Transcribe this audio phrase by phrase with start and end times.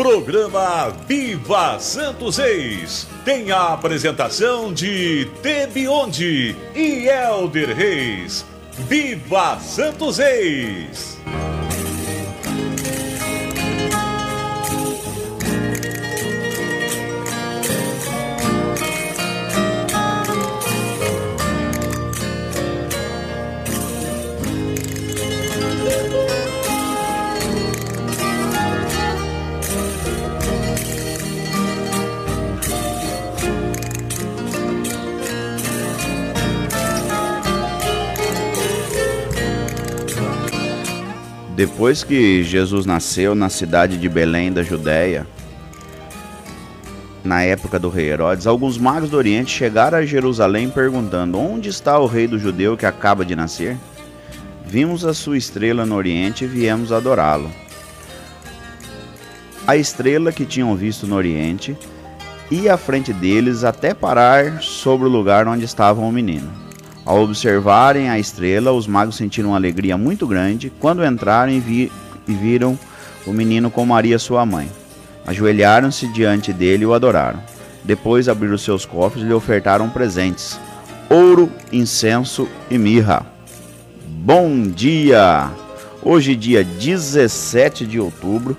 [0.00, 8.46] Programa Viva Santos Reis tem a apresentação de Tebionde e Elder Reis.
[8.88, 11.19] Viva Santos Reis!
[41.80, 45.26] Depois que Jesus nasceu na cidade de Belém da Judéia,
[47.24, 51.98] na época do rei Herodes, alguns magos do Oriente chegaram a Jerusalém perguntando: Onde está
[51.98, 53.78] o rei do judeu que acaba de nascer?
[54.66, 57.50] Vimos a sua estrela no Oriente e viemos adorá-lo.
[59.66, 61.74] A estrela que tinham visto no Oriente
[62.50, 66.52] ia à frente deles até parar sobre o lugar onde estava o menino.
[67.10, 71.92] Ao observarem a estrela, os magos sentiram uma alegria muito grande quando entraram e, vi
[72.28, 72.78] e viram
[73.26, 74.70] o menino com Maria, sua mãe.
[75.26, 77.40] Ajoelharam-se diante dele e o adoraram.
[77.82, 80.56] Depois abriram seus cofres e lhe ofertaram presentes:
[81.08, 83.26] ouro, incenso e mirra.
[84.06, 85.50] Bom dia!
[86.04, 88.56] Hoje, dia 17 de outubro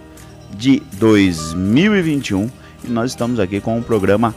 [0.53, 2.51] de 2021,
[2.83, 4.35] e nós estamos aqui com o programa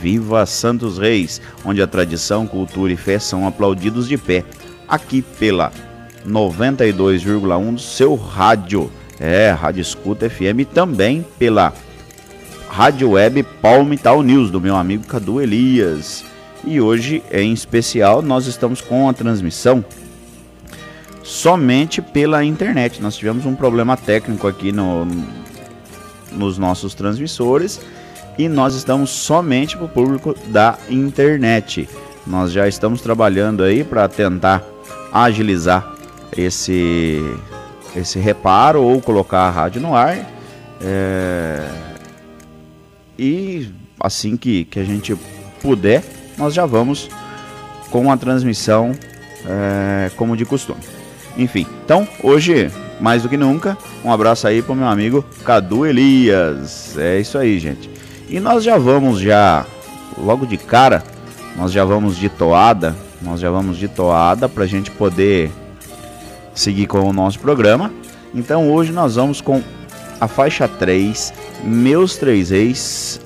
[0.00, 4.44] Viva Santos Reis, onde a tradição, cultura e fé são aplaudidos de pé,
[4.88, 5.72] aqui pela
[6.26, 8.90] 92,1 do seu rádio.
[9.18, 11.74] É, Rádio Escuta FM também pela
[12.68, 16.24] Rádio Web Palmital News, do meu amigo Cadu Elias.
[16.64, 19.84] E hoje, em especial, nós estamos com a transmissão
[21.22, 23.00] somente pela internet.
[23.02, 25.06] Nós tivemos um problema técnico aqui no,
[26.32, 27.80] nos nossos transmissores
[28.40, 31.86] e nós estamos somente para o público da internet.
[32.26, 34.64] Nós já estamos trabalhando aí para tentar
[35.12, 35.94] agilizar
[36.34, 37.22] esse,
[37.94, 40.26] esse reparo ou colocar a rádio no ar.
[40.80, 41.68] É...
[43.18, 43.68] E
[44.00, 45.14] assim que, que a gente
[45.60, 46.02] puder,
[46.38, 47.10] nós já vamos
[47.90, 48.92] com a transmissão
[49.46, 50.80] é, como de costume.
[51.36, 55.84] Enfim, então hoje, mais do que nunca, um abraço aí para o meu amigo Cadu
[55.84, 56.96] Elias.
[56.96, 57.99] É isso aí, gente.
[58.30, 59.66] E nós já vamos já
[60.16, 61.02] logo de cara,
[61.56, 65.50] nós já vamos de toada, nós já vamos de toada para a gente poder
[66.54, 67.92] seguir com o nosso programa.
[68.32, 69.60] Então hoje nós vamos com
[70.20, 73.20] a faixa 3, Meus Três Ex,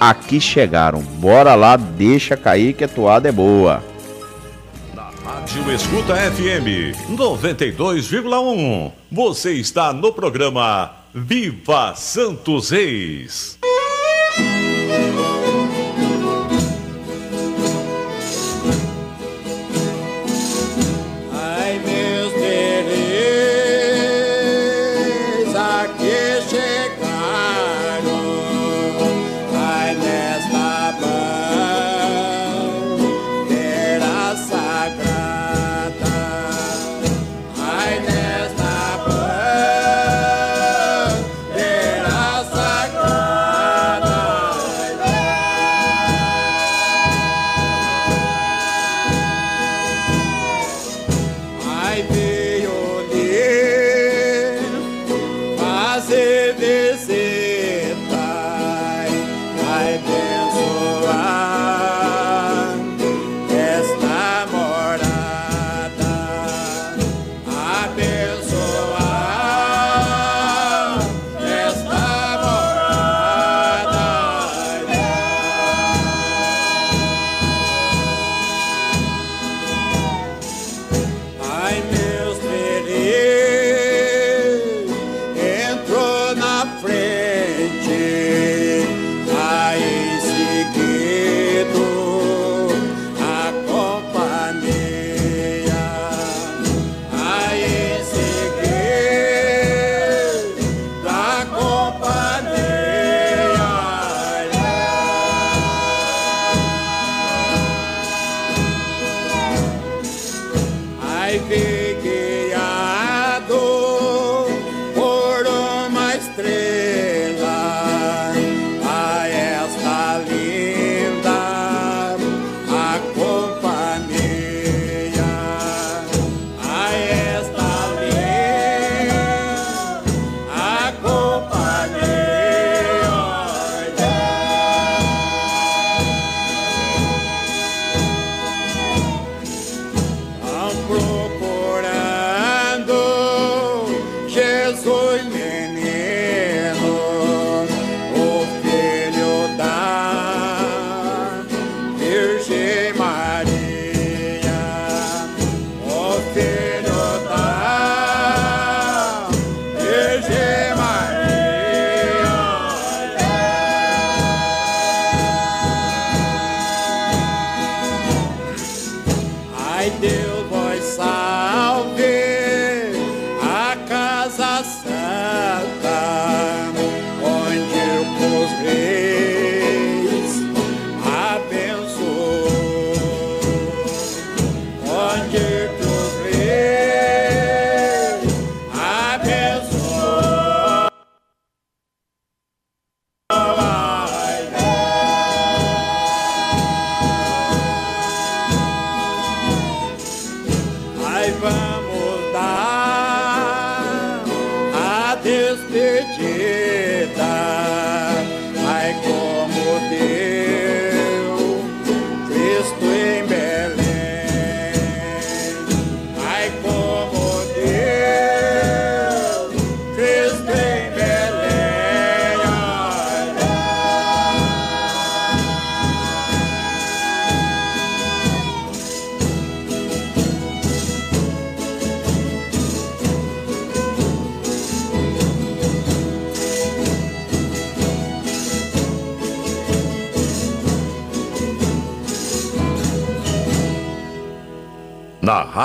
[0.00, 1.02] aqui chegaram.
[1.02, 3.84] Bora lá, deixa cair que a toada é boa.
[4.94, 13.57] Na Rádio Escuta FM 92,1, você está no programa Viva Santos Reis.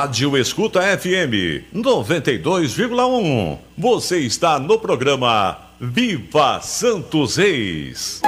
[0.04, 3.58] Rádio Escuta FM 92,1.
[3.78, 8.22] Você está no programa Viva Santos Reis.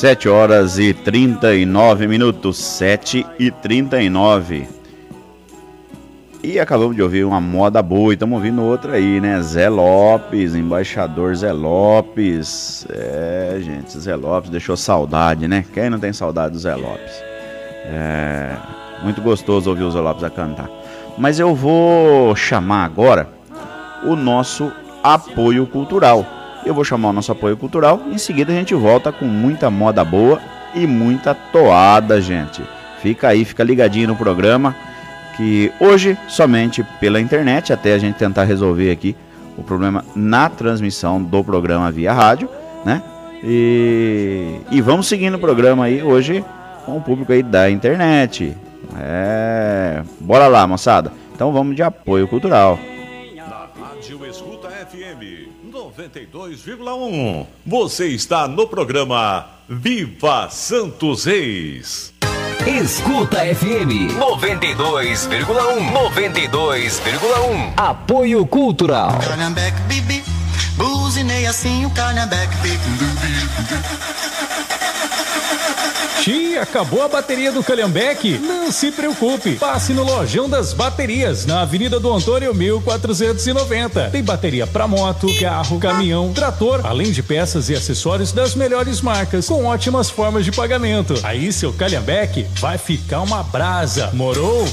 [0.00, 4.66] Sete horas e trinta e nove minutos, sete e trinta e nove.
[6.42, 9.38] E acabamos de ouvir uma moda boa e estamos ouvindo outra aí, né?
[9.42, 12.86] Zé Lopes, embaixador Zé Lopes.
[12.88, 15.66] É, gente, Zé Lopes deixou saudade, né?
[15.74, 17.22] Quem não tem saudade do Zé Lopes?
[17.84, 18.56] É,
[19.02, 20.70] muito gostoso ouvir o Zé Lopes a cantar.
[21.18, 23.28] Mas eu vou chamar agora
[24.02, 24.72] o nosso
[25.04, 26.39] apoio cultural.
[26.64, 28.02] Eu vou chamar o nosso apoio cultural.
[28.10, 30.40] Em seguida a gente volta com muita moda boa
[30.74, 32.62] e muita toada, gente.
[33.00, 34.74] Fica aí, fica ligadinho no programa.
[35.36, 39.16] Que hoje, somente pela internet, até a gente tentar resolver aqui
[39.56, 42.48] o problema na transmissão do programa via rádio,
[42.84, 43.02] né?
[43.42, 46.44] E, e vamos seguindo o programa aí hoje
[46.84, 48.54] com o público aí da internet.
[48.98, 51.12] É, bora lá, moçada.
[51.34, 52.78] Então vamos de apoio cultural.
[56.10, 57.46] 92,1.
[57.64, 62.12] Você está no programa Viva Santos Reis.
[62.66, 65.46] Escuta FM 92,1
[65.92, 69.18] 92,1 Apoio Cultural.
[69.86, 70.22] Bibi,
[70.76, 72.80] buzinei assim o Calhambeque, bibi.
[76.30, 78.38] Xi, acabou a bateria do Calhambeque?
[78.38, 79.56] Não se preocupe.
[79.56, 84.10] Passe no Lojão das Baterias, na Avenida do Antônio 1490.
[84.10, 89.48] Tem bateria para moto, carro, caminhão, trator, além de peças e acessórios das melhores marcas,
[89.48, 91.14] com ótimas formas de pagamento.
[91.24, 94.10] Aí seu Calhambeque vai ficar uma brasa.
[94.12, 94.68] Morou?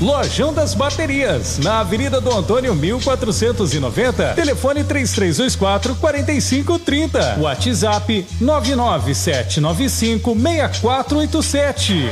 [0.00, 12.10] Lojão das Baterias, na Avenida do Antônio 1490, telefone 3324 4530, WhatsApp 99795 6487.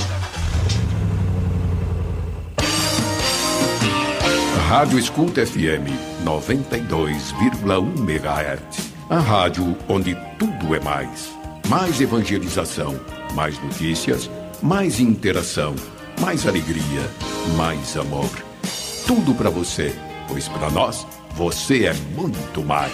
[4.68, 5.86] Rádio Escuta FM
[6.24, 8.96] 92,1 MHz.
[9.08, 11.30] A rádio onde tudo é mais.
[11.68, 12.98] Mais evangelização,
[13.32, 14.28] mais notícias,
[14.60, 15.76] mais interação
[16.20, 17.10] mais alegria,
[17.56, 18.30] mais amor.
[19.06, 19.94] Tudo para você,
[20.28, 22.92] pois para nós você é muito mais.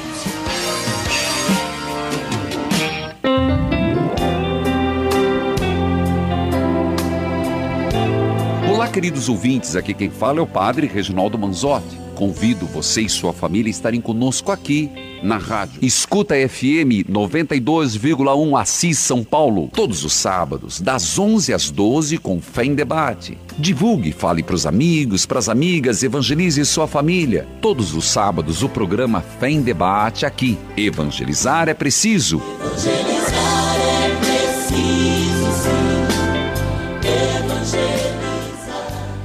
[8.70, 11.98] Olá, queridos ouvintes, aqui quem fala é o Padre Reginaldo Manzotti.
[12.22, 14.88] Convido você e sua família a estarem conosco aqui
[15.24, 15.80] na rádio.
[15.82, 22.64] Escuta FM 92,1 Assis São Paulo, todos os sábados, das 11 às 12 com Fé
[22.64, 23.36] em Debate.
[23.58, 27.44] Divulgue, fale para os amigos, para as amigas, evangelize sua família.
[27.60, 30.56] Todos os sábados o programa Fé em Debate aqui.
[30.76, 32.40] Evangelizar é preciso.
[32.60, 33.11] Evangelizar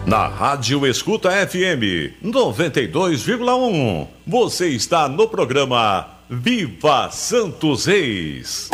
[0.08, 4.08] Na Rádio Escuta FM 92,1.
[4.26, 8.70] Você está no programa Viva Santos Reis.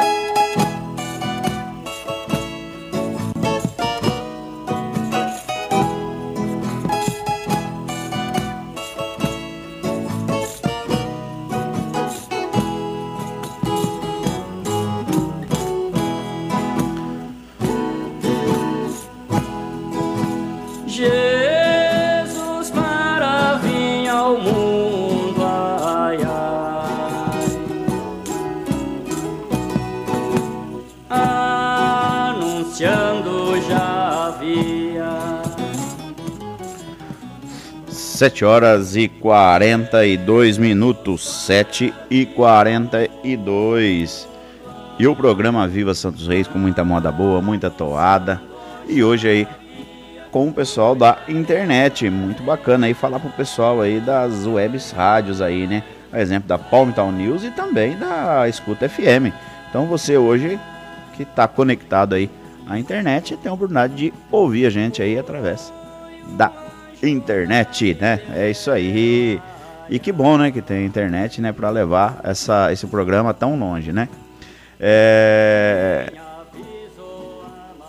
[38.23, 44.29] 7 horas e 42 minutos, 7 e 42.
[44.97, 48.41] E o programa Viva Santos Reis com muita moda boa, muita toada.
[48.87, 49.45] E hoje aí
[50.31, 55.41] com o pessoal da internet, muito bacana aí falar pro pessoal aí das webs rádios
[55.41, 55.83] aí, né?
[56.09, 59.33] A exemplo da Palmitown News e também da Escuta FM.
[59.69, 60.57] Então você hoje
[61.17, 62.29] que está conectado aí
[62.69, 65.73] à internet tem a oportunidade de ouvir a gente aí através
[66.37, 66.62] da
[67.03, 68.19] internet, né?
[68.33, 69.39] É isso aí.
[69.89, 73.91] E que bom, né, que tem internet, né, para levar essa, esse programa tão longe,
[73.91, 74.07] né?
[74.79, 76.11] É...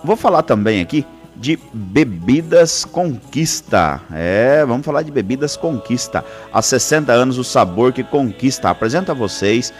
[0.02, 1.06] Vou falar também aqui
[1.36, 4.00] de Bebidas Conquista.
[4.12, 6.24] É, vamos falar de Bebidas Conquista.
[6.52, 8.70] Há 60 anos o sabor que conquista.
[8.70, 9.72] Apresenta a vocês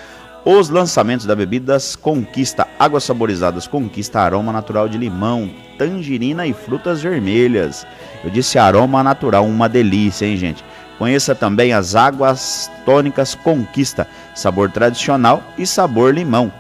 [0.45, 2.69] os lançamentos da Bebidas Conquista.
[2.79, 7.87] Águas saborizadas Conquista, aroma natural de limão, tangerina e frutas vermelhas.
[8.23, 10.65] Eu disse aroma natural, uma delícia, hein, gente?
[10.99, 16.53] Conheça também as águas tônicas Conquista, sabor tradicional e sabor limão.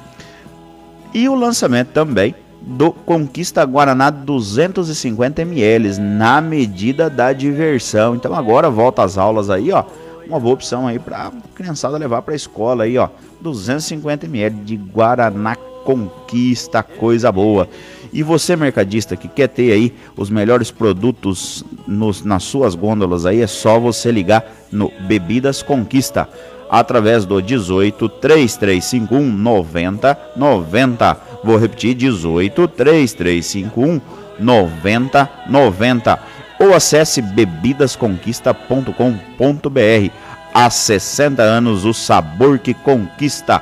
[1.12, 8.14] E o lançamento também do Conquista Guaraná 250 ml na medida da diversão.
[8.14, 9.84] Então agora volta às aulas aí, ó.
[10.26, 13.08] Uma boa opção aí para criançada levar para a escola aí, ó.
[13.40, 17.68] 250 ml de Guaraná Conquista, coisa boa.
[18.12, 23.42] E você mercadista que quer ter aí os melhores produtos nos, nas suas gôndolas aí,
[23.42, 26.28] é só você ligar no Bebidas Conquista
[26.70, 31.20] através do 18 3351 90 90.
[31.42, 34.00] Vou repetir 18 3351
[34.38, 36.33] 90 90
[36.64, 40.10] ou acesse bebidasconquista.com.br.
[40.52, 43.60] Há 60 anos o sabor que conquista.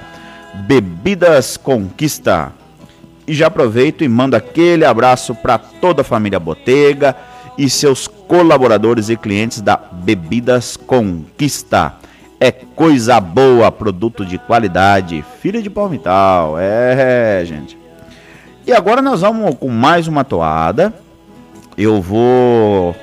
[0.55, 2.53] Bebidas Conquista.
[3.27, 7.17] E já aproveito e mando aquele abraço para toda a família Botega
[7.57, 11.95] e seus colaboradores e clientes da Bebidas Conquista.
[12.39, 16.59] É coisa boa, produto de qualidade, filho de palmital.
[16.59, 17.79] É, gente.
[18.67, 20.93] E agora nós vamos com mais uma toada.
[21.77, 22.95] Eu vou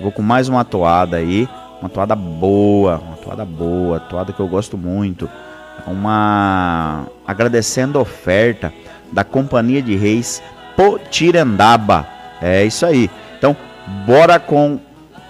[0.00, 1.48] vou com mais uma toada aí,
[1.80, 5.28] uma toada boa, uma toada boa, toada que eu gosto muito.
[5.86, 8.72] Uma agradecendo a oferta
[9.12, 10.42] da Companhia de Reis
[10.76, 12.06] Potirendaba.
[12.40, 13.08] É isso aí.
[13.38, 13.56] Então,
[14.04, 14.80] bora com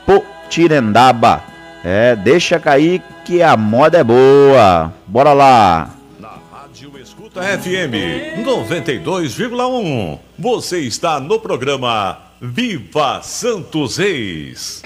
[0.07, 1.43] Potirendaba.
[1.85, 4.93] É, deixa cair que a moda é boa.
[5.07, 5.91] Bora lá.
[6.19, 10.19] Na Rádio Escuta FM 92,1.
[10.39, 14.83] Você está no programa Viva Santos Reis.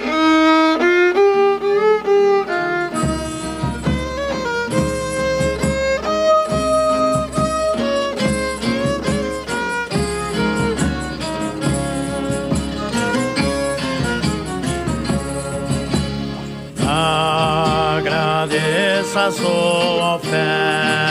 [17.97, 21.06] Agradeça a sua oferta.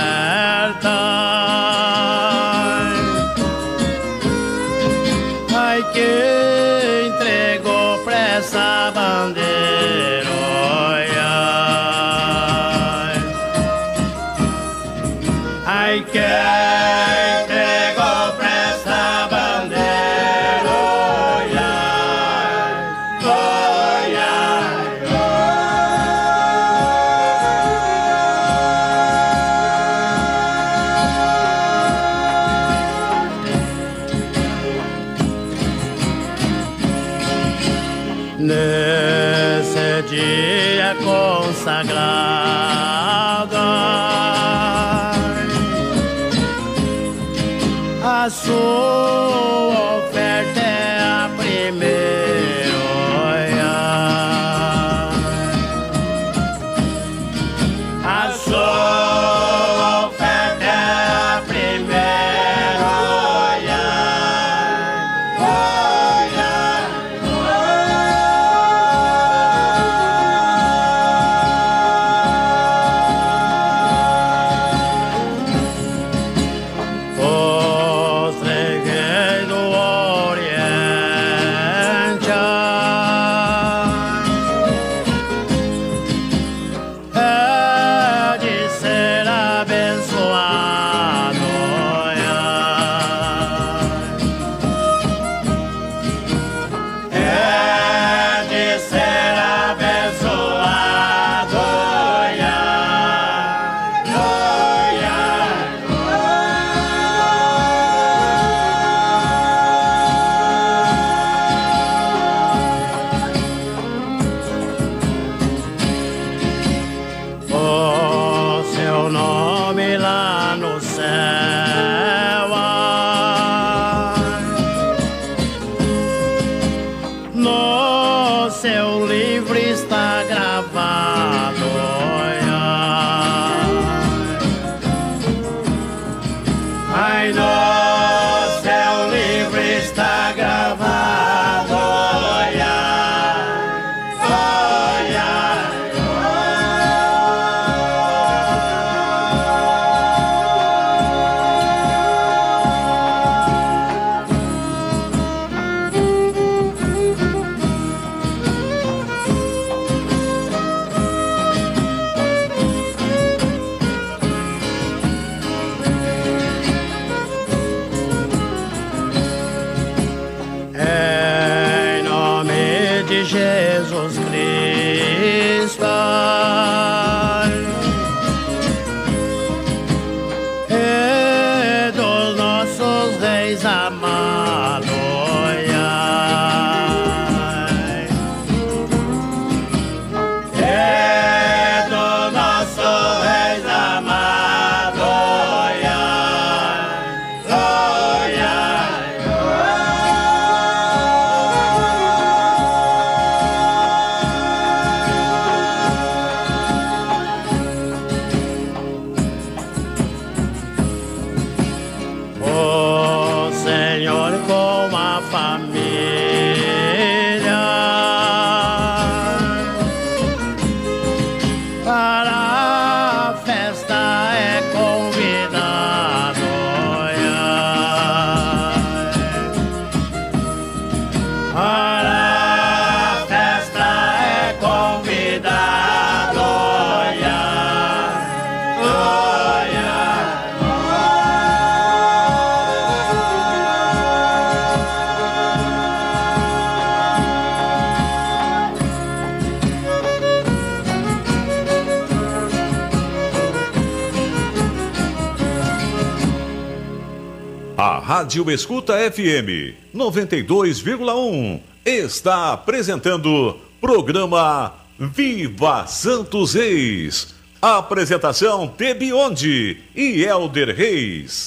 [258.35, 267.33] Rádio Escuta FM 92,1 está apresentando programa Viva Santos Reis.
[267.61, 271.44] Apresentação Tebionde e Elder Reis.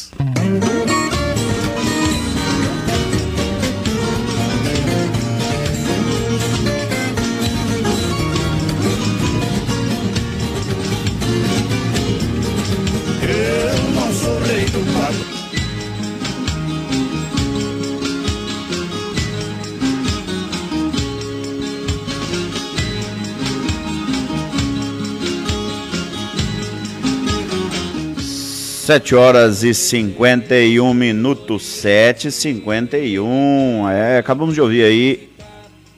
[28.88, 33.86] 7 horas e 51 minutos, 7 e 51.
[33.90, 35.28] É, acabamos de ouvir aí,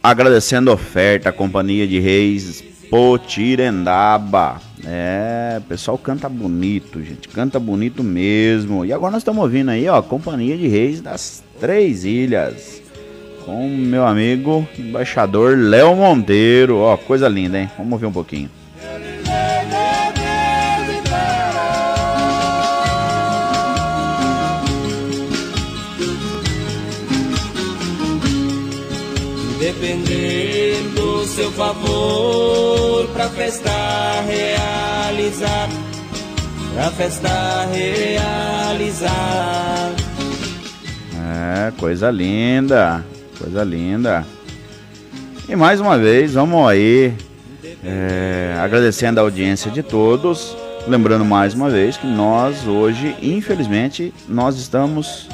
[0.03, 4.61] agradecendo a oferta, a Companhia de Reis Potirendaba.
[4.85, 8.85] É, o pessoal canta bonito, gente, canta bonito mesmo.
[8.85, 12.83] E agora nós estamos ouvindo aí, ó, Companhia de Reis das Três Ilhas.
[13.44, 16.79] Com meu amigo, embaixador Léo Monteiro.
[16.79, 17.70] Ó, coisa linda, hein?
[17.79, 18.50] Vamos ouvir um pouquinho.
[31.40, 33.70] Seu favor, pra festa
[34.26, 35.70] realizar,
[36.74, 39.11] pra festa realizar.
[41.16, 43.03] É, coisa linda,
[43.38, 44.26] coisa linda.
[45.48, 47.14] E mais uma vez, vamos aí,
[47.83, 50.55] é, agradecendo a audiência de todos.
[50.87, 55.26] Lembrando mais uma vez que nós hoje, infelizmente, nós estamos,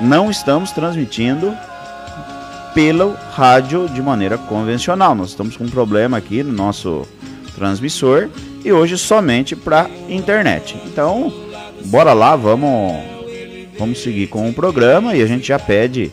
[0.00, 1.54] não estamos transmitindo
[2.76, 5.14] pelo rádio de maneira convencional.
[5.14, 7.08] Nós estamos com um problema aqui no nosso
[7.54, 8.28] transmissor
[8.62, 10.76] e hoje somente para internet.
[10.84, 11.32] Então,
[11.86, 12.92] bora lá, vamos,
[13.78, 16.12] vamos seguir com o programa e a gente já pede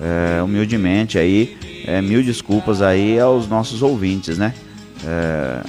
[0.00, 4.54] é, humildemente aí é, mil desculpas aí aos nossos ouvintes, né?
[5.04, 5.60] É,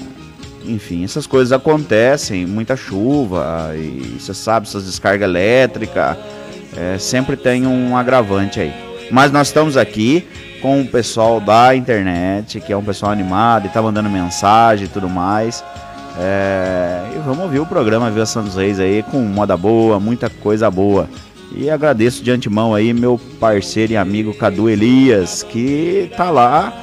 [0.65, 6.15] enfim, essas coisas acontecem, muita chuva e você sabe essas descargas elétricas,
[6.97, 8.88] sempre tem um agravante aí.
[9.11, 10.27] Mas nós estamos aqui
[10.61, 14.89] com o pessoal da internet, que é um pessoal animado e tá mandando mensagem e
[14.89, 15.63] tudo mais.
[16.17, 20.69] É, e vamos ouvir o programa Vila Santos Reis aí com moda boa, muita coisa
[20.69, 21.09] boa.
[21.55, 26.73] E agradeço de antemão aí meu parceiro e amigo Cadu Elias, que tá lá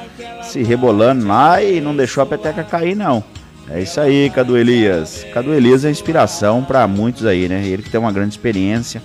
[0.43, 3.23] se rebolando lá e não deixou a peteca cair não.
[3.69, 5.27] É isso aí, Cadu Elias.
[5.33, 7.65] Cadu Elias é inspiração para muitos aí, né?
[7.67, 9.03] Ele que tem uma grande experiência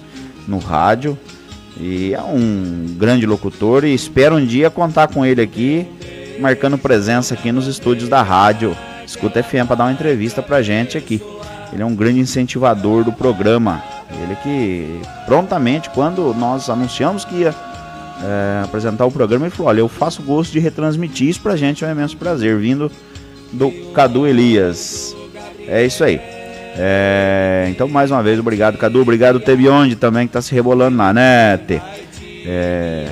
[0.47, 1.17] no rádio
[1.82, 5.88] e é um grande locutor e espero um dia contar com ele aqui,
[6.39, 8.78] marcando presença aqui nos estúdios da rádio
[9.12, 11.22] Escuta FM para dar uma entrevista pra gente aqui.
[11.74, 13.84] Ele é um grande incentivador do programa.
[14.24, 17.56] Ele que prontamente, quando nós anunciamos que ia
[18.24, 21.84] é, apresentar o programa, ele falou: Olha, eu faço gosto de retransmitir isso pra gente,
[21.84, 22.91] é um imenso prazer, vindo
[23.52, 25.15] do Cadu Elias.
[25.67, 26.40] É isso aí.
[26.77, 29.01] É, então, mais uma vez, obrigado, Cadu.
[29.01, 31.60] Obrigado, Tebionde também, que tá se rebolando lá, né?
[32.45, 33.07] É,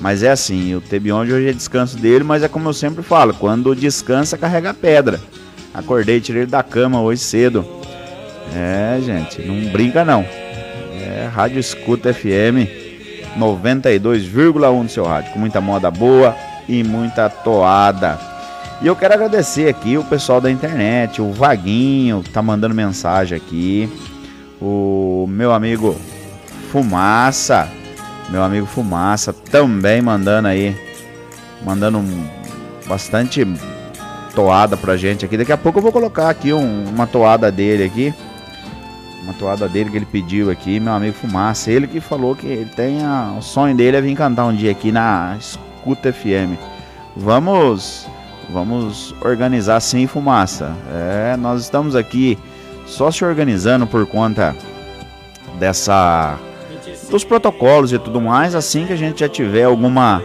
[0.00, 3.34] mas é assim, o Tebionde hoje é descanso dele, mas é como eu sempre falo:
[3.34, 5.20] quando descansa, carrega pedra.
[5.74, 7.66] Acordei, tirei ele da cama hoje cedo.
[8.54, 10.24] É, gente, não brinca não.
[10.94, 12.68] É Rádio Escuta FM
[13.38, 16.34] 92,1 do seu rádio, com muita moda boa
[16.68, 18.18] e muita toada.
[18.80, 23.36] E eu quero agradecer aqui o pessoal da internet, o Vaguinho, que tá mandando mensagem
[23.36, 23.88] aqui.
[24.60, 25.96] O meu amigo
[26.70, 27.68] Fumaça,
[28.28, 30.76] meu amigo Fumaça também mandando aí,
[31.64, 32.02] mandando
[32.86, 33.46] bastante
[34.34, 35.38] toada pra gente aqui.
[35.38, 38.14] Daqui a pouco eu vou colocar aqui um, uma toada dele aqui.
[39.22, 41.70] Uma toada dele que ele pediu aqui, meu amigo Fumaça.
[41.70, 44.70] Ele que falou que ele tem a, o sonho dele é vir cantar um dia
[44.70, 46.60] aqui na Escuta FM.
[47.16, 48.06] Vamos,
[48.50, 50.74] vamos organizar sim, Fumaça.
[50.92, 52.38] É, nós estamos aqui
[52.86, 54.54] só se organizando por conta
[55.58, 56.38] dessa
[57.10, 58.54] dos protocolos e tudo mais.
[58.54, 60.22] Assim que a gente já tiver alguma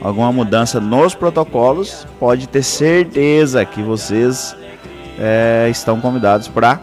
[0.00, 4.56] alguma mudança nos protocolos, pode ter certeza que vocês
[5.18, 6.80] é, estão convidados para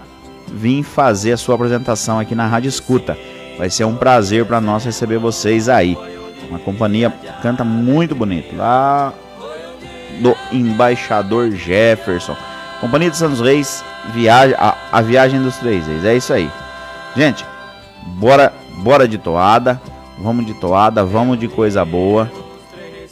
[0.47, 3.17] vir fazer a sua apresentação aqui na Rádio Escuta.
[3.57, 5.97] Vai ser um prazer para nós receber vocês aí.
[6.49, 9.13] Uma companhia canta muito bonito lá
[10.19, 12.35] do Embaixador Jefferson.
[12.79, 16.05] Companhia de Santos Reis, viagem, a, a viagem dos três reis.
[16.05, 16.49] É isso aí.
[17.15, 17.45] Gente,
[18.05, 19.81] bora, bora de toada.
[20.17, 22.31] Vamos de toada, vamos de coisa boa.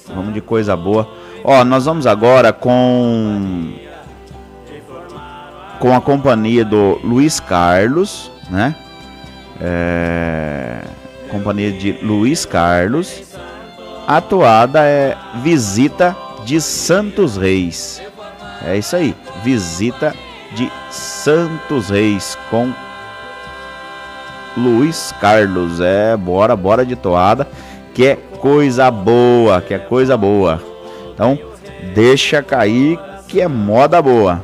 [0.08, 1.10] Vamos de coisa boa.
[1.43, 3.74] Ó, nós vamos agora com
[5.80, 8.76] com a companhia do Luiz Carlos, né?
[9.62, 10.82] É,
[11.30, 13.24] companhia de Luiz Carlos.
[14.08, 16.15] A toada é Visita
[16.47, 18.01] de Santos Reis.
[18.65, 20.15] É isso aí, Visita
[20.53, 22.71] de Santos Reis com
[24.55, 25.81] Luiz Carlos.
[25.81, 27.45] É, bora, bora de toada,
[27.93, 30.63] que é coisa boa, que é coisa boa.
[31.13, 31.38] Então,
[31.93, 34.41] deixa cair que é moda boa.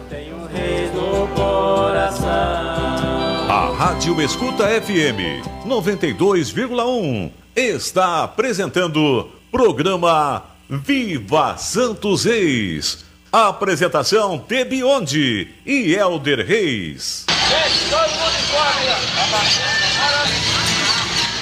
[3.48, 13.06] A Rádio Escuta FM 92,1 está apresentando programa Viva Santos Reis.
[13.32, 17.26] Apresentação Tebionde e Elder Reis.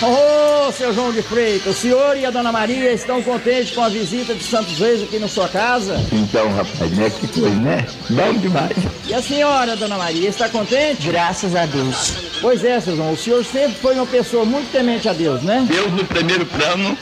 [0.01, 3.89] Ô, seu João de Freitas, o senhor e a dona Maria estão contentes com a
[3.89, 5.95] visita de Santos Reis aqui na sua casa?
[6.11, 7.09] Então, rapaz, né?
[7.09, 7.85] Que coisa, né?
[8.09, 8.75] Bom demais.
[9.07, 11.07] E a senhora, dona Maria, está contente?
[11.07, 12.13] Graças a Deus.
[12.41, 15.65] Pois é, seu João, o senhor sempre foi uma pessoa muito temente a Deus, né?
[15.69, 16.97] Deus no primeiro plano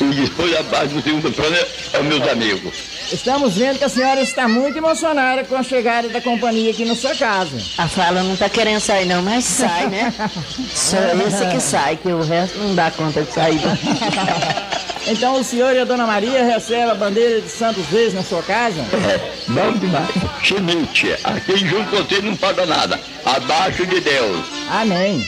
[0.00, 1.56] e depois a base do segundo plano
[1.92, 2.74] é os meus amigos.
[3.12, 6.94] Estamos vendo que a senhora está muito emocionada com a chegada da companhia aqui na
[6.94, 7.56] sua casa.
[7.76, 10.14] A fala não tá querendo sair não, mas sai, né?
[10.72, 13.60] Só esse que sai, que o resto não dá conta de sair.
[15.06, 18.42] Então o senhor e a dona Maria recebem a bandeira de Santos Reis na sua
[18.42, 18.80] casa?
[18.80, 20.08] É, bom demais.
[20.42, 23.00] Chinute, aqui junto com você não paga nada.
[23.24, 24.46] Abaixo de Deus.
[24.70, 25.26] Amém.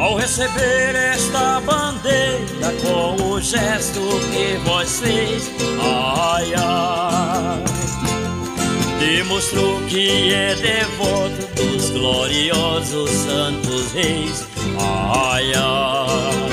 [0.00, 4.00] Ao receber esta bandeira com o gesto
[4.32, 7.64] que vós fez, ai ai,
[8.98, 14.46] demonstrou que é devoto dos gloriosos santos reis,
[14.78, 16.50] ai ai.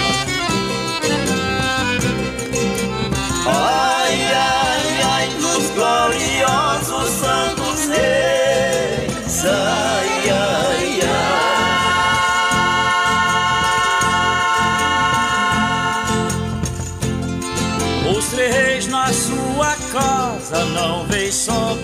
[3.50, 9.46] Ai, ai, ai, dos gloriosos santos reis.
[9.46, 10.07] Ai,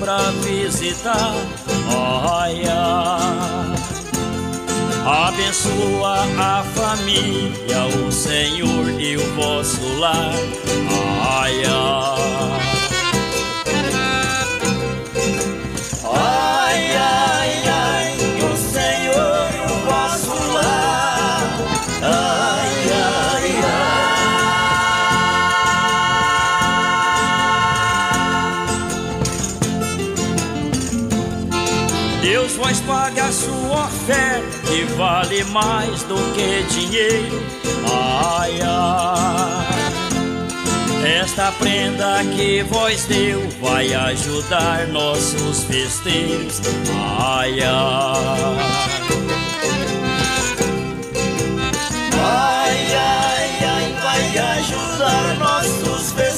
[0.03, 1.33] pra visitar.
[2.29, 2.63] Ai.
[5.05, 10.33] Abençoa a família, o Senhor e o vosso lar.
[11.35, 11.63] Ai.
[34.81, 37.43] Vale mais do que dinheiro.
[37.91, 39.73] Ai, ai.
[41.21, 46.61] Esta prenda que vós deu vai ajudar nossos festeiros.
[47.19, 47.67] Ai, ai.
[52.21, 56.32] ai, ai, ai, vai ajudar nossos festeiros.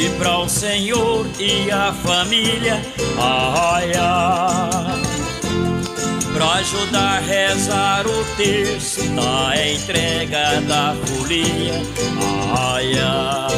[0.00, 2.80] Convite para o Senhor e a família.
[3.18, 5.02] Ai, ai.
[6.32, 11.82] Pra ajudar a rezar o terço da entrega da folia.
[12.56, 13.50] Ai, ai.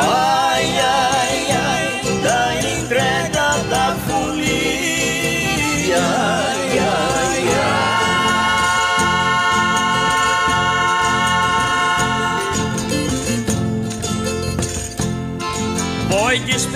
[0.00, 3.55] ai, ai, ai, da entrega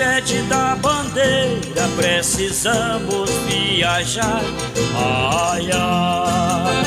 [0.01, 4.41] Despede da bandeira, precisamos viajar.
[4.97, 6.83] Ai, ai.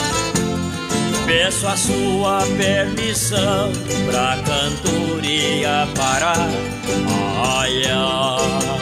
[1.25, 3.71] Peço a sua permissão
[4.11, 6.49] pra cantoria parar.
[7.61, 7.85] Ai.
[7.85, 8.75] ai,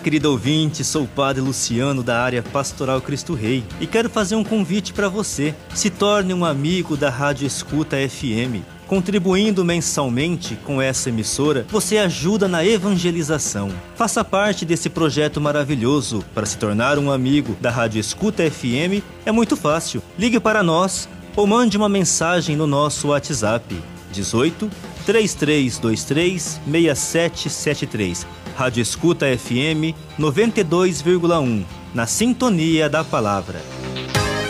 [0.00, 4.42] querido ouvinte, sou o Padre Luciano da área Pastoral Cristo Rei e quero fazer um
[4.42, 5.54] convite para você.
[5.74, 8.64] Se torne um amigo da Rádio Escuta FM.
[8.86, 13.70] Contribuindo mensalmente com essa emissora, você ajuda na evangelização.
[13.94, 16.24] Faça parte desse projeto maravilhoso.
[16.34, 20.02] Para se tornar um amigo da Rádio Escuta FM é muito fácil.
[20.18, 23.76] Ligue para nós ou mande uma mensagem no nosso WhatsApp
[24.12, 24.68] 18
[25.06, 28.26] 3323 6773.
[28.60, 31.64] Rádio Escuta FM 92,1.
[31.94, 33.58] Na sintonia da palavra.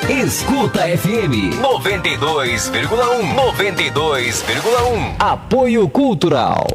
[0.08, 6.66] Escuta FM 92,1 92,1 Apoio Cultural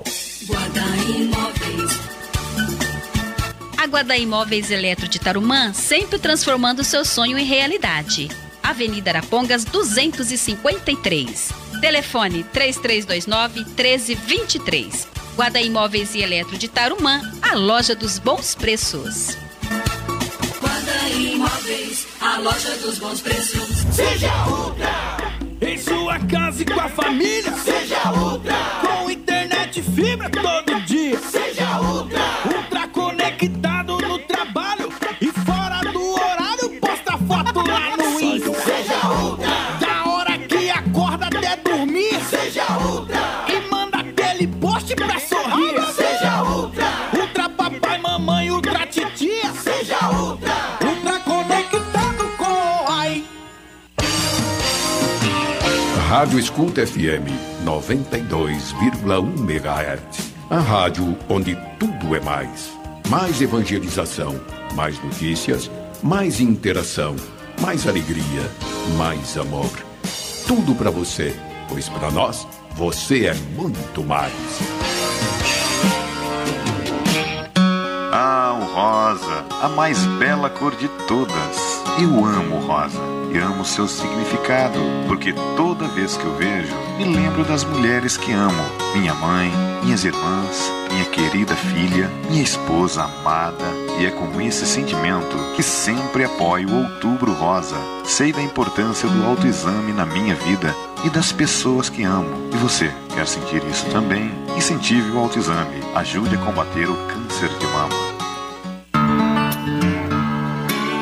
[3.78, 8.30] A Guarda Imóveis Eletro de Tarumã sempre transformando seu sonho em realidade.
[8.64, 11.52] Avenida Arapongas 253.
[11.82, 15.25] Telefone 3329 1323.
[15.36, 19.38] Guarda Imóveis e Eletro de Tarumã, a loja dos bons preços.
[20.62, 23.68] Guarda Imóveis, a loja dos bons preços.
[23.92, 25.26] Seja Ultra!
[25.60, 27.52] Em sua casa e com a família.
[27.58, 28.56] Seja Ultra!
[28.82, 31.20] Com internet e fibra todo dia.
[31.20, 32.22] Seja Ultra!
[32.46, 32.88] Ultra
[56.16, 57.28] Rádio Escuta FM
[57.66, 60.32] 92,1 MHz.
[60.50, 62.72] A rádio onde tudo é mais.
[63.10, 64.40] Mais evangelização,
[64.76, 65.70] mais notícias,
[66.02, 67.18] mais interação,
[67.60, 68.50] mais alegria,
[68.98, 69.70] mais amor.
[70.48, 71.36] Tudo para você,
[71.68, 74.32] pois para nós você é muito mais.
[78.14, 81.84] Ah, o rosa, a mais bela cor de todas.
[82.02, 87.64] Eu amo rosa amo seu significado, porque toda vez que eu vejo, me lembro das
[87.64, 88.64] mulheres que amo:
[88.96, 89.52] minha mãe,
[89.84, 93.66] minhas irmãs, minha querida filha, minha esposa amada.
[94.00, 97.78] E é com esse sentimento que sempre apoio o Outubro Rosa.
[98.04, 102.50] Sei da importância do autoexame na minha vida e das pessoas que amo.
[102.54, 104.32] E você, quer sentir isso também?
[104.58, 105.82] Incentive o autoexame.
[105.96, 107.96] Ajude a combater o câncer de mama.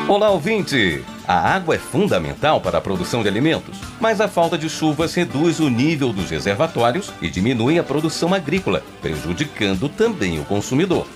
[0.08, 1.13] Olá, ouvinte!
[1.26, 5.58] A água é fundamental para a produção de alimentos, mas a falta de chuvas reduz
[5.58, 11.06] o nível dos reservatórios e diminui a produção agrícola, prejudicando também o consumidor.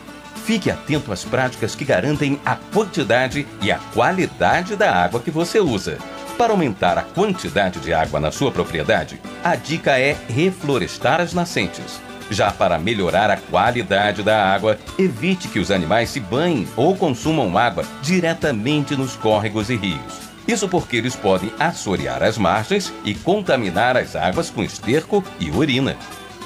[0.47, 5.61] Fique atento às práticas que garantem a quantidade e a qualidade da água que você
[5.61, 5.99] usa.
[6.39, 12.01] Para aumentar a quantidade de água na sua propriedade, a dica é reflorestar as nascentes.
[12.31, 17.57] Já para melhorar a qualidade da água, evite que os animais se banhem ou consumam
[17.57, 20.29] água diretamente nos córregos e rios.
[20.47, 25.97] Isso porque eles podem assorear as margens e contaminar as águas com esterco e urina.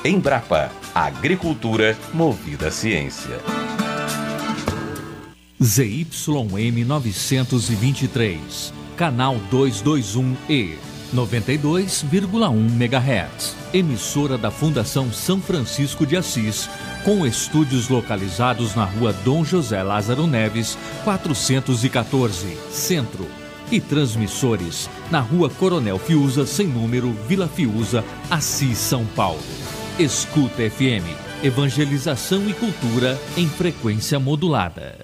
[0.05, 3.39] Embrapa, agricultura movida à ciência.
[5.63, 10.75] ZYM 923, canal 221E,
[11.15, 13.57] 92,1 MHz.
[13.73, 16.69] Emissora da Fundação São Francisco de Assis,
[17.05, 23.27] com estúdios localizados na rua Dom José Lázaro Neves, 414, Centro.
[23.71, 29.41] E transmissores na rua Coronel Fiuza, sem número, Vila Fiuza, Assis, São Paulo.
[29.99, 31.07] Escuta FM,
[31.43, 34.99] evangelização e cultura em frequência modulada.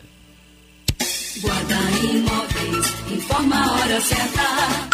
[1.41, 4.88] Guarda Imóveis, informa a hora certa.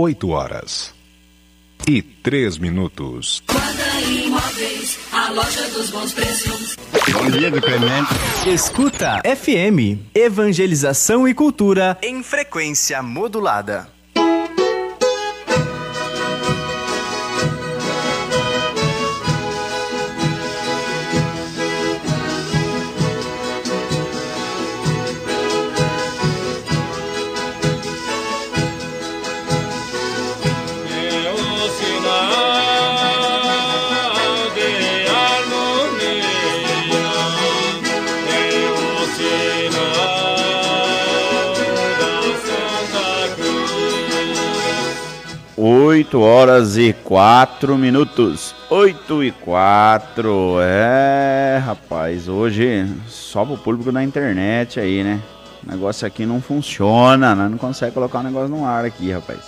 [0.00, 0.94] 8 horas
[1.88, 3.42] e 3 minutos.
[3.50, 6.76] Guarda Imóveis, a loja dos bons preços.
[7.12, 8.14] Bom dia, Clemente.
[8.46, 13.88] Escuta FM, evangelização e cultura em frequência modulada.
[45.98, 48.54] 8 horas e 4 minutos.
[48.70, 50.58] 8 e 4.
[50.62, 55.20] É, rapaz, hoje só pro público da internet aí, né?
[55.66, 57.48] O negócio aqui não funciona, né?
[57.48, 59.40] Não consegue colocar o negócio no ar aqui, rapaz.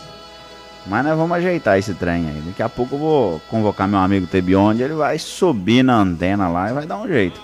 [0.88, 2.42] Mas nós vamos ajeitar esse trem aí.
[2.44, 6.68] Daqui a pouco eu vou convocar meu amigo Tebionde, ele vai subir na antena lá
[6.68, 7.40] e vai dar um jeito.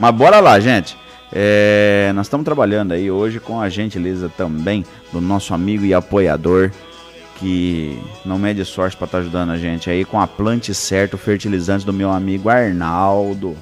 [0.00, 0.98] Mas bora lá, gente.
[1.32, 6.72] É, nós estamos trabalhando aí hoje com a gentileza também do nosso amigo e apoiador
[7.40, 11.84] que não mede sorte para estar ajudando a gente aí com a Plante Certo Fertilizantes
[11.84, 13.56] do meu amigo Arnaldo.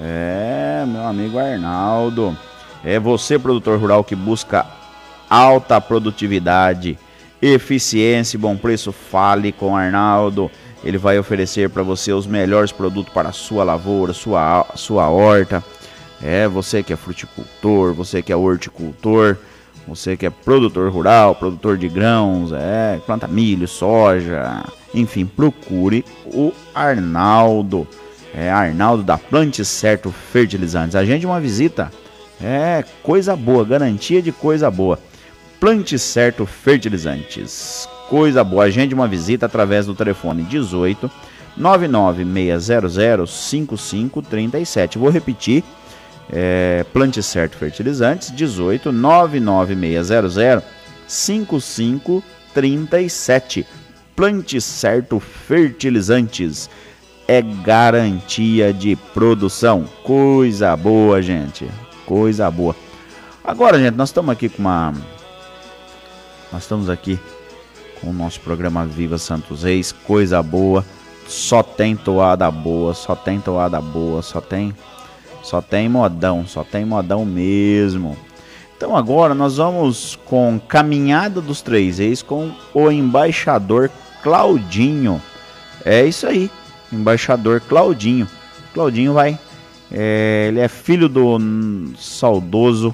[0.00, 2.36] É, meu amigo Arnaldo.
[2.82, 4.66] É você, produtor rural, que busca
[5.28, 6.98] alta produtividade,
[7.40, 8.92] eficiência e bom preço.
[8.92, 10.50] Fale com Arnaldo.
[10.82, 15.62] Ele vai oferecer para você os melhores produtos para a sua lavoura, sua, sua horta.
[16.22, 19.36] É, você que é fruticultor, você que é horticultor,
[19.86, 26.52] você que é produtor rural, produtor de grãos, é, planta milho, soja, enfim, procure o
[26.74, 27.86] Arnaldo.
[28.34, 30.96] É Arnaldo da Plante Certo Fertilizantes.
[30.96, 31.90] Agende uma visita.
[32.42, 34.98] É coisa boa, garantia de coisa boa.
[35.58, 37.88] Plante Certo Fertilizantes.
[38.10, 38.64] Coisa boa.
[38.64, 41.10] Agende uma visita através do telefone 18
[41.56, 44.98] 99600 5537.
[44.98, 45.64] Vou repetir.
[46.30, 50.64] É, Plante Certo Fertilizantes 18 99600
[51.06, 53.66] 5537.
[54.14, 56.68] Plante Certo Fertilizantes
[57.28, 59.84] é garantia de produção.
[60.02, 61.68] Coisa boa, gente.
[62.04, 62.74] Coisa boa.
[63.44, 64.94] Agora, gente, nós estamos aqui com uma.
[66.52, 67.18] Nós estamos aqui
[68.00, 69.92] com o nosso programa Viva Santos Reis.
[69.92, 70.84] Coisa boa.
[71.28, 74.74] Só tem toada boa, só tem toada boa, só tem.
[75.46, 78.16] Só tem modão, só tem modão mesmo.
[78.76, 83.88] Então agora nós vamos com Caminhada dos Três Reis com o embaixador
[84.24, 85.22] Claudinho.
[85.84, 86.50] É isso aí,
[86.92, 88.26] embaixador Claudinho.
[88.74, 89.38] Claudinho vai,
[89.92, 91.38] é, ele é filho do
[91.96, 92.92] saudoso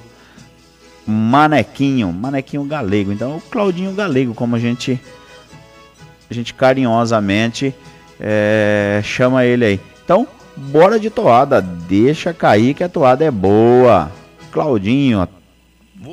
[1.07, 3.13] Manequinho, Manequinho Galego.
[3.13, 5.01] Então o Claudinho Galego, como a gente,
[6.31, 7.75] a gente carinhosamente
[8.21, 9.81] é, chama ele aí.
[10.05, 14.11] Então bora de toada, deixa cair que a toada é boa.
[14.51, 15.27] Claudinho,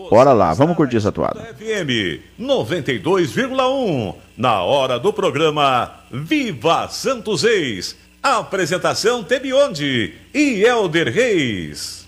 [0.10, 1.42] bora lá, vamos curtir essa toada.
[1.58, 4.16] FM 92,1.
[4.38, 7.98] Na hora do programa Viva Santos Reis.
[8.22, 12.08] Apresentação Tebionde e Elder Reis.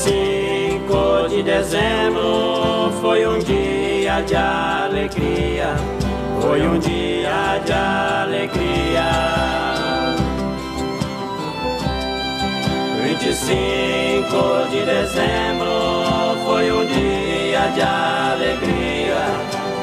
[0.00, 5.74] Vinte e cinco de dezembro foi um dia de alegria,
[6.40, 9.10] foi um dia de alegria.
[13.04, 15.68] Vinte e cinco de dezembro
[16.46, 19.22] foi um dia de alegria,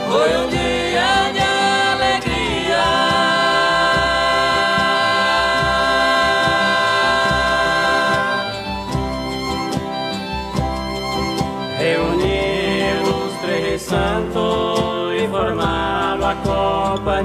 [0.09, 0.66] foi um dia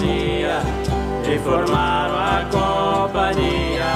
[0.05, 3.93] e formaram a companhia.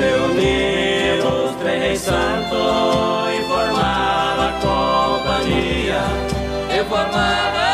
[0.00, 2.58] Reuniram os três santos
[3.32, 6.02] e formaram a companhia,
[6.70, 7.67] e formaram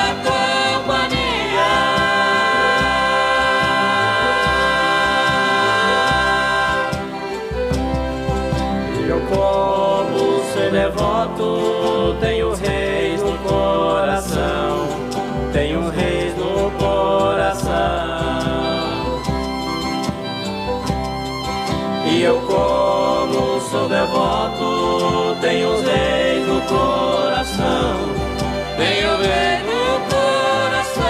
[22.25, 28.09] eu como sou devoto, tenho os reis no coração,
[28.79, 31.05] tenho reis no coração.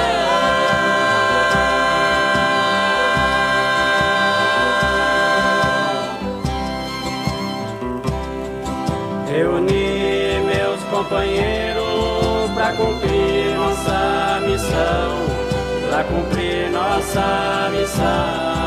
[9.28, 18.63] Reuni meus companheiros para cumprir nossa missão, para cumprir nossa missão.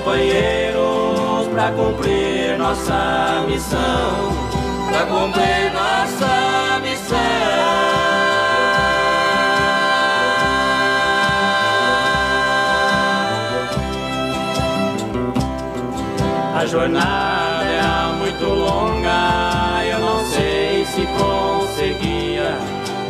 [0.00, 4.32] Companheiros para cumprir nossa missão,
[4.90, 7.18] para cumprir nossa missão.
[16.56, 22.56] A jornada é muito longa, eu não sei se conseguia,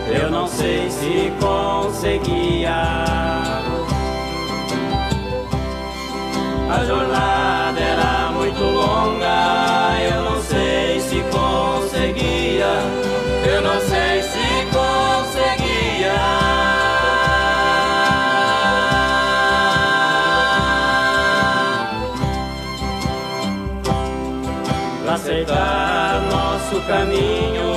[0.09, 2.71] eu não sei se conseguia.
[6.73, 12.69] A jornada era muito longa, eu não sei se conseguia,
[13.45, 16.15] eu não sei se conseguia.
[25.13, 27.70] Aceitar nosso caminho,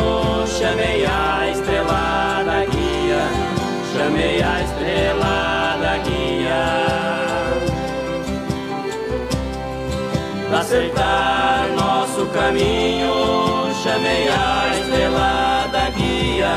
[10.73, 16.55] Pra aceitar nosso caminho, chamei a estrela da guia,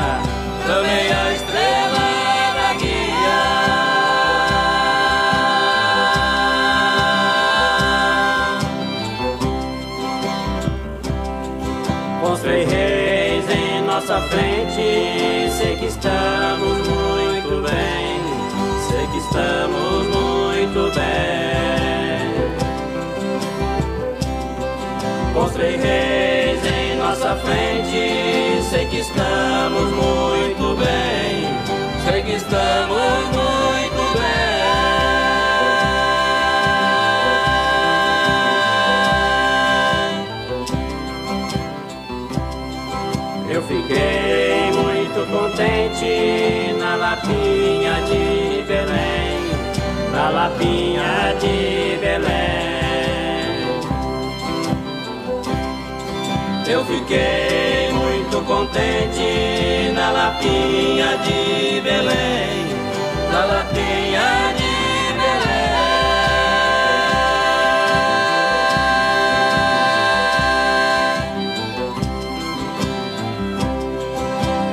[0.65, 1.99] chamei a estrela
[2.55, 3.39] da guia.
[12.21, 18.19] Com os reis em nossa frente, sei que estamos muito bem,
[18.89, 21.96] sei que estamos muito bem.
[25.67, 31.45] Três reis em nossa frente, sei que estamos muito bem,
[32.05, 34.27] sei que estamos muito bem.
[43.53, 49.51] Eu fiquei muito contente na lapinha de Belém,
[50.13, 52.56] na lapinha de Belém.
[56.69, 62.65] Eu fiquei muito contente na lapinha de Belém,
[63.31, 65.47] na lapinha de Belém.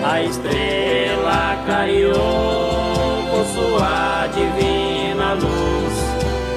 [0.04, 5.94] A estrela clareou com sua divina luz,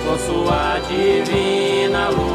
[0.04, 2.27] com sua divina luz.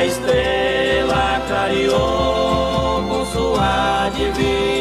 [0.00, 4.79] A estrela clareou com sua divina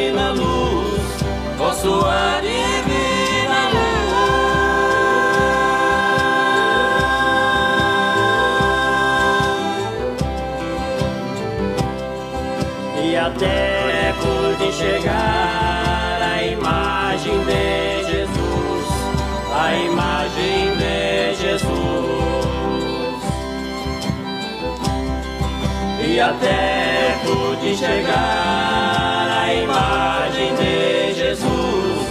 [26.22, 32.08] e pude chegar à imagem de Jesus,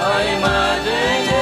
[0.00, 1.33] a imagem de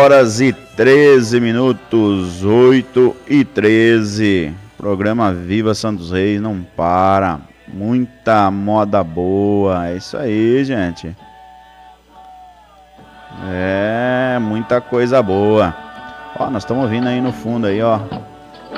[0.00, 4.54] horas e 13 minutos, 8 e 13.
[4.78, 7.40] Programa Viva Santos Reis não para.
[7.68, 9.88] Muita moda boa.
[9.88, 11.14] É isso aí, gente.
[13.52, 15.76] É, muita coisa boa.
[16.38, 18.00] Ó, nós estamos ouvindo aí no fundo aí, ó.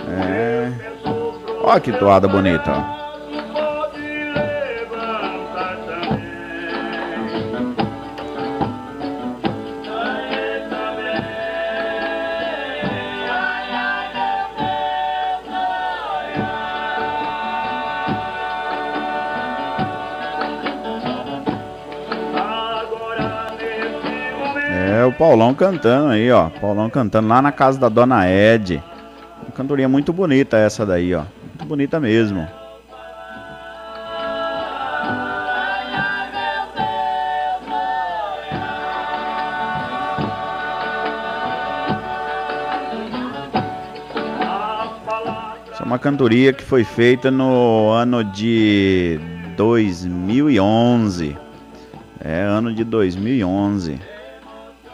[0.09, 0.73] É.
[1.63, 3.02] Ó que toada bonita, ó.
[25.13, 26.49] O Paulão cantando aí, ó.
[26.49, 28.83] Paulão cantando lá na casa da Dona Ed.
[29.43, 31.25] Uma cantoria muito bonita essa daí, ó.
[31.49, 32.49] Muito bonita mesmo.
[45.71, 49.21] Essa é uma cantoria que foi feita no ano de
[49.57, 51.37] 2011.
[52.25, 54.12] É, ano de 2011.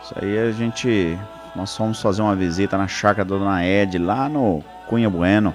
[0.08, 1.18] Isso aí a gente.
[1.54, 5.52] Nós fomos fazer uma visita na chácara da Dona Ed, lá no Cunha Bueno.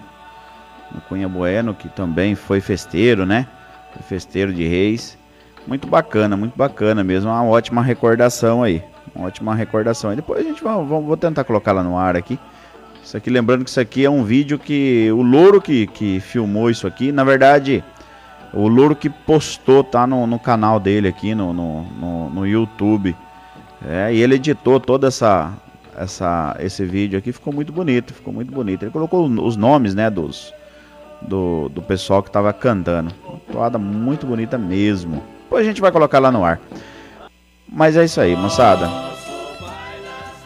[0.91, 3.47] No Cunha Bueno, que também foi festeiro, né?
[3.93, 5.17] Foi festeiro de reis.
[5.65, 7.31] Muito bacana, muito bacana mesmo.
[7.31, 8.83] Uma ótima recordação aí.
[9.15, 10.11] Uma ótima recordação.
[10.11, 10.15] aí.
[10.17, 12.37] depois a gente vai, vou tentar colocar lá no ar aqui.
[13.03, 15.09] Isso aqui, lembrando que isso aqui é um vídeo que.
[15.11, 17.83] O Louro que, que filmou isso aqui, na verdade.
[18.53, 23.15] O Louro que postou, tá no, no canal dele aqui no, no, no, no YouTube.
[23.87, 25.51] É, e ele editou toda essa,
[25.97, 28.83] essa, esse vídeo aqui, ficou muito bonito, ficou muito bonito.
[28.83, 30.53] Ele colocou os nomes, né, dos,
[31.21, 33.13] do, do pessoal que estava cantando.
[33.27, 35.21] Uma toada muito bonita mesmo.
[35.43, 36.59] Depois a gente vai colocar lá no ar.
[37.67, 38.89] Mas é isso aí, moçada.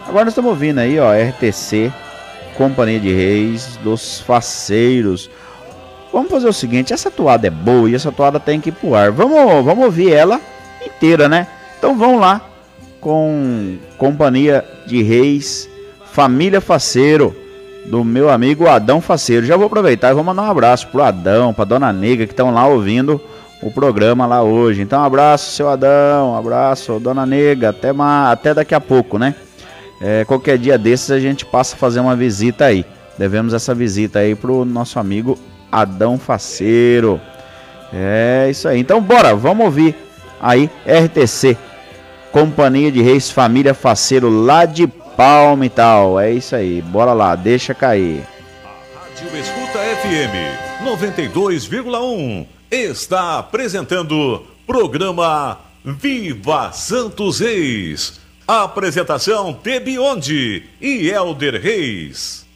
[0.08, 1.92] Agora nós estamos ouvindo aí, ó, RTC,
[2.58, 5.30] Companhia de Reis, dos Faceiros.
[6.12, 8.96] Vamos fazer o seguinte, essa toada é boa e essa toada tem que ir pro
[8.96, 9.12] ar.
[9.12, 10.40] Vamos, vamos ouvir ela
[10.84, 11.46] inteira, né?
[11.78, 12.47] Então vamos lá
[13.08, 15.70] com Companhia de Reis,
[16.12, 17.34] Família Faceiro,
[17.86, 19.46] do meu amigo Adão Faceiro.
[19.46, 22.54] Já vou aproveitar e vou mandar um abraço pro Adão, pra Dona Nega que estão
[22.54, 23.22] lá ouvindo
[23.64, 24.82] o programa lá hoje.
[24.82, 29.18] Então, um abraço, seu Adão, um abraço, Dona Nega, até, uma, até daqui a pouco,
[29.18, 29.36] né?
[30.02, 32.86] É, qualquer dia desses a gente passa a fazer uma visita aí.
[33.18, 35.40] Devemos essa visita aí pro nosso amigo
[35.72, 37.22] Adão Faceiro.
[37.94, 38.82] É isso aí.
[38.82, 39.96] Então, bora, vamos ouvir
[40.42, 41.58] aí RTC
[42.32, 46.20] Companhia de Reis Família Faceiro lá de Palmital.
[46.20, 48.24] É isso aí, bora lá, deixa cair.
[48.64, 58.20] A Rádio Escuta FM 92,1 está apresentando programa Viva Santos Reis.
[58.48, 62.47] Apresentação Tebionde e Elder Reis.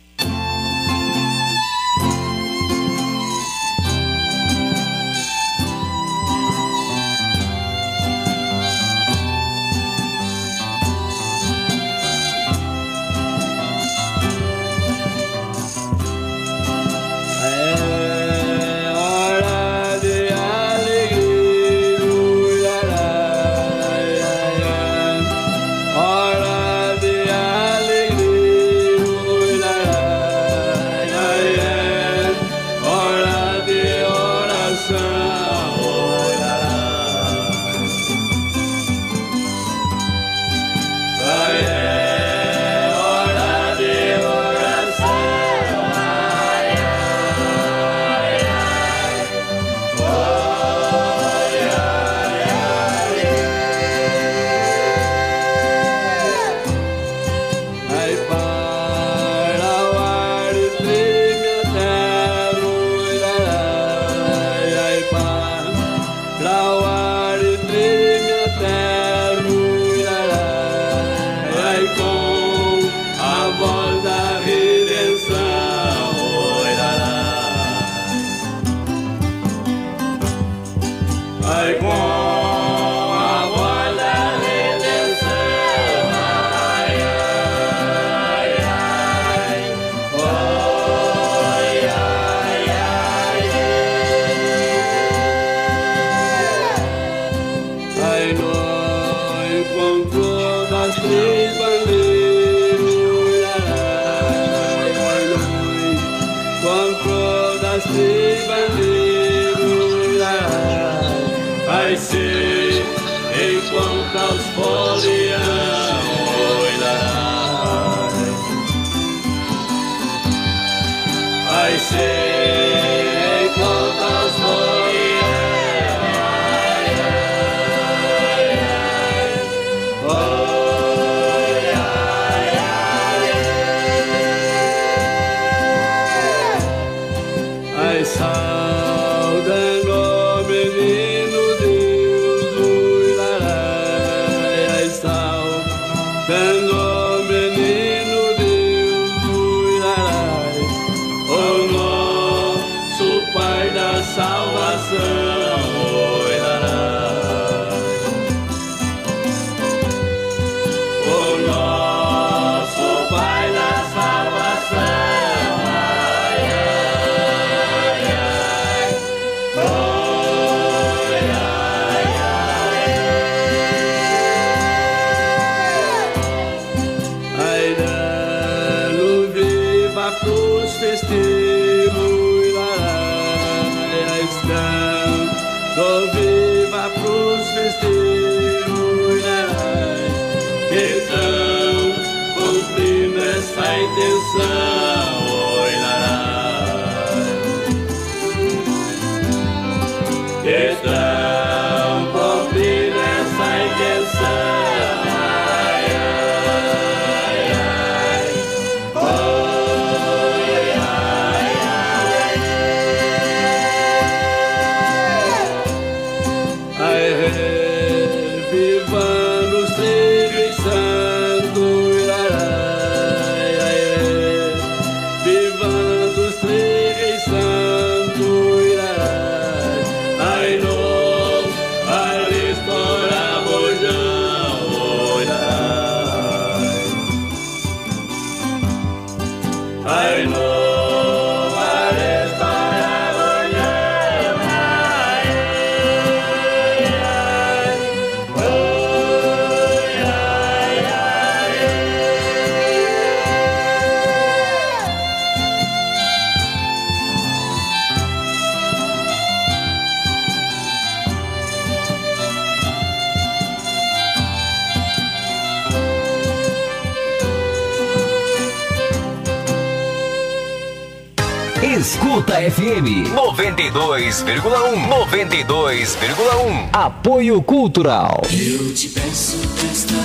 [273.71, 274.89] 92,1.
[274.89, 276.69] 92,1.
[276.73, 278.21] Apoio Cultural.
[278.29, 279.37] Eu te peço
[279.71, 280.00] esta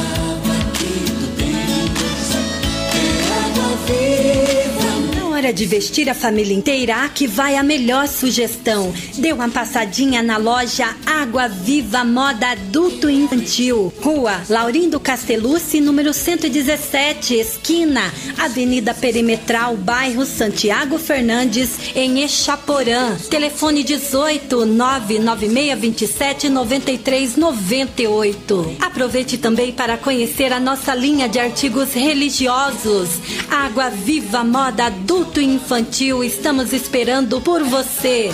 [5.47, 8.93] hora de vestir a família inteira, aqui vai a melhor sugestão.
[9.17, 13.93] Dê uma passadinha na loja Água Viva Moda Adulto Infantil.
[14.03, 23.15] Rua Laurindo Castellucci, número 117, esquina Avenida Perimetral, bairro Santiago Fernandes, em Echaporã.
[23.31, 28.79] Telefone 18 99627 9398.
[28.81, 33.11] Aproveite também para conhecer a nossa linha de artigos religiosos.
[33.49, 38.31] Água Viva Moda Adulto e Infantil, estamos esperando por você.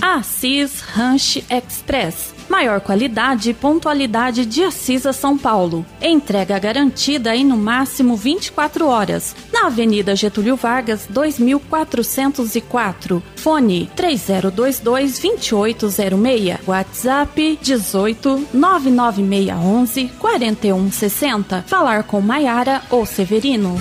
[0.00, 2.34] Assis Ranch Express.
[2.48, 5.86] Maior qualidade e pontualidade de Assis a São Paulo.
[6.00, 9.34] Entrega garantida em no máximo 24 horas.
[9.60, 13.22] Na Avenida Getúlio Vargas, 2404.
[13.36, 16.66] Fone 3022 2806.
[16.66, 21.64] WhatsApp 18 99611 4160.
[21.66, 23.78] Falar com Maiara ou Severino.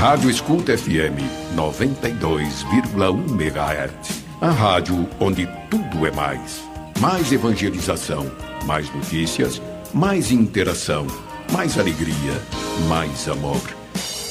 [0.00, 1.20] Rádio Escuta FM
[1.54, 4.24] 92,1 MHz.
[4.40, 6.64] A rádio onde tudo é mais.
[6.98, 8.32] Mais evangelização,
[8.64, 9.60] mais notícias,
[9.92, 11.06] mais interação,
[11.52, 12.42] mais alegria,
[12.88, 13.60] mais amor.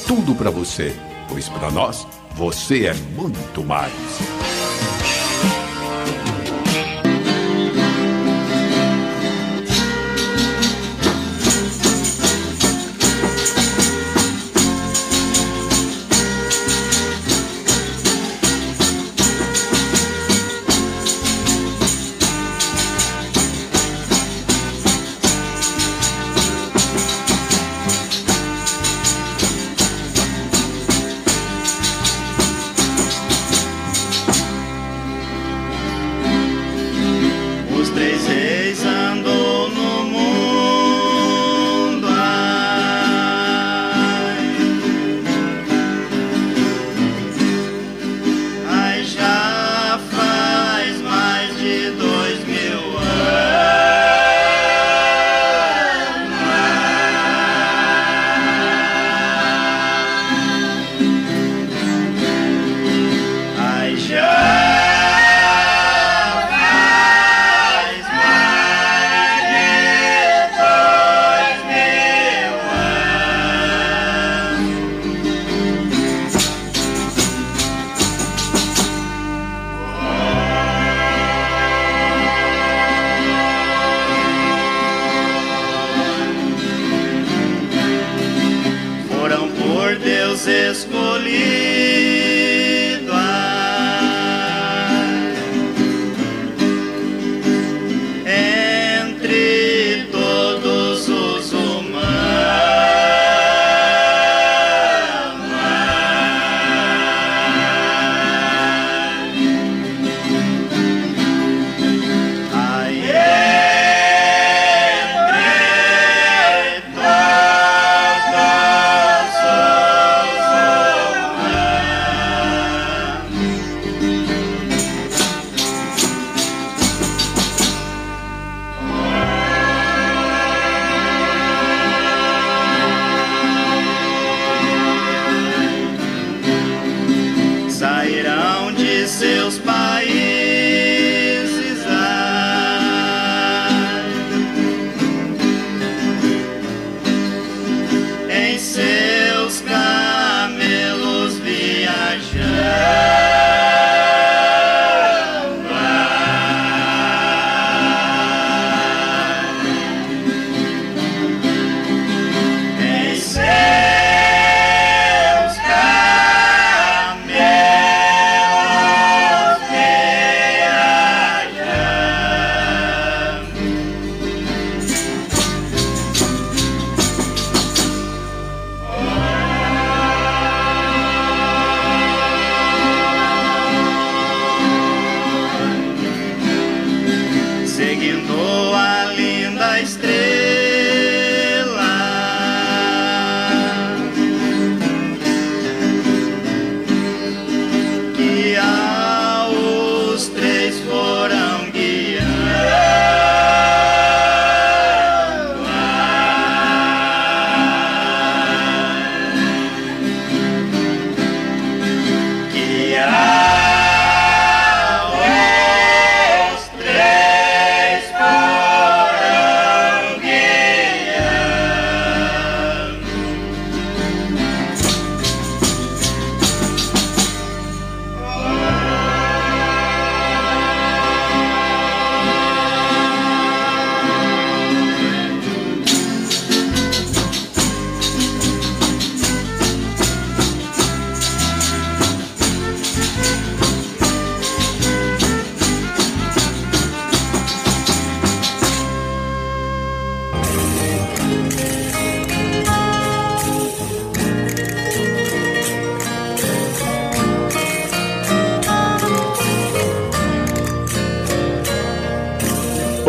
[0.08, 0.96] Tudo para você,
[1.30, 3.94] pois para nós você é muito mais.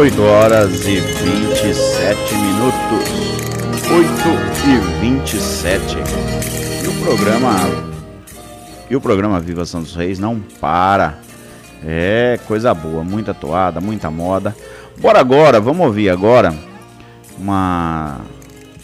[0.03, 3.09] 8 horas e 27 minutos.
[3.88, 4.11] 8
[4.66, 5.96] e 27.
[6.82, 7.55] E o programa.
[8.90, 11.20] E o programa Viva Santos Reis não para.
[11.86, 14.57] É coisa boa, muita toada, muita moda.
[14.98, 16.53] Bora agora, vamos ouvir agora
[17.38, 18.22] uma,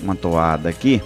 [0.00, 1.02] uma toada aqui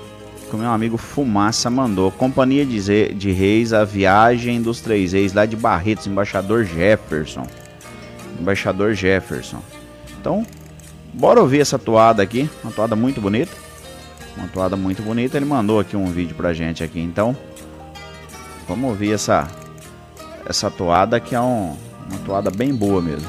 [0.50, 2.10] que o meu amigo Fumaça mandou.
[2.10, 7.46] Companhia de, de Reis, a viagem dos três reis lá de Barretos, embaixador Jefferson.
[8.38, 9.61] Embaixador Jefferson.
[10.23, 10.47] Então,
[11.12, 13.51] bora ouvir essa toada aqui, uma toada muito bonita.
[14.37, 15.37] Uma toada muito bonita.
[15.37, 17.37] Ele mandou aqui um vídeo pra gente aqui, então.
[18.68, 19.49] Vamos ouvir essa
[20.47, 21.77] essa toada que é um,
[22.09, 23.29] uma toada bem boa mesmo.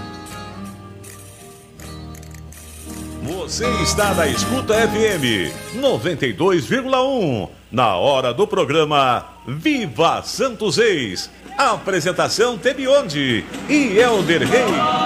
[3.24, 7.50] Você está na Escuta FM 92,1.
[7.72, 11.28] Na hora do programa Viva Santos Reis.
[11.58, 15.03] Apresentação Tebionde e Elder Rei.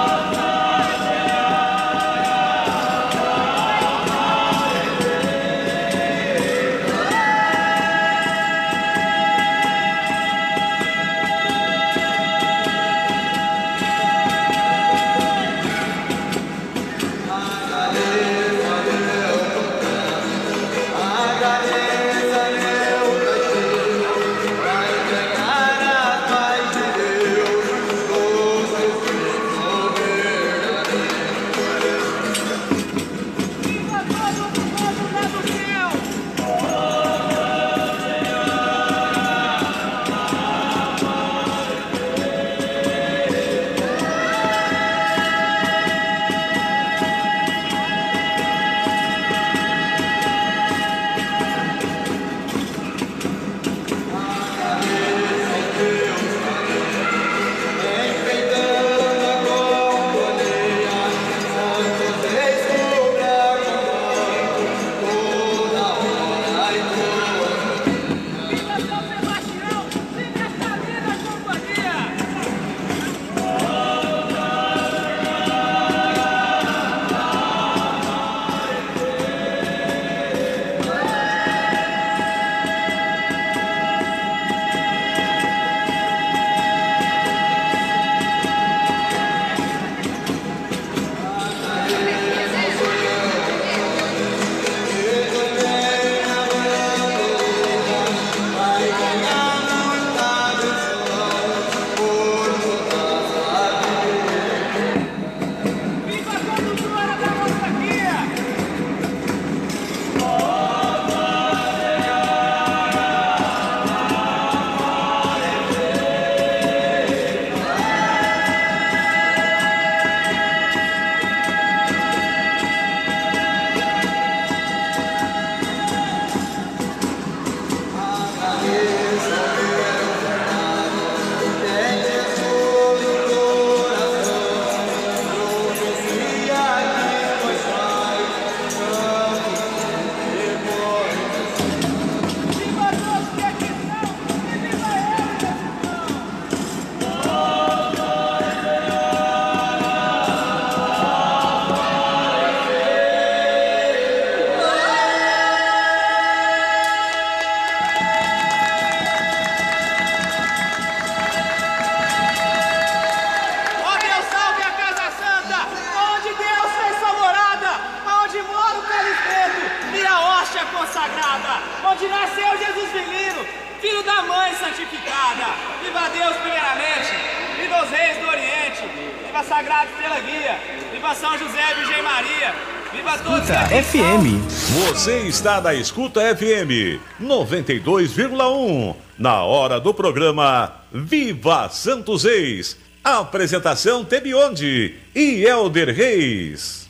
[185.38, 188.96] Está na Escuta FM 92,1.
[189.20, 192.76] Na hora do programa Viva Santos Reis.
[193.04, 196.90] Apresentação Tebionde e Elder Reis.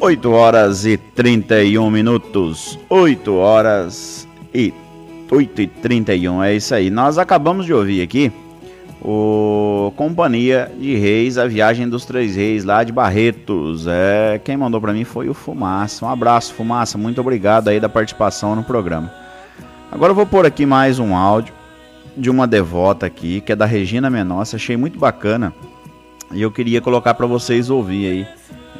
[0.00, 2.78] Oito horas e 31 minutos.
[2.88, 4.72] 8 horas e
[5.34, 6.42] 8 e 31.
[6.42, 6.90] É isso aí.
[6.90, 8.32] Nós acabamos de ouvir aqui
[9.02, 13.86] o Companhia de Reis, a viagem dos Três Reis lá de Barretos.
[13.86, 16.06] É, quem mandou para mim foi o Fumaça.
[16.06, 16.96] Um abraço, Fumaça.
[16.96, 19.12] Muito obrigado aí da participação no programa.
[19.92, 21.52] Agora eu vou pôr aqui mais um áudio
[22.16, 24.56] de uma devota aqui, que é da Regina Menossa.
[24.56, 25.52] Achei muito bacana.
[26.32, 28.26] E eu queria colocar para vocês ouvir aí.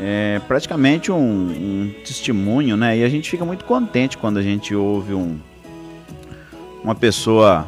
[0.01, 2.97] é praticamente um, um testemunho, né?
[2.97, 5.39] E a gente fica muito contente quando a gente ouve um,
[6.85, 7.67] uma pessoa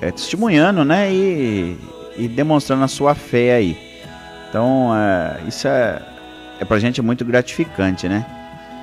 [0.00, 1.12] é, testemunhando, né?
[1.12, 1.78] E,
[2.16, 3.78] e demonstrando a sua fé aí.
[4.48, 6.02] Então, é, isso é,
[6.58, 8.26] é pra gente muito gratificante, né?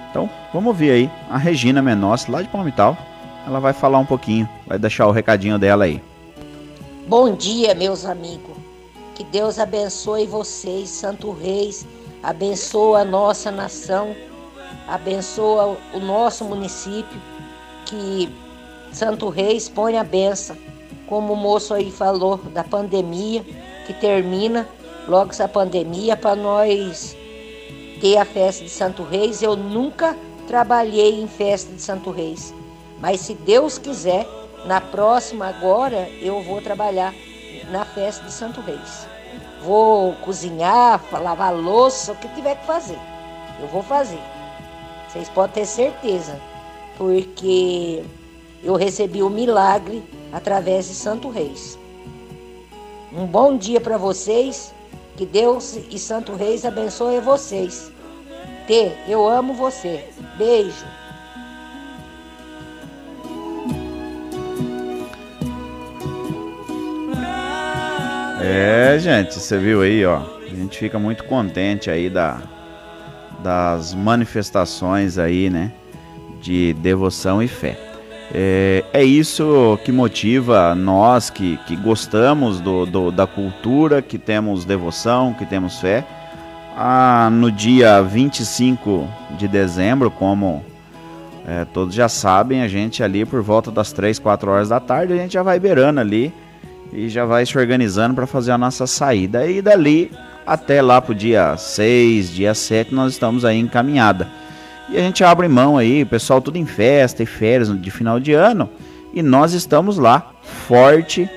[0.10, 2.98] Então, vamos ouvir aí a Regina Menossi, lá de Palmital.
[3.46, 6.02] Ela vai falar um pouquinho, vai deixar o recadinho dela aí.
[7.08, 8.56] Bom dia, meus amigos.
[9.14, 11.86] Que Deus abençoe vocês, Santo Reis,
[12.24, 14.16] abençoa a nossa nação,
[14.88, 17.22] abençoa o nosso município,
[17.86, 18.30] que
[18.96, 20.56] Santo Reis põe a benção,
[21.06, 23.44] como o moço aí falou da pandemia,
[23.86, 24.66] que termina
[25.06, 27.14] logo essa pandemia para nós
[28.00, 29.42] ter a festa de Santo Reis.
[29.42, 30.16] Eu nunca
[30.48, 32.54] trabalhei em festa de Santo Reis,
[33.02, 34.26] mas se Deus quiser,
[34.66, 37.14] na próxima agora eu vou trabalhar
[37.70, 39.10] na festa de Santo Reis.
[39.62, 43.00] Vou cozinhar, lavar louça, o que tiver que fazer.
[43.60, 44.22] Eu vou fazer.
[45.10, 46.40] Vocês podem ter certeza,
[46.98, 48.02] porque
[48.64, 51.78] eu recebi o milagre através de Santo Reis.
[53.14, 54.74] Um bom dia para vocês
[55.16, 57.92] que Deus e Santo Reis abençoe vocês.
[58.68, 60.04] T, eu amo você.
[60.38, 60.86] Beijo.
[68.42, 70.22] É, gente, você viu aí, ó.
[70.44, 72.42] A gente fica muito contente aí da,
[73.42, 75.72] das manifestações aí, né?
[76.42, 77.95] De devoção e fé.
[78.34, 84.66] É, é isso que motiva nós que, que gostamos do, do, da cultura, que temos
[84.66, 86.06] devoção, que temos fé.
[86.76, 89.08] Ah, no dia 25
[89.38, 90.64] de dezembro, como
[91.48, 95.14] é, todos já sabem, a gente ali por volta das 3, 4 horas da tarde,
[95.14, 96.34] a gente já vai beirando ali
[96.92, 99.46] e já vai se organizando para fazer a nossa saída.
[99.46, 100.12] E dali
[100.46, 104.28] até lá pro dia 6, dia 7, nós estamos aí encaminhada.
[104.90, 108.20] E a gente abre mão aí, o pessoal tudo em festa e férias de final
[108.20, 108.70] de ano.
[109.14, 110.32] E nós estamos lá,
[110.68, 111.30] forte,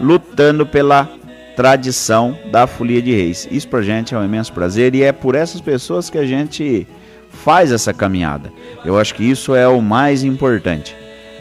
[0.00, 1.08] lutando pela
[1.56, 3.48] tradição da Folia de Reis.
[3.50, 6.86] Isso pra gente é um imenso prazer e é por essas pessoas que a gente
[7.30, 8.52] faz essa caminhada.
[8.84, 10.94] Eu acho que isso é o mais importante.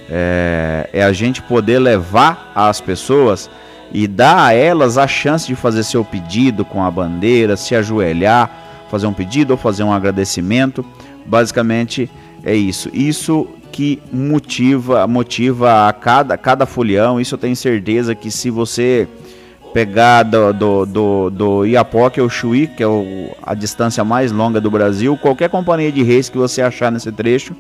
[0.09, 3.49] É, é a gente poder levar as pessoas
[3.91, 8.49] e dar a elas a chance de fazer seu pedido com a bandeira, se ajoelhar,
[8.89, 10.85] fazer um pedido ou fazer um agradecimento.
[11.25, 12.09] Basicamente
[12.43, 12.89] é isso.
[12.93, 17.19] Isso que motiva, motiva a cada, cada folião.
[17.19, 19.07] Isso eu tenho certeza que se você
[19.73, 24.61] pegar do, do, do, do Iapoque ao Chuí, que é o, a distância mais longa
[24.61, 27.55] do Brasil, qualquer companhia de reis que você achar nesse trecho,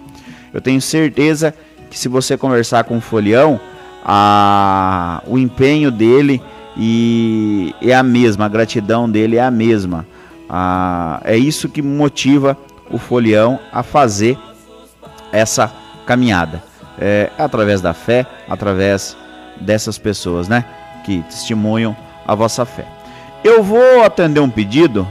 [0.53, 1.53] eu tenho certeza
[1.89, 3.59] que se você conversar com o folião,
[4.05, 6.41] a, o empenho dele
[6.77, 10.05] e é a mesma, a gratidão dele é a mesma.
[10.47, 12.55] A, é isso que motiva
[12.89, 14.37] o folião a fazer
[15.31, 15.71] essa
[16.05, 16.63] caminhada.
[16.99, 19.17] É, através da fé, através
[19.59, 20.63] dessas pessoas, né?
[21.05, 21.95] Que testemunham
[22.27, 22.85] a vossa fé.
[23.43, 25.07] Eu vou atender um pedido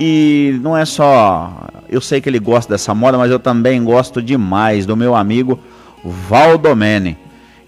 [0.00, 1.68] e não é só.
[1.88, 5.60] Eu sei que ele gosta dessa moda, mas eu também gosto demais do meu amigo
[6.02, 7.16] Valdomene.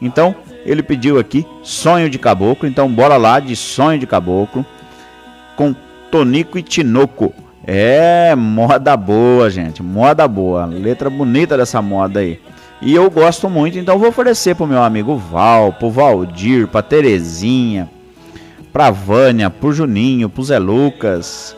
[0.00, 2.68] Então, ele pediu aqui Sonho de Caboclo.
[2.68, 4.64] Então, bora lá de Sonho de Caboclo
[5.56, 5.74] com
[6.10, 7.32] Tonico e Tinoco.
[7.66, 9.82] É moda boa, gente.
[9.82, 10.66] Moda boa.
[10.66, 12.40] Letra bonita dessa moda aí.
[12.82, 17.88] E eu gosto muito, então vou oferecer pro meu amigo Val, pro Valdir, pra Terezinha,
[18.72, 21.56] pra Vânia, pro Juninho, pro Zé Lucas,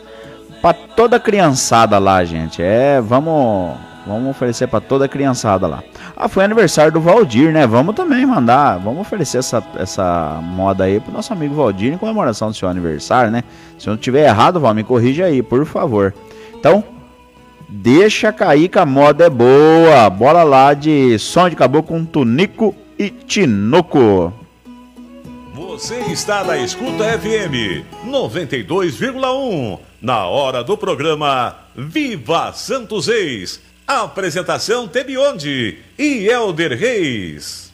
[0.62, 2.62] pra toda criançada lá, gente.
[2.62, 3.74] É, vamos,
[4.06, 5.82] vamos oferecer pra toda a criançada lá.
[6.16, 7.66] Ah, foi aniversário do Valdir, né?
[7.66, 12.48] Vamos também mandar, vamos oferecer essa, essa moda aí pro nosso amigo Valdir em comemoração
[12.48, 13.42] do seu aniversário, né?
[13.78, 16.14] Se eu não tiver errado, Val, me corrija aí, por favor.
[16.54, 16.84] Então,
[17.68, 20.08] deixa cair que a moda é boa.
[20.08, 24.32] Bora lá de som de caboclo com Tunico e Tinoco.
[25.54, 29.78] Você está na Escuta FM 92,1.
[30.00, 33.65] Na hora do programa Viva Santos Reis.
[33.86, 37.72] Apresentação Tebionde e Elder Reis.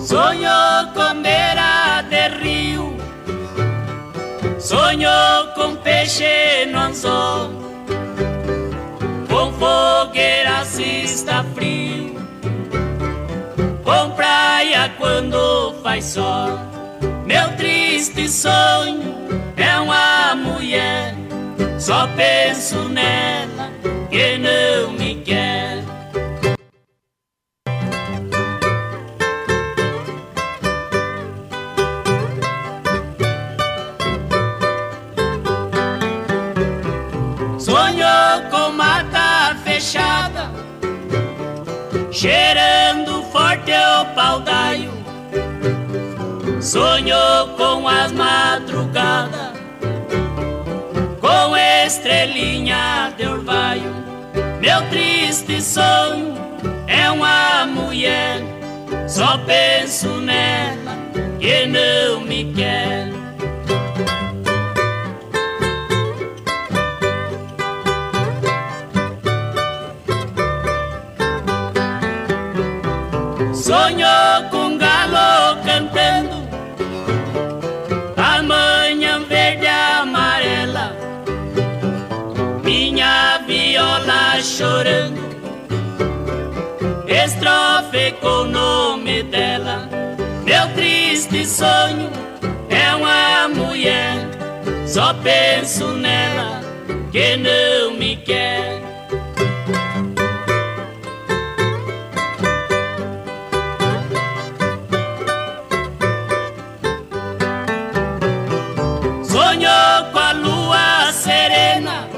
[0.00, 0.48] Sonho
[0.94, 2.96] com beira de rio,
[4.58, 5.08] sonho
[5.54, 7.50] com peixe no anzol,
[9.28, 11.81] com fogueira se está frio,
[14.62, 16.58] praia quando faz sol.
[17.26, 19.16] Meu triste sonho
[19.56, 21.14] é uma mulher,
[21.78, 23.70] só penso nela
[24.08, 25.82] que não me quer.
[37.58, 40.50] Sonhou com mata fechada,
[42.12, 42.71] cheirando
[43.62, 44.92] forte o paudaio.
[46.60, 49.52] Sonhou com as madrugadas,
[51.20, 53.94] com estrelinha de orvalho.
[54.60, 56.34] Meu triste sonho
[56.86, 58.40] é uma mulher,
[59.08, 60.96] só penso nela
[61.40, 63.21] que não me quer.
[87.92, 89.86] Com o nome dela
[90.46, 92.10] Meu triste sonho
[92.70, 94.16] é uma mulher
[94.86, 96.62] Só penso nela
[97.10, 98.80] que não me quer
[109.22, 112.08] Sonhou com a lua serena.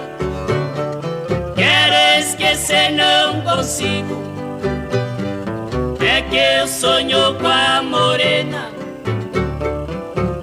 [1.57, 4.34] Quero esquecer, não consigo.
[6.17, 8.71] É que eu sonho com a morena.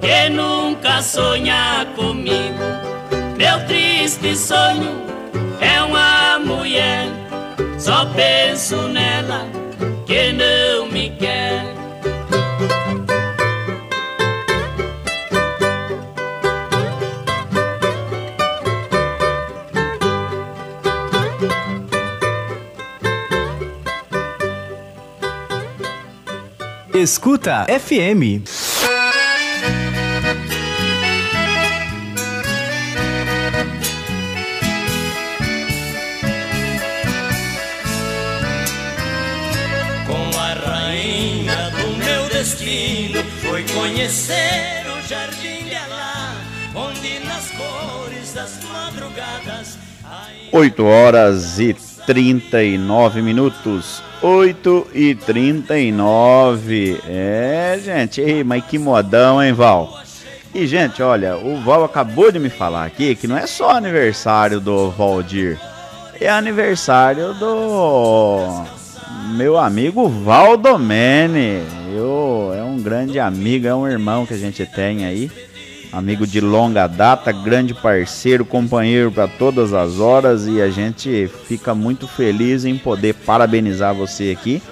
[0.02, 2.62] Que nunca sonha comigo.
[3.38, 5.00] Meu triste sonho
[5.62, 7.06] é uma mulher.
[7.78, 9.46] Só penso nela
[10.04, 11.71] que não me quer.
[26.94, 28.44] Escuta FM.
[40.06, 46.34] Com a rainha do meu destino Foi conhecer o jardim de Alá
[46.74, 49.78] Onde nas cores das madrugadas
[50.52, 51.72] 8 horas e
[52.06, 54.02] 39 minutos.
[54.22, 57.00] 8 e 39.
[57.06, 60.00] É, gente, ei, mas que modão, hein, Val?
[60.54, 64.60] E, gente, olha, o Val acabou de me falar aqui que não é só aniversário
[64.60, 65.58] do Valdir,
[66.20, 68.64] é aniversário do
[69.34, 71.62] meu amigo Valdomene.
[71.94, 75.30] Eu, é um grande amigo, é um irmão que a gente tem aí.
[75.92, 81.74] Amigo de longa data, grande parceiro, companheiro para todas as horas e a gente fica
[81.74, 84.62] muito feliz em poder parabenizar você aqui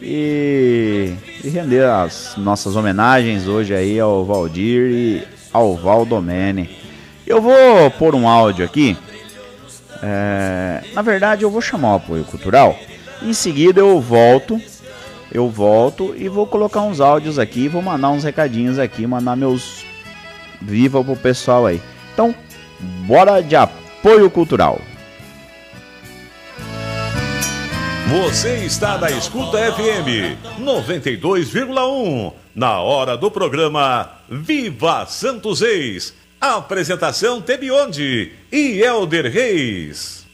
[0.00, 1.12] e,
[1.42, 6.70] e render as nossas homenagens hoje aí ao Valdir e ao Valdomene.
[7.26, 8.96] Eu vou pôr um áudio aqui.
[10.00, 12.78] É, na verdade, eu vou chamar o apoio cultural.
[13.20, 14.60] Em seguida, eu volto.
[15.32, 17.66] Eu volto e vou colocar uns áudios aqui.
[17.66, 19.04] Vou mandar uns recadinhos aqui.
[19.06, 19.84] Mandar meus
[20.60, 21.80] viva pro pessoal aí.
[22.12, 22.34] Então,
[23.06, 24.80] bora de apoio cultural.
[28.08, 32.32] Você está na Escuta FM 92,1.
[32.54, 36.14] Na hora do programa Viva Santos Reis.
[36.40, 40.24] Apresentação Tebionde e Elder Reis.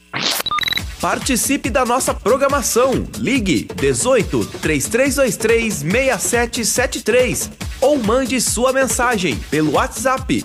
[1.01, 3.05] Participe da nossa programação.
[3.17, 7.51] Ligue 18 3323 6773
[7.83, 10.43] ou mande sua mensagem pelo WhatsApp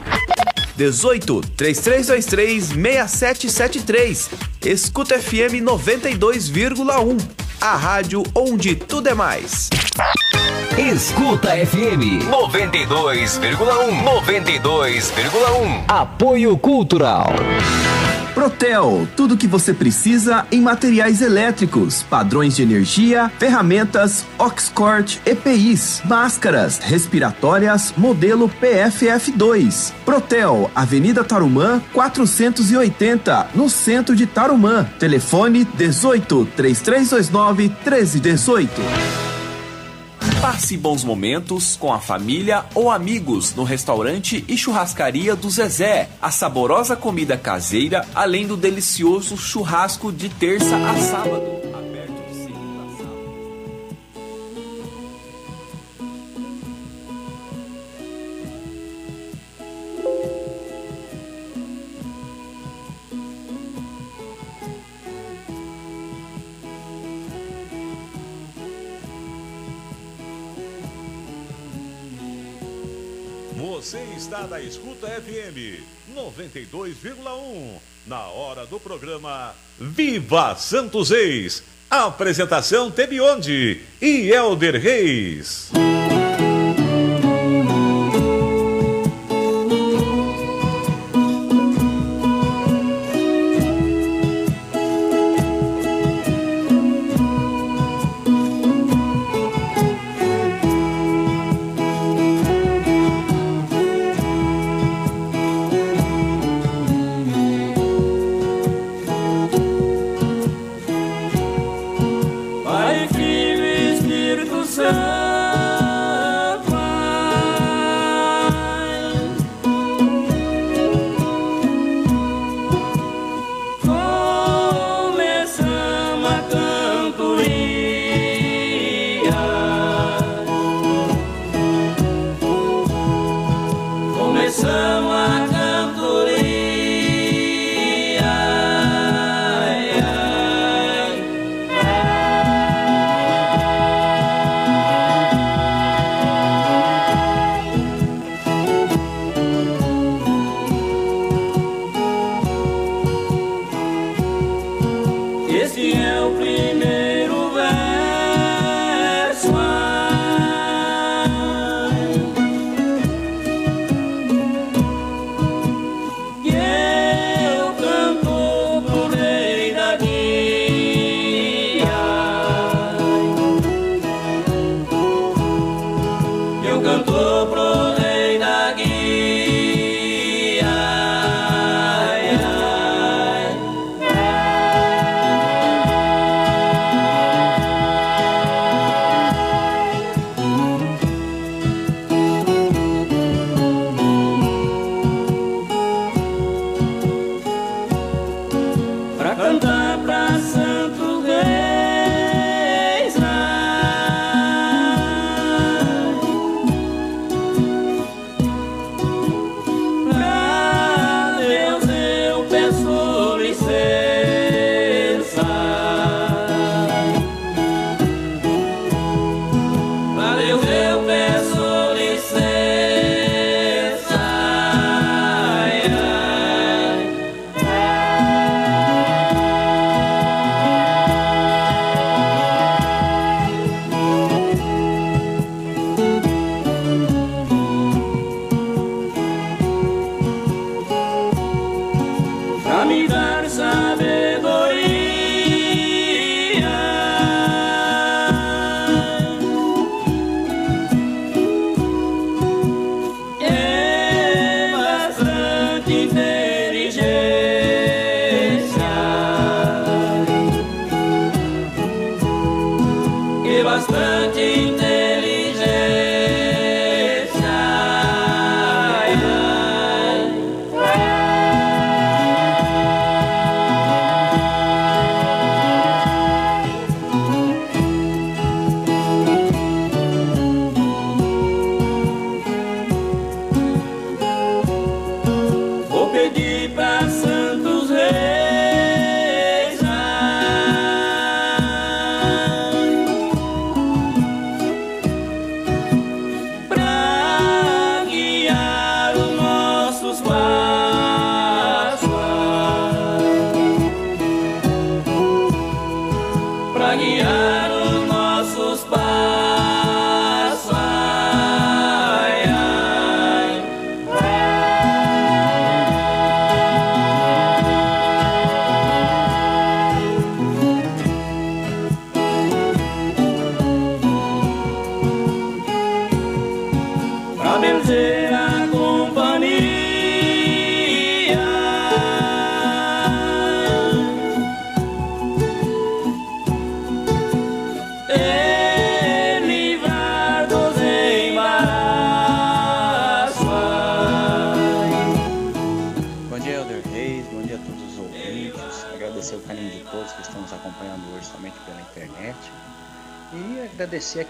[0.77, 4.31] 18 3323 6773.
[4.67, 7.19] Escuta FM 92,1.
[7.61, 9.71] A rádio onde tudo é mais.
[10.77, 17.33] Escuta FM 92,1 92,1 Apoio Cultural
[18.39, 26.79] Protel, tudo que você precisa em materiais elétricos, padrões de energia, ferramentas, Oxcort, EPIs, máscaras,
[26.79, 29.93] respiratórias, modelo PFF2.
[30.05, 34.89] Protel, Avenida Tarumã, 480, no centro de Tarumã.
[35.01, 39.38] Telefone 18 3329 1318.
[40.41, 46.09] Passe bons momentos com a família ou amigos no restaurante e churrascaria do Zezé.
[46.23, 51.88] A saborosa comida caseira, além do delicioso churrasco de terça a sábado.
[74.59, 75.81] na Escuta FM
[76.13, 77.79] 92,1.
[78.07, 81.63] Na hora do programa Viva Santos Ex.
[81.89, 85.71] Apresentação Tebionde e Elder Reis.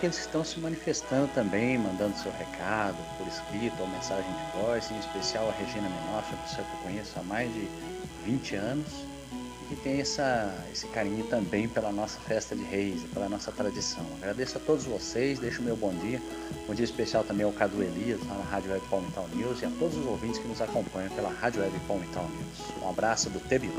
[0.09, 4.91] aqueles que estão se manifestando também, mandando seu recado por escrito ou mensagem de voz,
[4.91, 7.69] em especial a Regina Menoff, uma pessoa que eu conheço há mais de
[8.25, 8.87] 20 anos
[9.71, 14.05] e que tem essa, esse carinho também pela nossa festa de reis, pela nossa tradição.
[14.17, 16.23] Agradeço a todos vocês, deixo o meu bom dia.
[16.69, 19.71] Um dia especial também ao Cadu Elias, lá na Rádio Web Palmital News, e a
[19.79, 22.83] todos os ouvintes que nos acompanham pela Rádio Web Palmital News.
[22.83, 23.73] Um abraço do TBU.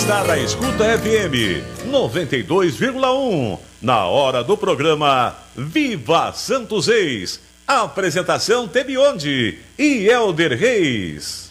[0.00, 3.58] Está na Escuta FM 92,1.
[3.82, 7.38] Na hora do programa Viva Santos Reis.
[7.66, 11.50] Apresentação Tebionde e Elder Reis.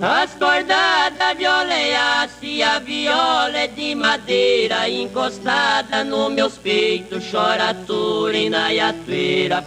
[0.00, 1.74] As cordas da viola
[2.40, 8.94] e a viola é de madeira encostada nos meus peitos, chora a turina e a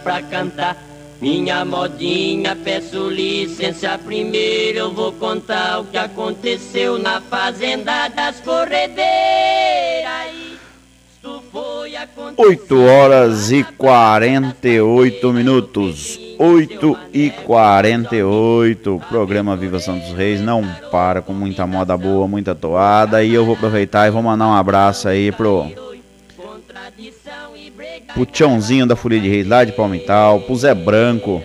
[0.02, 0.95] pra cantar.
[1.20, 9.06] Minha modinha, peço licença primeiro, eu vou contar o que aconteceu na fazenda das corredeiras.
[11.14, 16.20] Isto foi acontecer 8 horas e 48 minutos.
[16.38, 19.02] 8 e 48.
[19.08, 23.24] Programa Viva Santos Reis não para com muita moda boa, muita toada.
[23.24, 25.66] E eu vou aproveitar e vou mandar um abraço aí pro.
[28.16, 31.42] Pro Tiãozinho da Folia de Reis lá de Palmital, pro Zé Branco,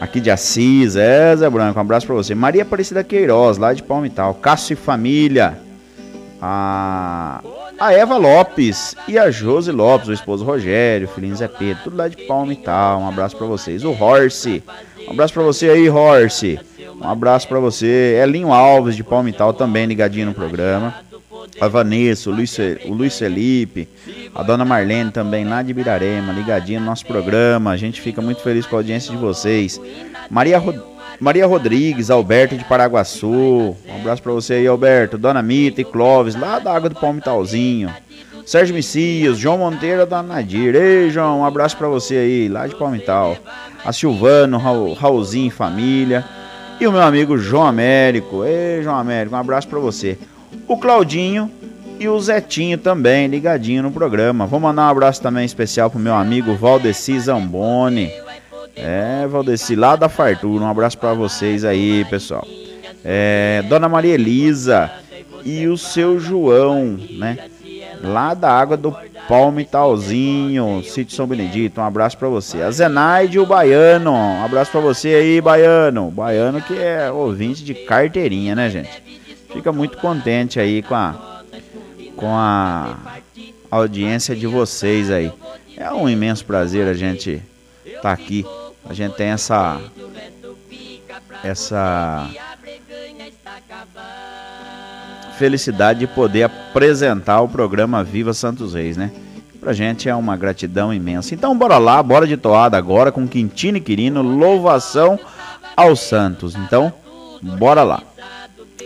[0.00, 2.34] aqui de Assis, é Zé Branco, um abraço pra você.
[2.34, 5.56] Maria Aparecida Queiroz, lá de Palmital, Cássio e Família,
[6.40, 7.40] a,
[7.78, 11.96] a Eva Lopes e a Josi Lopes, o esposo Rogério, o filhinho Zé Pedro, tudo
[11.96, 13.84] lá de Palmital, um abraço pra vocês.
[13.84, 14.60] O Horse,
[15.06, 16.58] um abraço pra você aí, Horse,
[17.00, 18.18] um abraço pra você.
[18.20, 20.92] Elinho Alves de Palmital também ligadinho no programa.
[21.60, 22.56] A Vanessa, o Luiz,
[22.86, 23.88] o Luiz Felipe,
[24.34, 27.70] a dona Marlene também lá de Birarema, ligadinho no nosso programa.
[27.70, 29.80] A gente fica muito feliz com a audiência de vocês.
[30.30, 30.76] Maria, Rod...
[31.20, 33.28] Maria Rodrigues, Alberto de Paraguaçu.
[33.28, 35.18] Um abraço pra você aí, Alberto.
[35.18, 37.94] Dona Mita e Clóvis, lá da Água do Palmitalzinho.
[38.44, 40.74] Sérgio Messias, João Monteiro da Nadir.
[40.74, 43.36] Ei, João, um abraço pra você aí, lá de Palmital.
[43.84, 46.24] A Silvano, Raul, Raulzinho família.
[46.80, 48.42] E o meu amigo João Américo.
[48.44, 50.18] Ei, João Américo, um abraço pra você
[50.72, 51.50] o Claudinho
[51.98, 54.46] e o Zetinho também, ligadinho no programa.
[54.46, 58.10] Vou mandar um abraço também especial pro meu amigo Valdeci Zamboni.
[58.74, 60.64] É, Valdeci, lá da Fartura.
[60.64, 62.46] Um abraço para vocês aí, pessoal.
[63.04, 64.90] É, Dona Maria Elisa
[65.44, 67.36] e o seu João, né?
[68.02, 68.96] Lá da água do
[69.28, 71.80] Palmitalzinho, Sítio São Benedito.
[71.80, 72.62] Um abraço para você.
[72.62, 74.12] A Zenaide e o Baiano.
[74.12, 76.10] Um abraço para você aí, Baiano.
[76.10, 79.01] Baiano que é ouvinte de carteirinha, né, gente?
[79.52, 81.42] Fica muito contente aí com a,
[82.16, 82.96] com a
[83.70, 85.32] audiência de vocês aí.
[85.76, 87.42] É um imenso prazer a gente
[87.84, 88.44] estar tá aqui.
[88.84, 89.80] A gente tem essa
[91.44, 92.28] essa
[95.36, 99.10] felicidade de poder apresentar o programa Viva Santos Reis, né?
[99.58, 101.34] Pra gente é uma gratidão imensa.
[101.34, 105.18] Então bora lá, bora de toada agora com Quintino e Quirino, louvação
[105.76, 106.54] aos santos.
[106.54, 106.92] Então,
[107.40, 108.02] bora lá.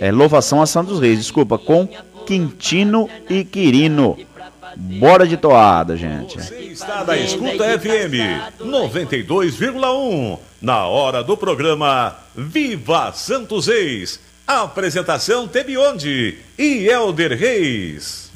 [0.01, 1.89] É louvação a Santos Reis, desculpa, com
[2.27, 4.17] Quintino e Quirino.
[4.77, 6.37] Bora de toada, gente.
[6.37, 10.39] Você está na Escuta FM 92,1.
[10.61, 14.21] Na hora do programa Viva Santos Reis.
[14.47, 18.31] Apresentação Tebionde e Elder Reis.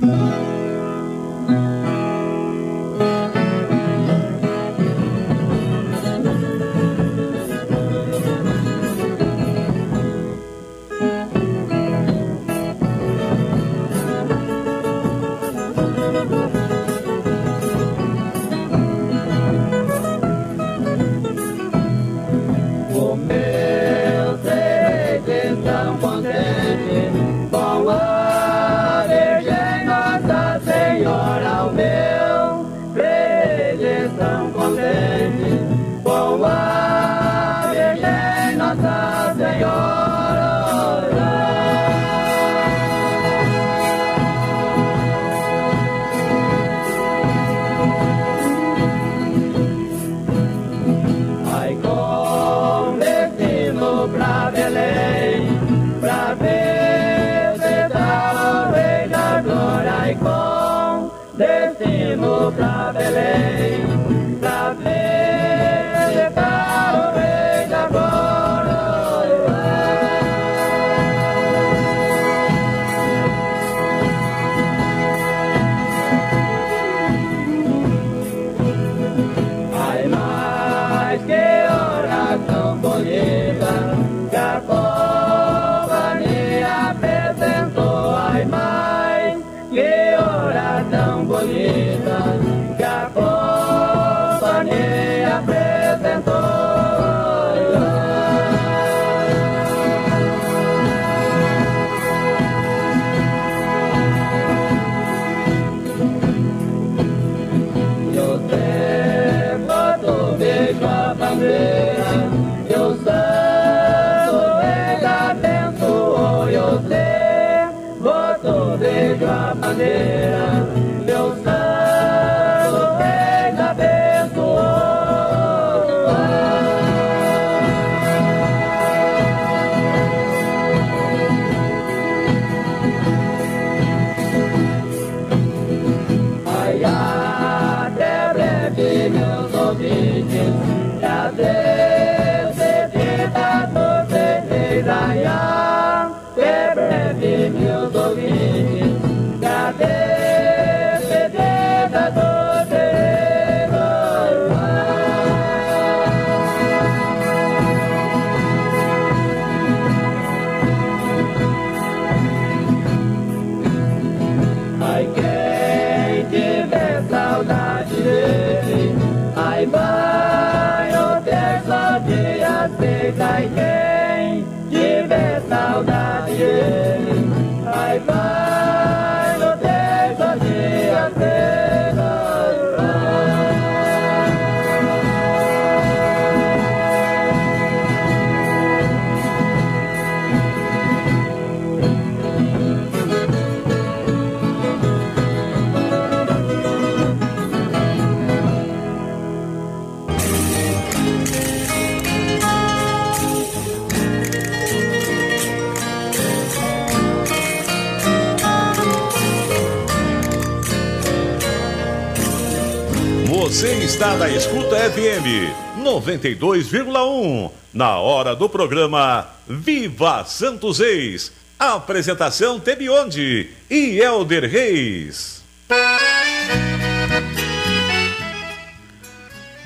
[214.00, 215.52] Está na Escuta FM
[215.84, 217.50] 92,1.
[217.74, 221.30] Na hora do programa Viva Santos Ex.
[221.58, 225.44] Apresentação Tebionde e Elder Reis.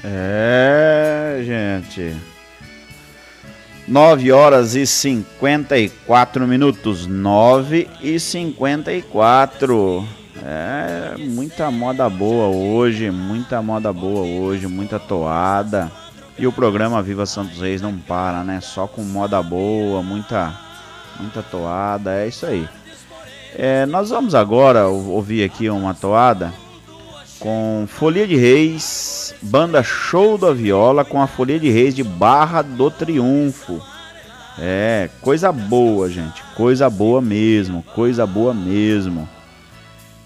[0.02, 2.16] É, gente.
[3.86, 7.06] 9 horas e 54 minutos.
[7.06, 10.23] 9 e 54.
[10.42, 15.90] É, muita moda boa hoje, muita moda boa hoje, muita toada.
[16.36, 18.60] E o programa Viva Santos Reis não para, né?
[18.60, 20.52] Só com moda boa, muita
[21.20, 22.68] muita toada, é isso aí.
[23.56, 26.52] É, nós vamos agora ouvir aqui uma toada
[27.38, 32.62] com Folia de Reis, banda Show da Viola com a Folia de Reis de Barra
[32.62, 33.80] do Triunfo.
[34.58, 39.28] É, coisa boa, gente, coisa boa mesmo, coisa boa mesmo.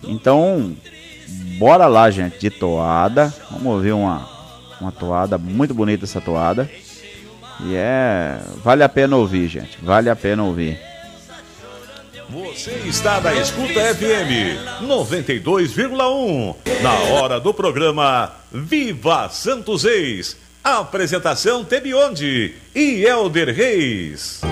[0.03, 0.75] Então,
[1.59, 3.33] bora lá, gente, de toada.
[3.51, 4.29] Vamos ouvir uma,
[4.81, 6.71] uma toada, muito bonita essa toada.
[7.61, 8.41] E é.
[8.63, 9.79] Vale a pena ouvir, gente.
[9.83, 10.79] Vale a pena ouvir.
[12.31, 16.55] Você está na Escuta FM 92,1.
[16.83, 20.37] Na hora do programa Viva Santos Ex.
[20.63, 24.43] Apresentação Tebionde e Elder Reis.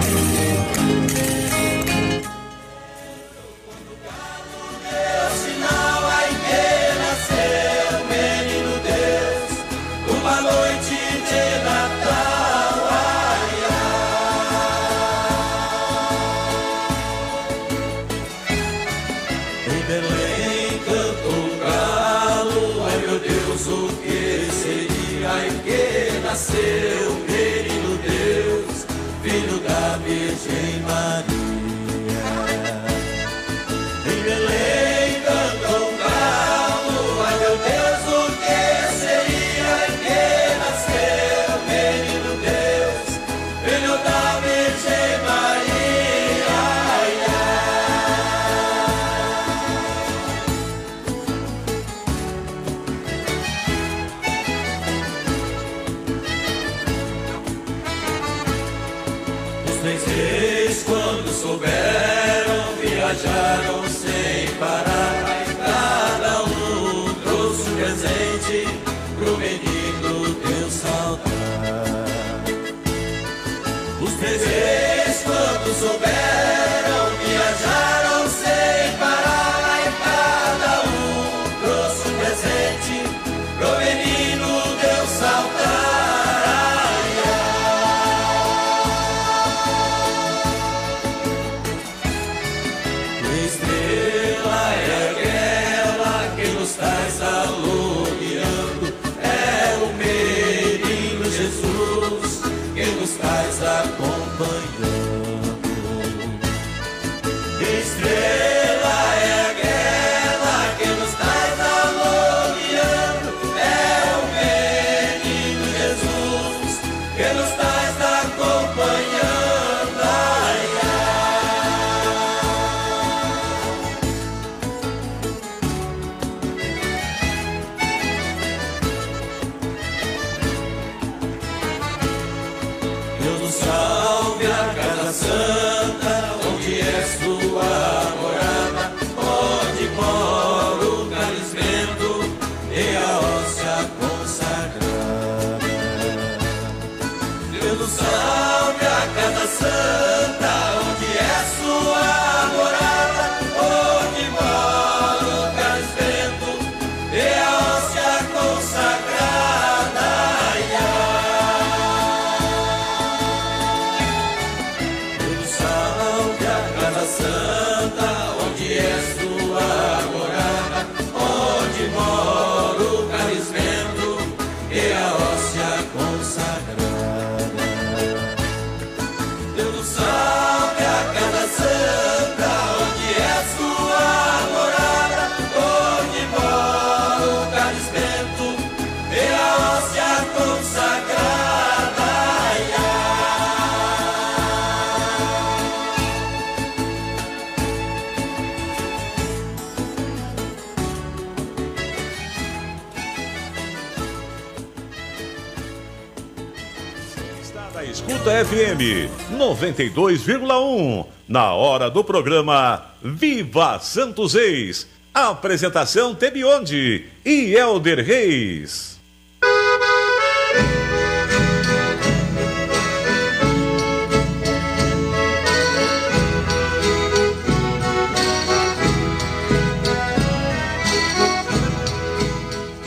[208.87, 211.07] FM 92,1.
[211.27, 214.87] Na hora do programa Viva Santos Reis.
[215.13, 219.01] Apresentação Tebionde e Elder Reis.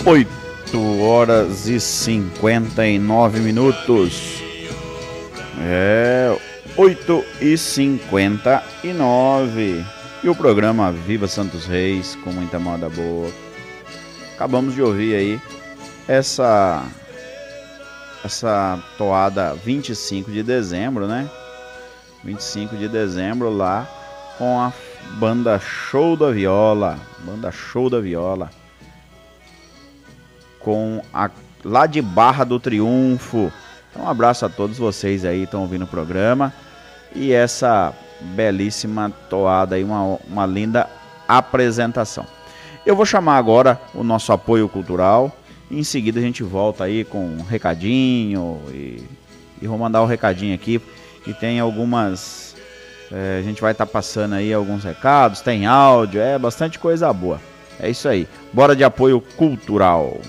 [0.05, 4.38] Oito horas e cinquenta e nove minutos.
[5.71, 6.35] É,
[6.77, 9.85] oito e cinquenta e nove.
[10.23, 13.31] E o programa Viva Santos Reis, com muita moda boa.
[14.33, 15.41] Acabamos de ouvir aí
[16.07, 16.83] essa
[18.25, 21.29] essa toada 25 de dezembro, né?
[22.23, 23.87] 25 de dezembro lá
[24.39, 24.73] com a
[25.19, 28.49] banda Show da Viola, banda Show da Viola
[30.59, 31.29] com a
[31.63, 33.51] lá de Barra do Triunfo.
[33.99, 36.53] Então, um abraço a todos vocês aí que estão ouvindo o programa
[37.13, 40.89] e essa belíssima toada aí, uma, uma linda
[41.27, 42.25] apresentação.
[42.85, 45.35] Eu vou chamar agora o nosso apoio cultural.
[45.69, 49.03] E em seguida a gente volta aí com um recadinho e,
[49.61, 50.81] e vou mandar o um recadinho aqui
[51.25, 52.55] que tem algumas
[53.11, 57.11] é, a gente vai estar tá passando aí alguns recados, tem áudio, é bastante coisa
[57.11, 57.41] boa.
[57.77, 58.27] É isso aí.
[58.53, 60.21] Bora de apoio cultural.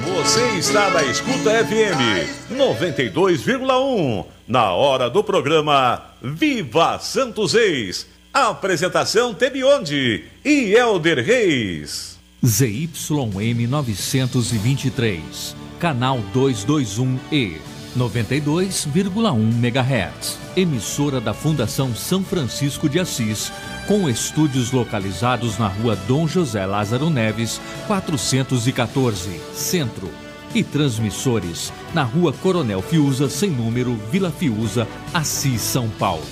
[0.00, 4.26] Você está na Escuta FM 92,1.
[4.46, 8.06] Na hora do programa Viva Santos Reis.
[8.32, 12.18] Apresentação Tebionde e Elder Reis.
[12.44, 17.56] ZYM 923, canal 221E,
[17.96, 20.38] 92,1 MHz.
[20.56, 23.50] Emissora da Fundação São Francisco de Assis
[23.86, 30.10] com estúdios localizados na rua Dom José Lázaro Neves, 414, Centro.
[30.54, 36.24] E transmissores na rua Coronel Fiuza, sem número, Vila Fiuza, Assis, São Paulo.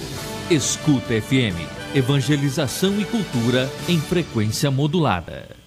[0.50, 1.56] Escuta FM,
[1.94, 5.63] evangelização e cultura em frequência modulada.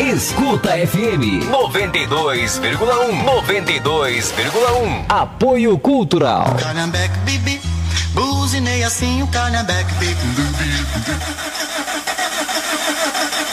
[0.00, 6.56] Escuta FM 92,1 92,1 Apoio Cultural.
[8.14, 9.84] Buzinei assim o Calhambeck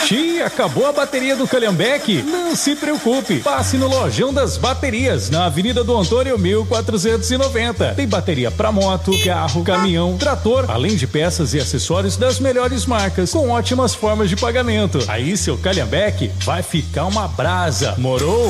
[0.07, 2.23] Tia, acabou a bateria do Calhambeck?
[2.23, 7.93] Não se preocupe, passe no Lojão das Baterias, na Avenida do Antônio 1490.
[7.93, 13.33] Tem bateria para moto, carro, caminhão, trator, além de peças e acessórios das melhores marcas,
[13.33, 14.97] com ótimas formas de pagamento.
[15.09, 17.93] Aí seu Calhambeck vai ficar uma brasa.
[17.97, 18.49] Morou?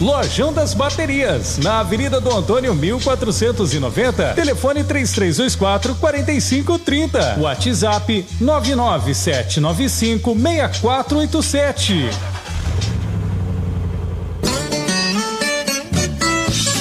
[0.00, 12.08] Lojão das Baterias, na Avenida do Antônio 1490, telefone 3324 4530, WhatsApp 99795 6487.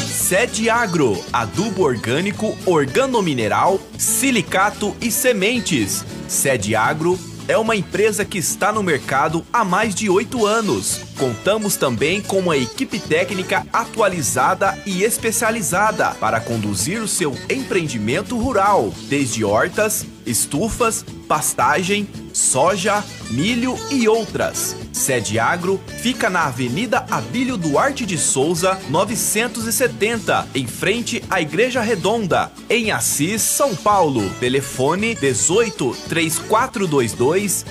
[0.09, 6.05] Sede Agro, adubo orgânico, organomineral, silicato e sementes.
[6.25, 7.19] Sede Agro
[7.49, 11.08] é uma empresa que está no mercado há mais de oito anos.
[11.19, 18.93] Contamos também com uma equipe técnica atualizada e especializada para conduzir o seu empreendimento rural,
[19.09, 24.75] desde hortas, estufas, pastagem, soja, milho e outras.
[24.91, 32.51] Sede Agro fica na Avenida Abílio Duarte de Souza, 970, em frente à Igreja Redonda,
[32.69, 34.29] em Assis, São Paulo.
[34.39, 37.65] Telefone 18 3422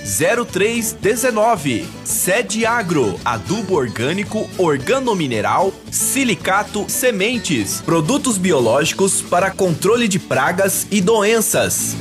[0.51, 1.87] 0319.
[2.05, 11.97] Sede Agro, adubo orgânico, organomineral, silicato, sementes, produtos biológicos para controle de pragas e doenças.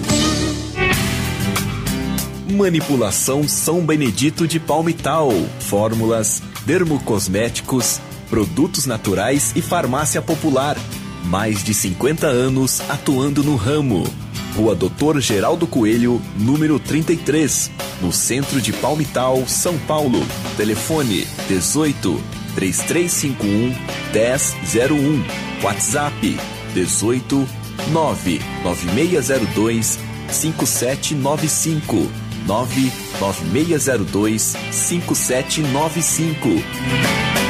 [2.50, 5.30] Manipulação São Benedito de Palmital.
[5.60, 8.02] Fórmulas, dermocosméticos,
[8.32, 10.76] produtos naturais e farmácia popular.
[11.28, 14.06] Mais de 50 anos atuando no ramo.
[14.56, 17.70] Rua Doutor Geraldo Coelho, número 33,
[18.02, 20.26] no centro de Palmital, São Paulo.
[20.56, 22.24] Telefone 18
[22.56, 23.76] 3351
[24.14, 25.22] 1001.
[25.62, 26.40] WhatsApp
[26.74, 27.45] 18
[27.91, 29.99] 99602
[30.30, 32.10] 5795
[32.48, 37.47] 99602 5795.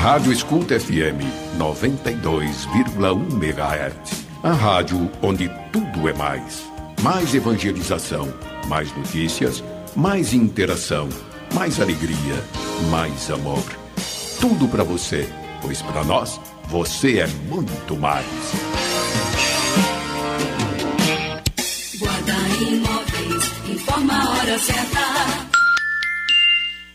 [0.00, 1.20] Rádio Escuta FM
[1.58, 4.24] 92,1 MHz.
[4.42, 6.64] A rádio onde tudo é mais.
[7.02, 8.32] Mais evangelização,
[8.66, 9.62] mais notícias,
[9.94, 11.06] mais interação,
[11.54, 12.42] mais alegria,
[12.90, 13.62] mais amor.
[14.40, 15.28] Tudo para você,
[15.60, 18.24] pois para nós você é muito mais.
[22.58, 25.00] Imóveis informa a hora certa.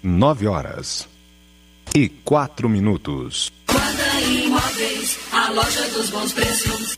[0.01, 1.14] 9 horas
[1.95, 3.53] e quatro minutos.
[3.65, 6.97] Quadra Imóveis, a loja dos bons preços.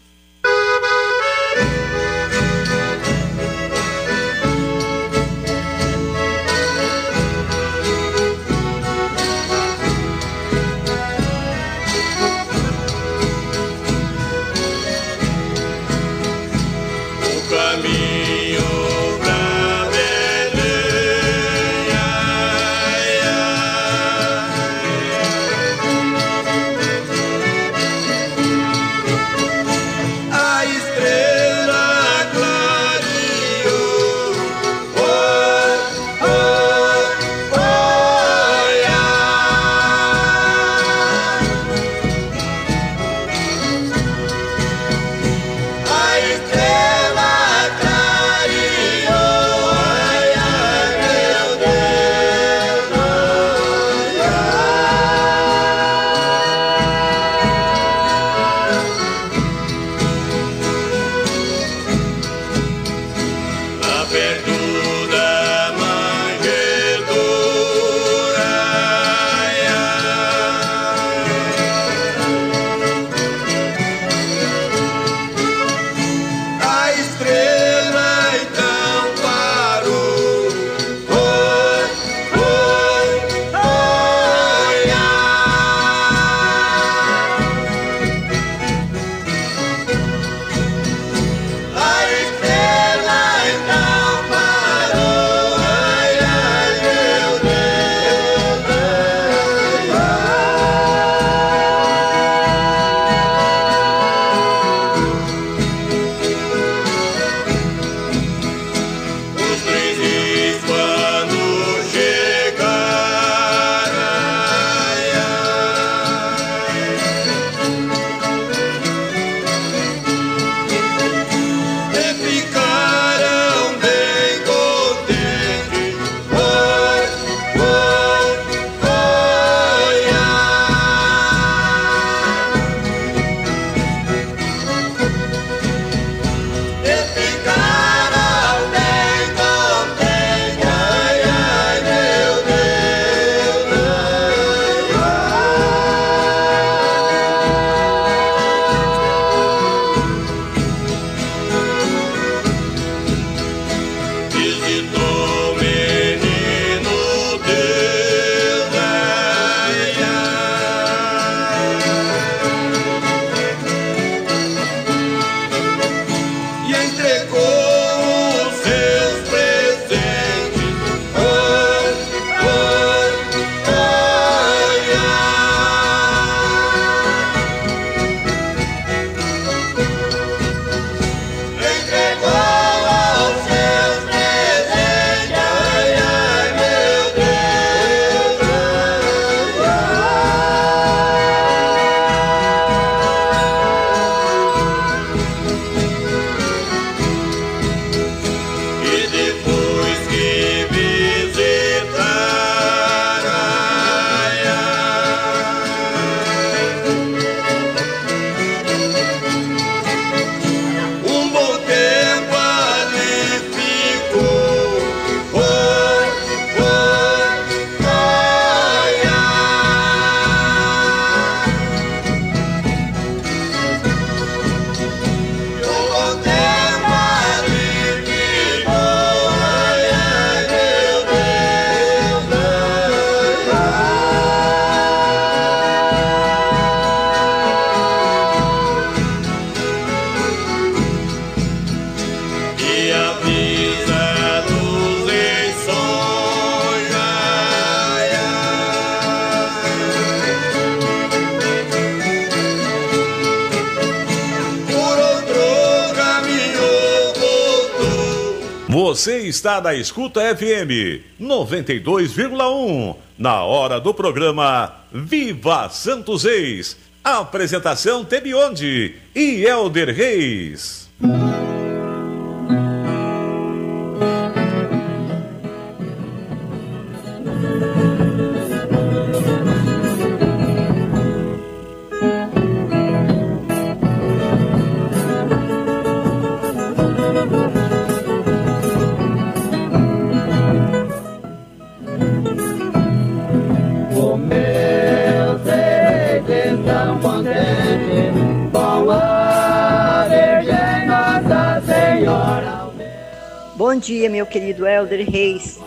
[259.47, 262.97] está na Escuta FM 92,1.
[263.17, 266.75] Na hora do programa Viva Santos Ex.
[267.01, 270.76] Apresentação Tebionde e Elder Reis.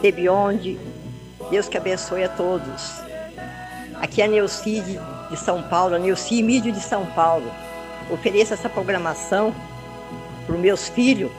[0.01, 0.79] Reis, Tebionde.
[1.51, 3.01] Deus que abençoe a todos.
[4.01, 4.83] Aqui é a Neuci
[5.31, 7.51] de São Paulo, a Neuci Mídio de São Paulo.
[8.11, 9.55] Ofereço essa programação
[10.47, 11.31] para os meus filhos,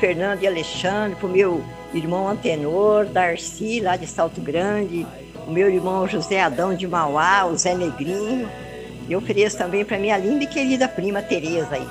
[0.00, 1.62] Fernando e Alexandre, para o meu
[1.94, 5.06] irmão Antenor, Darcy, lá de Salto Grande,
[5.46, 8.48] o meu irmão José Adão de Mauá, o Zé Negrinho.
[9.08, 11.86] E ofereço também para minha linda e querida prima Tereza aí,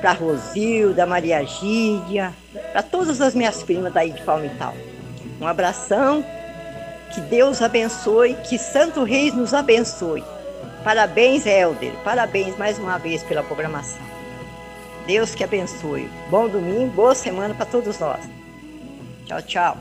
[0.00, 2.32] para Rosilda, Maria Gídia,
[2.70, 4.74] para todas as minhas primas daí de Palmital.
[5.40, 6.22] Um abração,
[7.14, 10.22] que Deus abençoe, que Santo Reis nos abençoe.
[10.84, 14.02] Parabéns, Helder, parabéns mais uma vez pela programação.
[15.06, 16.10] Deus que abençoe.
[16.28, 18.20] Bom domingo, boa semana para todos nós.
[19.24, 19.76] Tchau, tchau.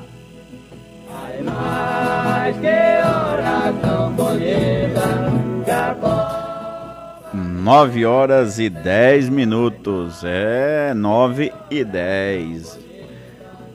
[7.34, 10.24] 9 horas e 10 minutos.
[10.24, 12.89] É, 9 e 10.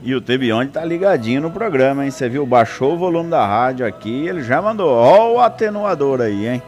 [0.05, 2.11] E o Tebionde tá ligadinho no programa, hein?
[2.11, 2.45] Você viu?
[2.45, 4.91] Baixou o volume da rádio aqui ele já mandou.
[4.91, 6.63] Ó o atenuador aí, hein?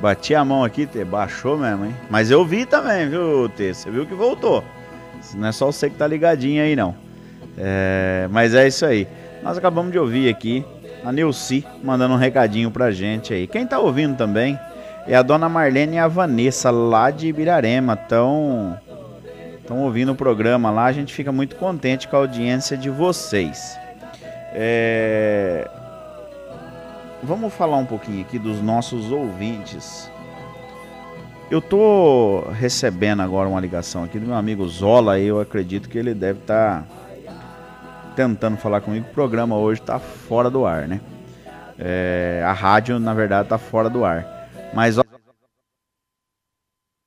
[0.00, 1.04] Bati a mão aqui, Tê.
[1.04, 1.94] Baixou mesmo, hein?
[2.08, 3.74] Mas eu vi também, viu, Tê?
[3.74, 4.64] Você viu que voltou.
[5.34, 6.94] Não é só você que tá ligadinho aí, não.
[7.58, 9.06] É, mas é isso aí.
[9.42, 10.64] Nós acabamos de ouvir aqui
[11.04, 13.46] a Nilce mandando um recadinho pra gente aí.
[13.46, 14.58] Quem tá ouvindo também
[15.06, 17.92] é a dona Marlene e a Vanessa, lá de Ibirarema.
[17.92, 18.78] Estão
[19.68, 20.86] estão ouvindo o programa lá.
[20.86, 23.78] A gente fica muito contente com a audiência de vocês.
[24.54, 25.68] É...
[27.22, 30.10] Vamos falar um pouquinho aqui dos nossos ouvintes.
[31.50, 35.18] Eu tô recebendo agora uma ligação aqui do meu amigo Zola.
[35.18, 37.32] Eu acredito que ele deve estar tá
[38.16, 39.06] tentando falar comigo.
[39.10, 40.98] O programa hoje está fora do ar, né?
[41.78, 42.42] É...
[42.46, 44.48] A rádio, na verdade, está fora do ar.
[44.72, 44.96] Mas,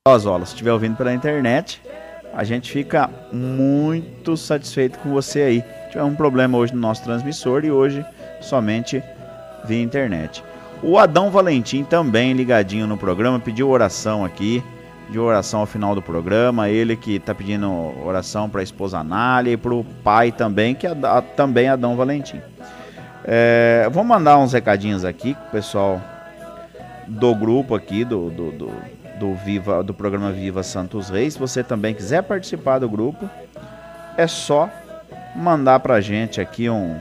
[0.08, 1.82] ó, Zola, se estiver ouvindo pela internet,
[2.34, 5.64] a gente fica muito satisfeito com você aí.
[5.90, 8.06] Tivemos um problema hoje no nosso transmissor e hoje
[8.40, 9.04] somente
[9.66, 10.44] via internet.
[10.82, 14.64] O Adão Valentim também ligadinho no programa, pediu oração aqui,
[15.06, 16.70] pediu oração ao final do programa.
[16.70, 17.70] Ele que está pedindo
[18.04, 20.96] oração para a esposa Anália e para o pai também, que é
[21.36, 22.42] também Adão Valentim.
[23.24, 26.02] É, vou mandar uns recadinhos aqui pessoal
[27.08, 28.72] do grupo aqui, do, do, do,
[29.22, 31.34] do, Viva, do programa Viva Santos Reis.
[31.34, 33.30] Se você também quiser participar do grupo,
[34.18, 34.68] é só
[35.36, 36.98] mandar pra gente aqui um,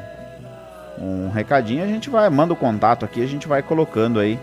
[0.99, 1.83] um recadinho.
[1.83, 4.39] A gente vai, manda o contato aqui, a gente vai colocando aí.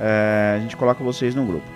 [0.00, 1.66] É, a gente coloca vocês no grupo.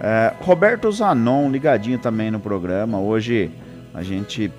[0.00, 2.98] É, Roberto Zanon, ligadinho também no programa.
[2.98, 3.50] Hoje
[3.92, 4.50] a gente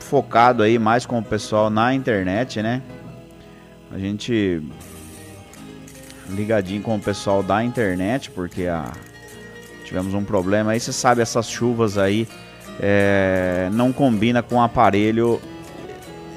[0.00, 2.82] focado aí mais com o pessoal na internet, né?
[3.92, 4.60] A gente
[6.28, 8.92] ligadinho com o pessoal da internet, porque a,
[9.84, 10.80] tivemos um problema aí.
[10.80, 12.26] Você sabe, essas chuvas aí
[12.80, 15.40] é, não combina com aparelho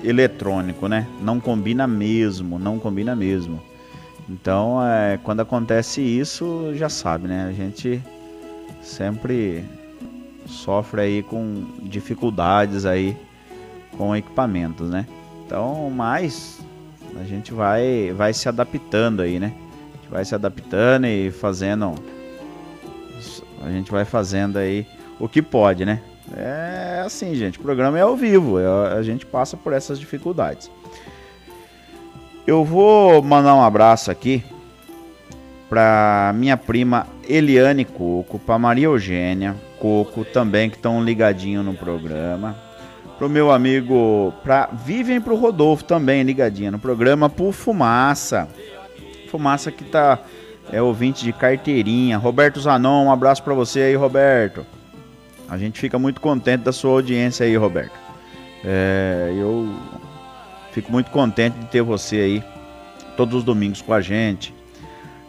[0.03, 1.07] eletrônico, né?
[1.21, 3.61] Não combina mesmo, não combina mesmo.
[4.29, 7.47] Então, é, quando acontece isso, já sabe, né?
[7.49, 8.01] A gente
[8.81, 9.63] sempre
[10.45, 13.17] sofre aí com dificuldades aí
[13.97, 15.05] com equipamentos, né?
[15.45, 16.59] Então, mas
[17.19, 19.53] a gente vai vai se adaptando aí, né?
[20.09, 21.95] Vai se adaptando e fazendo.
[23.63, 24.85] A gente vai fazendo aí
[25.19, 26.01] o que pode, né?
[26.35, 27.59] É assim, gente.
[27.59, 28.59] O programa é ao vivo.
[28.59, 30.69] É, a gente passa por essas dificuldades.
[32.45, 34.43] Eu vou mandar um abraço aqui
[35.69, 42.55] para minha prima Eliane Coco, para Maria Eugênia Coco também que estão ligadinho no programa.
[43.17, 48.47] Pro meu amigo, para Vivem pro Rodolfo também ligadinho no programa, por Fumaça.
[49.27, 50.19] Fumaça que tá
[50.71, 52.17] é ouvinte de carteirinha.
[52.17, 54.65] Roberto Zanon, um abraço para você aí, Roberto.
[55.49, 57.97] A gente fica muito contente da sua audiência aí, Roberto.
[58.65, 59.69] É, eu
[60.71, 62.43] fico muito contente de ter você aí
[63.15, 64.53] todos os domingos com a gente.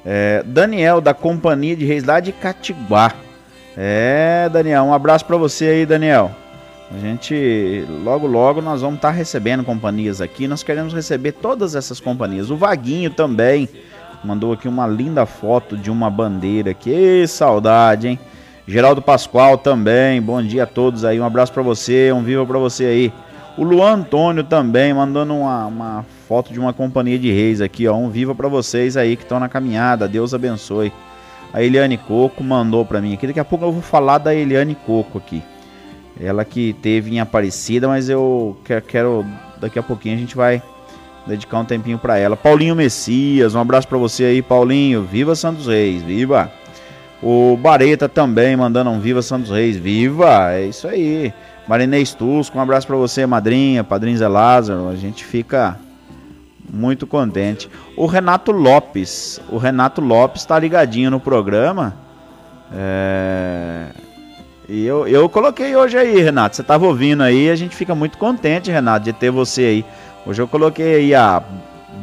[0.04, 3.12] É, Daniel, da Companhia de Reis lá de Catiguá.
[3.76, 6.34] É, Daniel, um abraço para você aí, Daniel.
[6.90, 10.48] A gente, logo, logo, nós vamos estar tá recebendo companhias aqui.
[10.48, 12.50] Nós queremos receber todas essas companhias.
[12.50, 13.68] O Vaguinho também
[14.24, 16.72] mandou aqui uma linda foto de uma bandeira.
[16.72, 18.18] Que saudade, hein?
[18.66, 20.20] Geraldo Pascoal também.
[20.22, 21.20] Bom dia a todos aí.
[21.20, 23.12] Um abraço para você, um viva para você aí.
[23.58, 27.94] O Luan Antônio também mandando uma, uma, foto de uma companhia de reis aqui, ó.
[27.96, 30.08] Um viva para vocês aí que estão na caminhada.
[30.08, 30.90] Deus abençoe.
[31.52, 33.26] A Eliane Coco mandou para mim aqui.
[33.26, 35.42] Daqui a pouco eu vou falar da Eliane Coco aqui.
[36.20, 39.24] Ela que teve em Aparecida, mas eu quero,
[39.60, 40.62] daqui a pouquinho a gente vai
[41.26, 42.36] dedicar um tempinho para ela.
[42.36, 45.02] Paulinho Messias, um abraço para você aí, Paulinho.
[45.02, 46.50] Viva Santos Reis, viva!
[47.22, 50.52] O Bareta também mandando um Viva Santos Reis, viva!
[50.52, 51.32] É isso aí.
[51.68, 54.88] Marinês Tusco, um abraço para você, madrinha, padrinho Zé Lázaro.
[54.88, 55.78] A gente fica
[56.72, 57.68] muito contente.
[57.96, 61.94] O Renato Lopes, o Renato Lopes tá ligadinho no programa.
[62.72, 63.88] É...
[64.68, 66.54] E eu, eu coloquei hoje aí, Renato.
[66.54, 69.84] Você tava ouvindo aí, a gente fica muito contente, Renato, de ter você aí.
[70.26, 71.42] Hoje eu coloquei aí a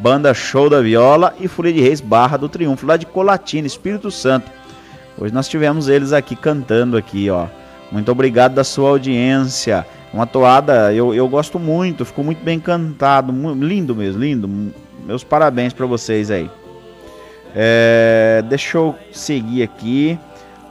[0.02, 4.10] banda Show da Viola e Fúria de Reis Barra do Triunfo, lá de Colatina, Espírito
[4.10, 4.50] Santo.
[5.16, 7.46] Hoje nós tivemos eles aqui cantando aqui, ó.
[7.92, 9.86] Muito obrigado da sua audiência.
[10.12, 14.74] Uma toada, eu, eu gosto muito, ficou muito bem cantado, muito, lindo mesmo, lindo.
[15.06, 16.50] Meus parabéns para vocês aí.
[17.54, 20.18] É, deixa eu seguir aqui.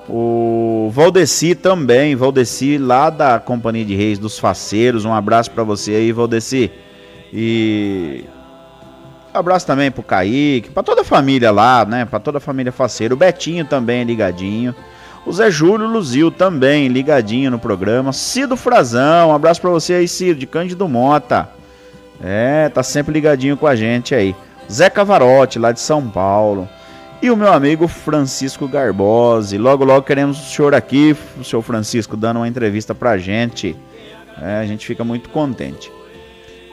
[0.09, 5.05] O Valdeci também, Valdeci lá da Companhia de Reis dos Faceiros.
[5.05, 6.71] Um abraço para você aí, Valdeci.
[7.33, 8.25] E
[9.35, 12.05] um abraço também pro Kaique, para toda a família lá, né?
[12.05, 13.15] Para toda a família faceira.
[13.15, 14.75] O Betinho também ligadinho.
[15.27, 18.13] O Zé Júlio Luzil também ligadinho no programa.
[18.13, 21.49] Cido Frazão, um abraço para você aí, Cido, de Cândido Mota.
[22.23, 24.37] É, tá sempre ligadinho com a gente aí.
[24.71, 26.69] Zé Cavarotti, lá de São Paulo.
[27.23, 29.57] E o meu amigo Francisco Garbosi.
[29.57, 33.75] Logo, logo queremos o senhor aqui, o senhor Francisco, dando uma entrevista pra gente.
[34.41, 35.91] É, a gente fica muito contente.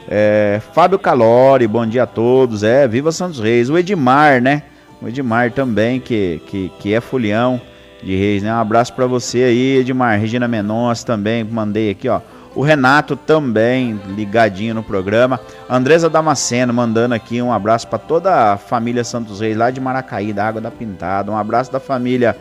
[0.08, 2.62] É, Fábio Calori, bom dia a todos.
[2.62, 3.70] É, viva Santos Reis.
[3.70, 4.64] O Edmar, né?
[5.00, 7.60] O Edmar também, que, que, que é folião
[8.02, 8.52] de Reis, né?
[8.52, 10.18] Um abraço para você aí, Edmar.
[10.18, 12.20] Regina Menos também, mandei aqui, ó.
[12.54, 15.40] O Renato também ligadinho no programa.
[15.68, 20.32] Andresa Damasceno mandando aqui um abraço para toda a família Santos Reis lá de Maracaí,
[20.32, 21.30] da Água da Pintada.
[21.30, 22.36] Um abraço da família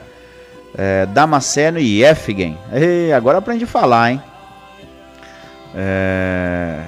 [0.78, 2.58] é, Damasceno e Efgen.
[2.74, 4.22] Ei, agora aprendi a falar, hein?
[5.76, 6.82] É,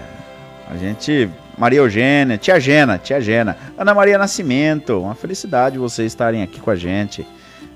[0.69, 1.29] a gente.
[1.55, 3.55] Maria Eugênia, Tia Gena, Tia Gena.
[3.77, 7.25] Ana Maria Nascimento, uma felicidade vocês estarem aqui com a gente.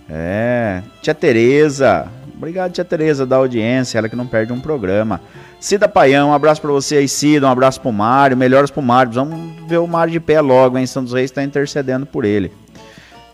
[0.09, 2.07] É, Tia Tereza,
[2.37, 5.19] obrigado Tia Tereza da audiência, ela que não perde um programa.
[5.59, 9.11] Cida Paião, um abraço para você aí, Cida, um abraço pro Mário, melhoras pro Mário,
[9.11, 12.51] vamos ver o Mário de pé logo, hein, Santos Reis está intercedendo por ele.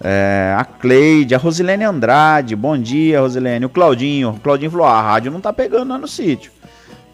[0.02, 5.00] É, a Cleide, a Rosilene Andrade, bom dia Rosilene, o Claudinho, o Claudinho falou, ah,
[5.00, 6.52] a rádio não tá pegando lá no sítio.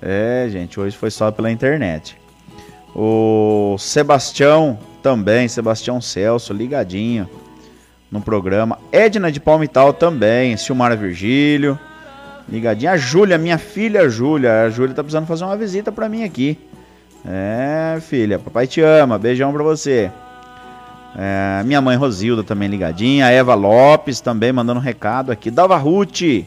[0.02, 2.18] É, gente, hoje foi só pela internet.
[2.96, 7.30] O Sebastião também, Sebastião Celso, ligadinho
[8.12, 8.78] no programa.
[8.92, 11.78] Edna de Palmital também, Silmara Virgílio,
[12.48, 12.92] ligadinho.
[12.92, 16.58] A Júlia, minha filha Júlia, a Júlia tá precisando fazer uma visita para mim aqui.
[17.26, 20.10] É, filha, papai te ama, beijão pra você.
[21.18, 23.26] É, minha mãe Rosilda também ligadinha.
[23.26, 25.50] A Eva Lopes também mandando um recado aqui.
[25.52, 26.46] Dalva Ruth.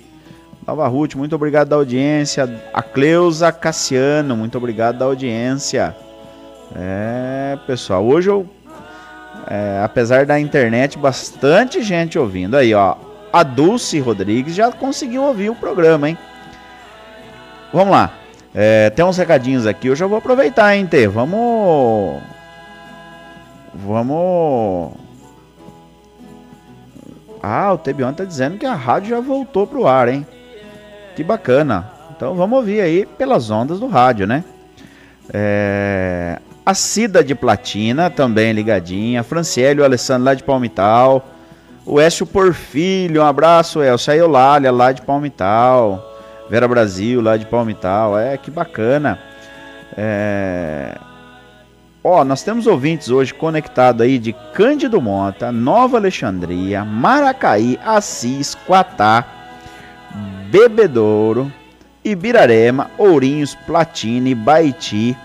[0.65, 2.49] Dalva Ruth, muito obrigado da audiência.
[2.73, 5.95] A Cleusa Cassiano, muito obrigado da audiência.
[6.75, 8.49] É, pessoal, hoje eu,
[9.47, 12.57] é, apesar da internet, bastante gente ouvindo.
[12.57, 12.97] Aí, ó,
[13.33, 16.19] a Dulce Rodrigues já conseguiu ouvir o programa, hein?
[17.73, 18.13] Vamos lá.
[18.55, 21.09] É, tem uns recadinhos aqui, eu já vou aproveitar, hein, Tê?
[21.09, 22.21] Vamos.
[23.75, 24.93] Vamos.
[27.43, 30.27] Ah, o Tebion tá dizendo que a rádio já voltou pro ar, hein?
[31.17, 31.91] Que bacana.
[32.15, 34.45] Então vamos ouvir aí pelas ondas do rádio, né?
[35.33, 39.23] É, a Cida de Platina, também ligadinha.
[39.23, 41.29] Franciele, o Alessandro lá de Palmital.
[41.85, 44.13] O Écio Porfílio, um abraço, Elcio.
[44.13, 46.09] A Eulália lá de Palmital.
[46.49, 48.17] Vera Brasil lá de Palmital.
[48.17, 49.19] É, que bacana.
[49.97, 50.97] É...
[52.05, 59.25] Ó, nós temos ouvintes hoje conectados aí de Cândido Mota, Nova Alexandria, Maracaí, Assis, Quatá,
[60.51, 61.53] Bebedouro,
[62.05, 65.17] Ibirarema, Ourinhos, Platine, Baiti,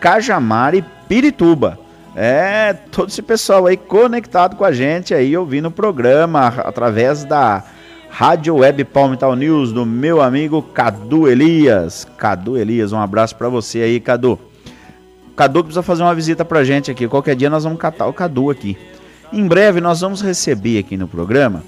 [0.00, 1.78] Cajamar e Pirituba.
[2.14, 7.62] É, todo esse pessoal aí conectado com a gente aí, ouvindo o programa através da
[8.08, 12.06] Rádio Web Palmital News do meu amigo Cadu Elias.
[12.16, 14.38] Cadu Elias, um abraço para você aí, Cadu.
[15.36, 17.06] Cadu precisa fazer uma visita pra gente aqui.
[17.06, 18.78] Qualquer dia nós vamos catar o Cadu aqui.
[19.30, 21.62] Em breve nós vamos receber aqui no programa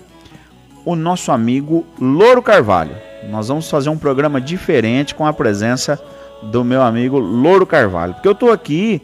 [0.86, 2.96] o nosso amigo Louro Carvalho.
[3.28, 6.00] Nós vamos fazer um programa diferente com a presença
[6.42, 8.14] do meu amigo Louro Carvalho.
[8.14, 9.02] Porque eu tô aqui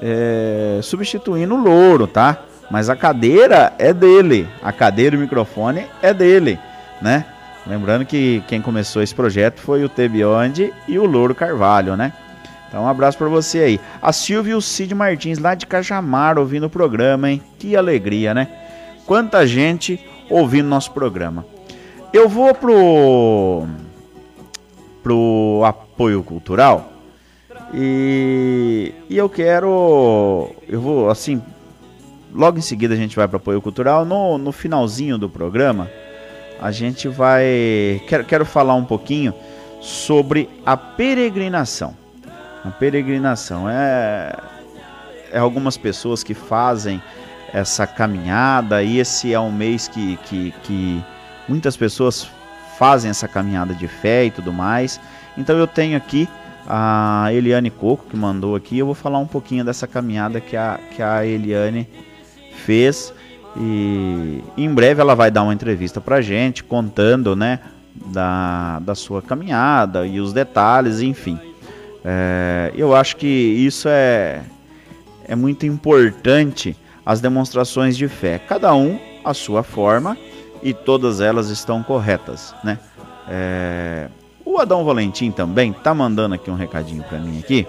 [0.00, 2.38] é, substituindo o Louro, tá?
[2.70, 4.46] Mas a cadeira é dele.
[4.62, 6.58] A cadeira e o microfone é dele,
[7.00, 7.24] né?
[7.66, 12.12] Lembrando que quem começou esse projeto foi o T Beyond e o Louro Carvalho, né?
[12.68, 13.80] Então um abraço para você aí.
[14.00, 17.42] A Silvia e o Cid Martins lá de Cajamar ouvindo o programa, hein?
[17.58, 18.48] Que alegria, né?
[19.06, 19.98] Quanta gente
[20.28, 21.44] ouvindo nosso programa.
[22.12, 23.66] Eu vou pro
[25.02, 25.62] pro
[25.98, 26.92] apoio cultural
[27.74, 31.42] e, e eu quero eu vou assim
[32.32, 35.90] logo em seguida a gente vai para apoio cultural no, no finalzinho do programa
[36.60, 39.34] a gente vai quero, quero falar um pouquinho
[39.80, 41.94] sobre a peregrinação.
[42.64, 44.36] A peregrinação é,
[45.30, 47.02] é algumas pessoas que fazem
[47.52, 51.04] essa caminhada e esse é um mês que, que, que
[51.48, 52.28] muitas pessoas
[52.78, 55.00] fazem essa caminhada de fé e tudo mais.
[55.38, 56.28] Então eu tenho aqui
[56.66, 58.76] a Eliane Coco que mandou aqui.
[58.76, 61.88] Eu vou falar um pouquinho dessa caminhada que a, que a Eliane
[62.66, 63.14] fez.
[63.56, 67.60] E em breve ela vai dar uma entrevista pra gente, contando, né,
[67.94, 71.38] da, da sua caminhada e os detalhes, enfim.
[72.04, 74.42] É, eu acho que isso é,
[75.24, 78.38] é muito importante, as demonstrações de fé.
[78.38, 80.16] Cada um a sua forma
[80.62, 82.78] e todas elas estão corretas, né?
[83.28, 84.08] É,
[84.48, 87.66] o Adão Valentim também tá mandando aqui um recadinho para mim aqui.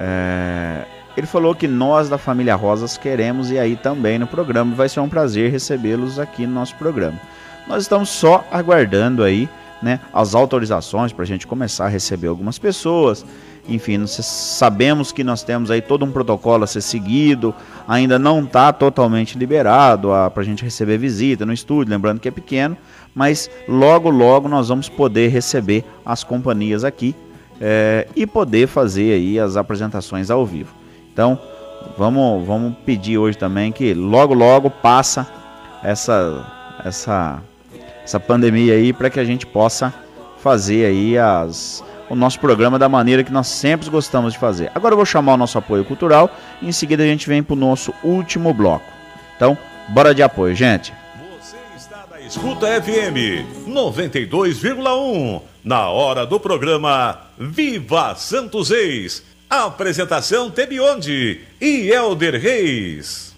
[0.00, 0.84] É,
[1.16, 4.74] ele falou que nós da família Rosas queremos e aí também no programa.
[4.74, 7.20] Vai ser um prazer recebê-los aqui no nosso programa.
[7.68, 9.48] Nós estamos só aguardando aí
[9.80, 13.24] né, as autorizações para a gente começar a receber algumas pessoas.
[13.68, 17.54] Enfim, nós sabemos que nós temos aí todo um protocolo a ser seguido,
[17.86, 22.32] ainda não está totalmente liberado para a gente receber visita no estúdio, lembrando que é
[22.32, 22.76] pequeno,
[23.14, 27.14] mas logo, logo nós vamos poder receber as companhias aqui
[27.60, 30.74] é, e poder fazer aí as apresentações ao vivo.
[31.12, 31.38] Então,
[31.96, 35.26] vamos, vamos pedir hoje também que logo, logo passa
[35.82, 36.46] essa,
[36.84, 37.42] essa,
[38.02, 39.92] essa pandemia aí para que a gente possa
[40.38, 44.70] fazer aí as, o nosso programa da maneira que nós sempre gostamos de fazer.
[44.74, 46.30] Agora eu vou chamar o nosso apoio cultural
[46.62, 48.86] e em seguida a gente vem para o nosso último bloco.
[49.36, 49.56] Então,
[49.88, 50.99] bora de apoio, gente.
[52.30, 63.34] Escuta FM 92,1 na hora do programa Viva Santos Ex Apresentação Tebionde e Elder Reis.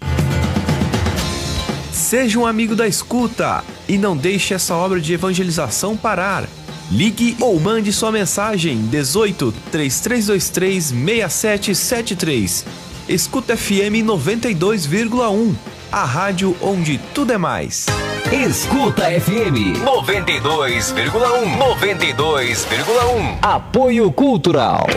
[1.91, 6.47] Seja um amigo da escuta e não deixe essa obra de evangelização parar.
[6.91, 12.65] Ligue ou mande sua mensagem 18 3323 6773.
[13.09, 15.55] Escuta FM 92,1.
[15.93, 17.85] A rádio onde tudo é mais.
[18.31, 21.59] Escuta FM 92,1.
[21.59, 23.37] 92,1.
[23.39, 24.87] Apoio Cultural.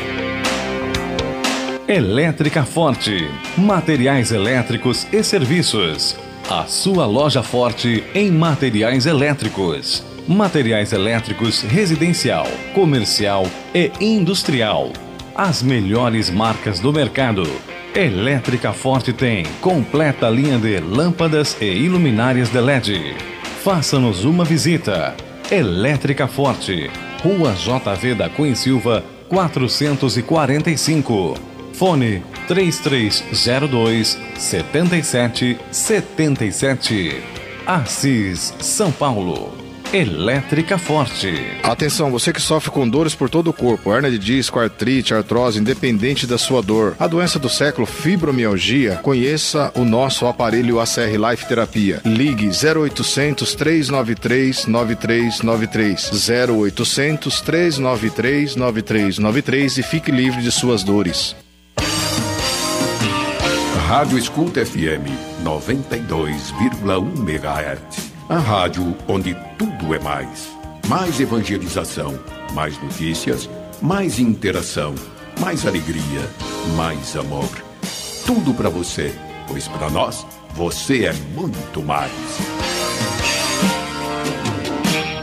[1.86, 3.28] Elétrica Forte.
[3.58, 6.16] Materiais elétricos e serviços.
[6.48, 10.02] A sua loja forte em materiais elétricos.
[10.26, 14.90] Materiais elétricos residencial, comercial e industrial.
[15.34, 17.75] As melhores marcas do mercado.
[17.96, 23.16] Elétrica Forte tem completa linha de lâmpadas e iluminárias de LED.
[23.64, 25.16] Faça-nos uma visita.
[25.50, 26.90] Elétrica Forte,
[27.22, 31.38] Rua JV da Cunha Silva, 445.
[31.72, 37.22] Fone 3302 7777.
[37.66, 39.65] Assis, São Paulo.
[39.92, 41.32] Elétrica Forte.
[41.62, 45.60] Atenção, você que sofre com dores por todo o corpo, hernia de disco, artrite, artrose,
[45.60, 46.96] independente da sua dor.
[46.98, 52.00] A doença do século, fibromialgia, conheça o nosso aparelho ACR Life Terapia.
[52.04, 56.10] Ligue 0800 393 9393
[56.50, 61.36] 0800 393 9393 e fique livre de suas dores.
[63.86, 65.06] Rádio Escuta FM
[65.44, 68.15] 92,1 MHz.
[68.28, 70.50] A rádio onde tudo é mais.
[70.88, 72.18] Mais evangelização,
[72.54, 73.48] mais notícias,
[73.80, 74.96] mais interação,
[75.40, 76.28] mais alegria,
[76.76, 77.48] mais amor.
[78.26, 79.14] Tudo para você,
[79.46, 82.10] pois para nós você é muito mais.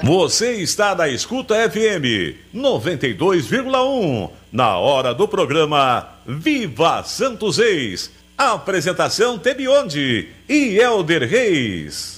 [0.01, 8.09] Você está na Escuta FM 92,1 na hora do programa Viva Santos Ex.
[8.37, 12.12] Apresentação Tebionde e Elder Reis.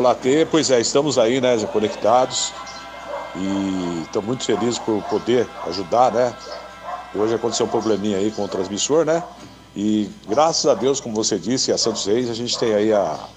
[0.00, 0.46] Olá, T.
[0.50, 2.54] Pois é, estamos aí, né, conectados.
[3.36, 6.34] E estou muito feliz por poder ajudar, né?
[7.14, 9.22] Hoje aconteceu um probleminha aí com o transmissor, né?
[9.76, 13.28] E graças a Deus, como você disse, a Santos Reis, a gente tem aí a,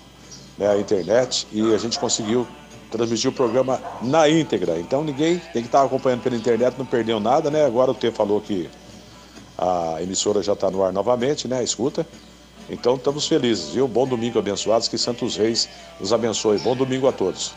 [0.57, 2.47] né, a internet e a gente conseguiu
[2.89, 4.79] transmitir o programa na íntegra.
[4.79, 7.65] Então ninguém tem que estar acompanhando pela internet, não perdeu nada, né?
[7.65, 8.69] Agora o T falou que
[9.57, 11.61] a emissora já está no ar novamente, né?
[11.61, 12.07] Escuta.
[12.69, 13.87] Então estamos felizes, viu?
[13.87, 15.69] Bom domingo abençoados, que Santos Reis
[15.99, 16.59] nos abençoe.
[16.59, 17.53] Bom domingo a todos.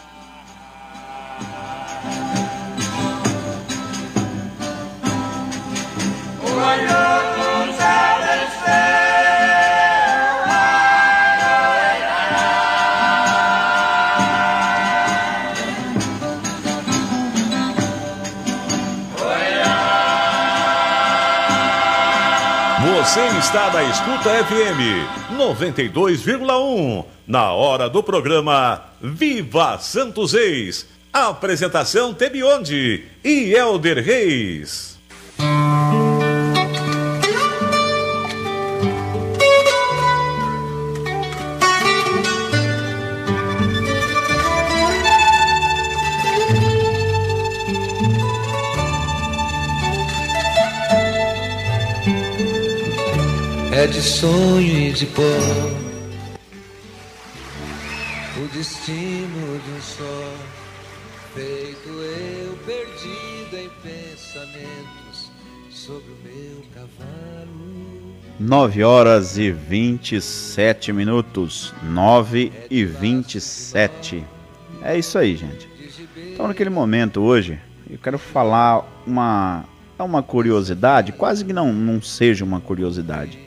[23.47, 27.05] Está na Escuta FM 92,1.
[27.29, 30.85] Na hora do programa Viva Santos Reis.
[31.13, 34.96] Apresentação Tebionde e Elder Reis.
[53.87, 55.23] De sonho e de pó
[58.37, 60.33] O destino de um só
[61.33, 65.31] Feito eu perdido em pensamentos
[65.71, 71.73] Sobre o meu cavalo 9 horas e 27 minutos.
[71.83, 74.23] 9 e 27.
[74.83, 75.67] É isso aí, gente.
[76.35, 77.59] Então, naquele momento hoje,
[77.89, 79.65] eu quero falar uma,
[79.99, 83.46] é uma curiosidade, quase que não, não seja uma curiosidade.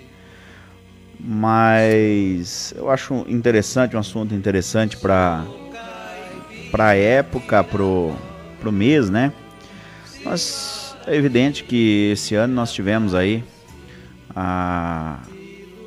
[1.19, 5.45] Mas eu acho interessante, um assunto interessante para
[6.71, 8.15] para época, pro,
[8.59, 9.33] pro mês, né?
[10.23, 13.43] Mas é evidente que esse ano nós tivemos aí
[14.35, 15.19] a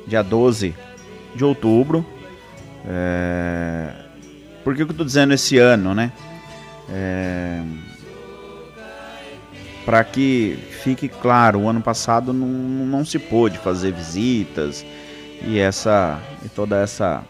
[0.05, 0.75] dia 12
[1.35, 2.05] de outubro.
[2.85, 3.89] É,
[4.63, 6.11] por que eu estou dizendo esse ano, né?
[6.89, 7.61] É,
[9.85, 14.85] Para que fique claro, o ano passado não, não se pôde fazer visitas
[15.43, 17.23] e essa e toda essa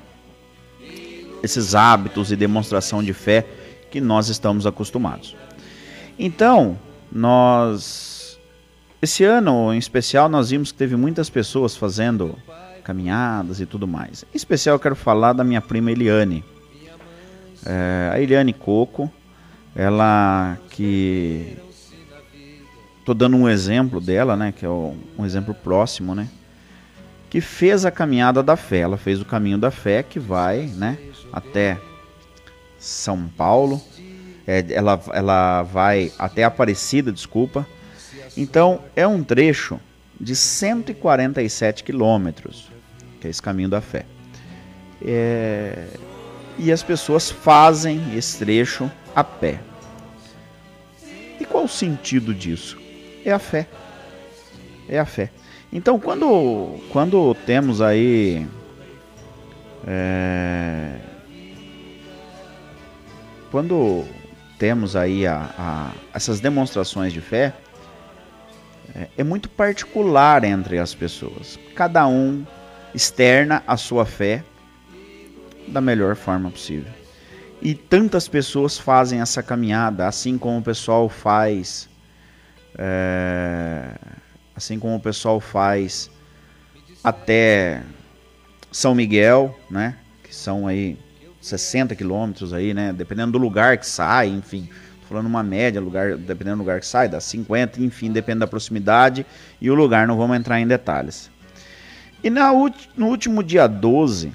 [1.41, 3.45] esses hábitos e demonstração de fé
[3.91, 5.35] que nós estamos acostumados.
[6.17, 6.79] Então,
[7.11, 8.39] nós
[9.01, 12.37] esse ano em especial nós vimos que teve muitas pessoas fazendo
[12.83, 14.23] caminhadas e tudo mais.
[14.33, 16.43] Em especial eu quero falar da minha prima Eliane.
[17.65, 19.11] É, a Eliane Coco,
[19.75, 21.57] ela que
[23.05, 26.29] tô dando um exemplo dela, né, que é um exemplo próximo, né,
[27.33, 28.81] que fez a caminhada da fé.
[28.81, 30.99] Ela fez o caminho da fé que vai, né,
[31.31, 31.79] até
[32.77, 33.81] São Paulo.
[34.45, 37.65] É, ela, ela vai até Aparecida, desculpa.
[38.37, 39.79] Então é um trecho
[40.21, 42.69] de 147 quilômetros,
[43.19, 44.05] que é esse caminho da fé.
[45.03, 45.87] É...
[46.59, 49.59] E as pessoas fazem esse trecho a pé.
[51.39, 52.77] E qual o sentido disso?
[53.25, 53.67] É a fé.
[54.87, 55.31] É a fé.
[55.73, 58.47] Então quando, quando temos aí
[59.87, 60.99] é...
[63.49, 64.05] quando
[64.59, 67.53] temos aí a, a, essas demonstrações de fé,
[68.95, 71.59] é, é muito particular entre as pessoas.
[71.75, 72.45] Cada um
[72.93, 74.43] externa a sua fé
[75.67, 76.91] da melhor forma possível.
[77.61, 81.89] E tantas pessoas fazem essa caminhada, assim como o pessoal faz,
[82.77, 83.95] é,
[84.55, 86.09] assim como o pessoal faz
[87.03, 87.83] até
[88.71, 89.97] São Miguel, né?
[90.23, 90.97] Que são aí
[91.41, 92.93] 60 quilômetros aí, né?
[92.93, 94.69] Dependendo do lugar que sai, enfim
[95.13, 99.25] falando uma média, lugar, dependendo do lugar que sai, dá 50, enfim, depende da proximidade
[99.61, 101.29] e o lugar, não vamos entrar em detalhes.
[102.23, 102.51] E na,
[102.97, 104.33] no último dia 12,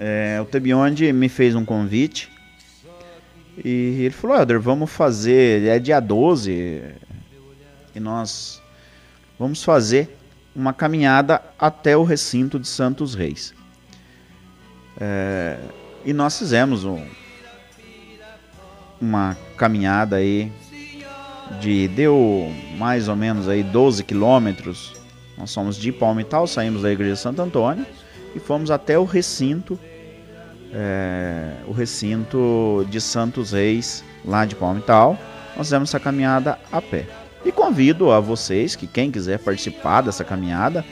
[0.00, 2.28] é, o Tebionde me fez um convite
[3.62, 6.82] e ele falou: Helder, vamos fazer, é dia 12
[7.94, 8.60] e nós
[9.38, 10.16] vamos fazer
[10.54, 13.54] uma caminhada até o recinto de Santos Reis.
[15.00, 15.58] É,
[16.04, 17.04] e nós fizemos um,
[19.00, 20.52] uma caminhada aí
[21.60, 24.94] de deu mais ou menos aí 12 quilômetros.
[25.36, 27.84] Nós somos de Palmital, saímos da igreja Santo Antônio
[28.34, 29.78] e fomos até o recinto
[30.74, 35.16] é, o recinto de Santos Reis, lá de Palmital.
[35.56, 37.06] Nós fizemos essa caminhada a pé.
[37.44, 40.84] E convido a vocês que quem quiser participar dessa caminhada,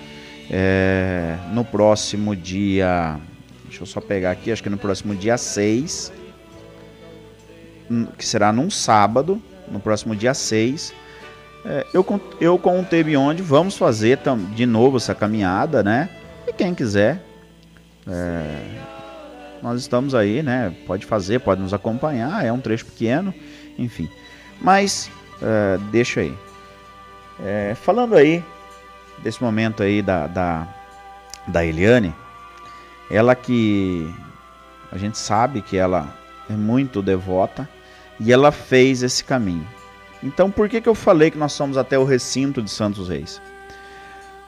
[0.50, 3.18] é, no próximo dia.
[3.64, 6.12] Deixa eu só pegar aqui, acho que no próximo dia 6,
[7.90, 10.92] hum, que será num sábado, no próximo dia 6,
[11.64, 12.04] é, eu,
[12.38, 14.18] eu com o Tebionde vamos fazer
[14.54, 16.10] de novo essa caminhada, né?
[16.46, 17.24] E quem quiser,
[18.06, 18.62] é,
[19.62, 20.74] nós estamos aí, né?
[20.86, 23.32] Pode fazer, pode nos acompanhar, é um trecho pequeno,
[23.78, 24.06] enfim.
[24.60, 25.10] Mas
[25.42, 26.36] é, deixa aí.
[27.40, 28.44] É, falando aí
[29.18, 30.68] desse momento aí da, da,
[31.46, 32.14] da Eliane,
[33.10, 34.12] ela que
[34.90, 36.14] a gente sabe que ela
[36.48, 37.68] é muito devota
[38.20, 39.66] e ela fez esse caminho.
[40.22, 43.40] Então por que, que eu falei que nós somos até o recinto de Santos Reis?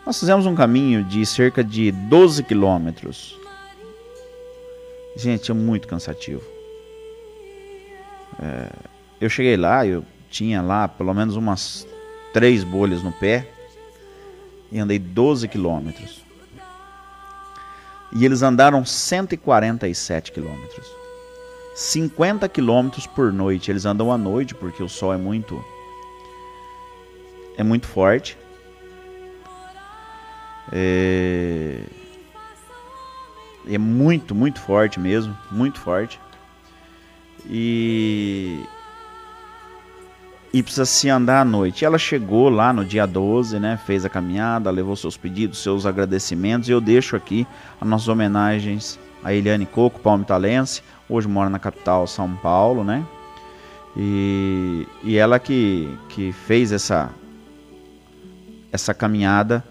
[0.07, 3.39] Nós fizemos um caminho de cerca de 12 quilômetros
[5.17, 6.43] Gente, é muito cansativo.
[8.43, 8.69] É,
[9.21, 10.05] eu cheguei lá, eu
[10.35, 11.87] tinha lá pelo menos umas
[12.33, 13.49] três bolhas no pé
[14.73, 16.25] e andei 12 quilômetros.
[18.13, 20.87] E eles andaram 147 quilômetros.
[21.77, 23.71] 50 quilômetros por noite.
[23.71, 25.65] Eles andam à noite porque o sol é muito
[27.57, 28.37] é muito forte.
[30.73, 31.81] É...
[33.67, 36.21] É muito, muito forte mesmo, muito forte.
[37.47, 38.67] E
[40.55, 41.85] e precisa se andar à noite.
[41.85, 43.77] Ela chegou lá no dia 12, né?
[43.77, 46.69] Fez a caminhada, levou seus pedidos, seus agradecimentos.
[46.69, 47.45] E eu deixo aqui
[47.81, 50.81] as nossas homenagens a Eliane Coco, palmitalense.
[51.09, 53.05] Hoje mora na capital, São Paulo, né?
[53.97, 57.11] E, e ela que, que fez essa,
[58.71, 59.65] essa caminhada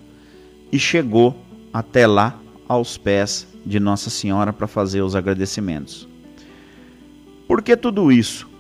[0.69, 1.34] e chegou
[1.72, 2.38] até lá
[2.68, 6.10] aos pés de Nossa Senhora para fazer os agradecimentos.
[7.47, 8.51] Por que tudo isso?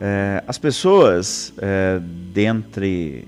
[0.00, 2.00] É, as pessoas, é,
[2.32, 3.26] dentre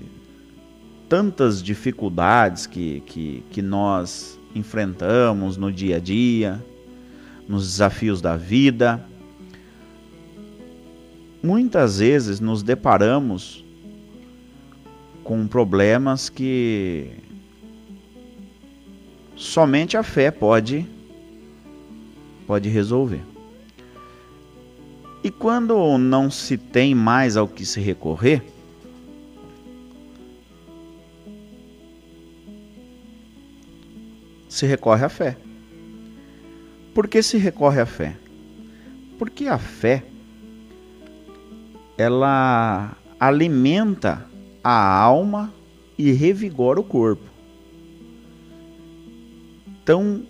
[1.09, 6.63] tantas dificuldades que, que, que nós enfrentamos no dia a dia,
[7.47, 9.03] nos desafios da vida,
[11.43, 13.65] muitas vezes nos deparamos
[15.23, 17.11] com problemas que
[19.35, 20.85] somente a fé pode
[22.47, 23.30] pode resolver.
[25.23, 28.43] E quando não se tem mais ao que se recorrer,
[34.49, 35.37] se recorre à fé.
[36.93, 38.17] Por que se recorre à fé?
[39.19, 40.03] Porque a fé
[41.97, 44.25] ela alimenta
[44.63, 45.53] a alma
[45.97, 47.23] e revigora o corpo.
[49.67, 50.23] Então,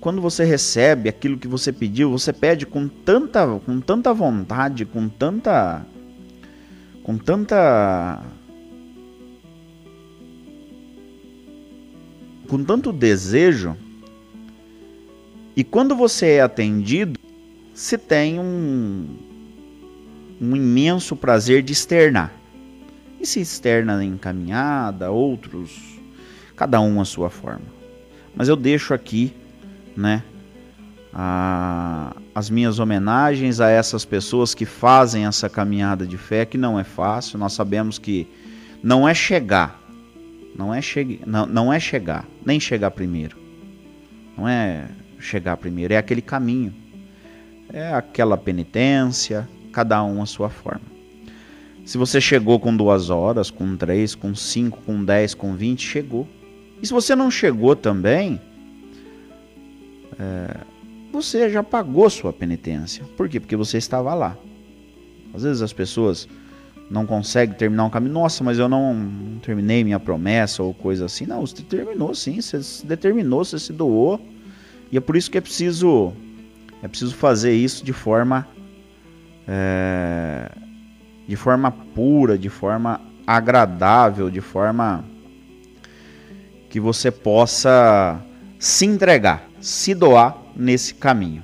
[0.00, 5.08] quando você recebe aquilo que você pediu, você pede com tanta, com tanta vontade, com
[5.08, 5.84] tanta
[7.02, 8.22] com tanta
[12.48, 13.76] com tanto desejo.
[15.54, 17.18] E quando você é atendido,
[17.74, 19.06] se tem um
[20.40, 22.32] um imenso prazer de externar.
[23.20, 26.00] E se externa em caminhada, outros,
[26.56, 27.66] cada um a sua forma.
[28.34, 29.34] Mas eu deixo aqui,
[30.00, 30.22] né,
[31.12, 36.78] a, as minhas homenagens a essas pessoas que fazem essa caminhada de fé, que não
[36.78, 37.38] é fácil.
[37.38, 38.26] Nós sabemos que
[38.82, 39.80] não é chegar,
[40.56, 43.36] não é, che não, não é chegar, nem chegar primeiro.
[44.36, 46.74] Não é chegar primeiro, é aquele caminho.
[47.72, 50.90] É aquela penitência, cada um a sua forma.
[51.84, 56.28] Se você chegou com duas horas, com três, com cinco, com dez, com vinte, chegou.
[56.82, 58.40] E se você não chegou também,
[60.20, 60.60] é,
[61.10, 63.04] você já pagou sua penitência.
[63.16, 63.40] Por quê?
[63.40, 64.36] Porque você estava lá.
[65.32, 66.28] Às vezes as pessoas
[66.90, 68.12] não conseguem terminar um caminho.
[68.12, 71.24] Nossa, mas eu não terminei minha promessa ou coisa assim.
[71.24, 72.40] Não, você terminou sim.
[72.40, 74.20] Você se determinou, você se doou.
[74.92, 76.12] E é por isso que é preciso,
[76.82, 78.46] é preciso fazer isso de forma,
[79.46, 80.50] é,
[81.26, 85.04] de forma pura, de forma agradável, de forma
[86.68, 88.20] que você possa
[88.58, 91.42] se entregar, se doar nesse caminho.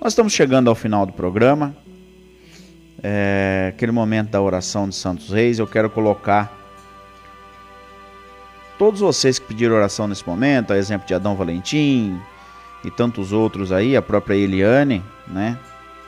[0.00, 1.74] Nós estamos chegando ao final do programa,
[3.02, 5.58] é, aquele momento da oração de Santos Reis.
[5.58, 6.52] Eu quero colocar
[8.78, 12.20] todos vocês que pediram oração nesse momento, a exemplo de Adão Valentim
[12.84, 15.58] e tantos outros aí, a própria Eliane, né?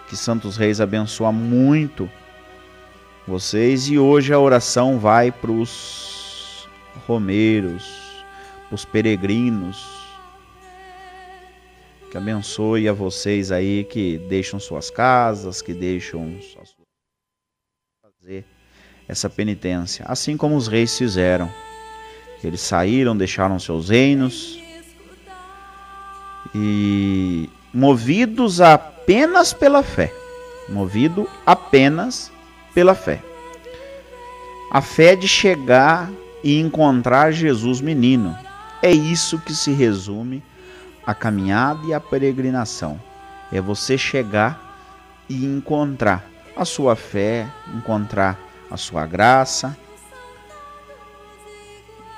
[0.08, 2.08] Que Santos Reis abençoa muito
[3.26, 6.68] vocês e hoje a oração vai para os
[7.06, 7.84] romeiros,
[8.70, 9.95] os peregrinos.
[12.16, 16.74] Que abençoe a vocês aí que deixam suas casas, que deixam suas
[18.00, 18.42] fazer
[19.06, 21.52] essa penitência, assim como os reis fizeram.
[22.42, 24.58] Eles saíram, deixaram seus reinos
[26.54, 30.10] e movidos apenas pela fé,
[30.70, 32.32] movido apenas
[32.72, 33.22] pela fé.
[34.72, 36.10] A fé de chegar
[36.42, 38.34] e encontrar Jesus menino.
[38.80, 40.42] É isso que se resume
[41.06, 43.00] a caminhada e a peregrinação.
[43.52, 44.60] É você chegar
[45.28, 46.24] e encontrar
[46.56, 48.38] a sua fé, encontrar
[48.70, 49.76] a sua graça.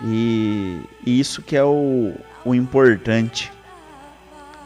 [0.02, 3.52] E, e isso que é o, o importante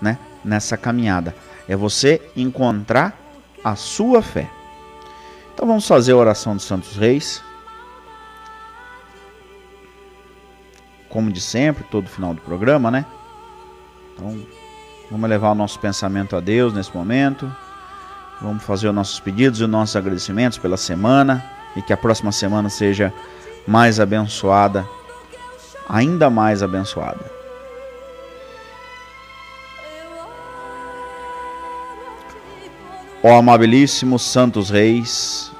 [0.00, 1.34] né, nessa caminhada.
[1.68, 3.18] É você encontrar
[3.64, 4.48] a sua fé.
[5.54, 7.42] Então vamos fazer a oração dos Santos Reis.
[11.08, 13.04] Como de sempre, todo final do programa, né?
[14.14, 14.40] Então,
[15.10, 17.50] vamos levar o nosso pensamento a Deus nesse momento.
[18.40, 21.44] Vamos fazer os nossos pedidos e os nossos agradecimentos pela semana
[21.76, 23.12] e que a próxima semana seja
[23.66, 24.86] mais abençoada,
[25.88, 27.30] ainda mais abençoada.
[33.22, 35.52] Ó amabilíssimos santos reis,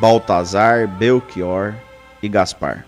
[0.00, 1.74] Baltazar, Belchior
[2.20, 2.84] e Gaspar.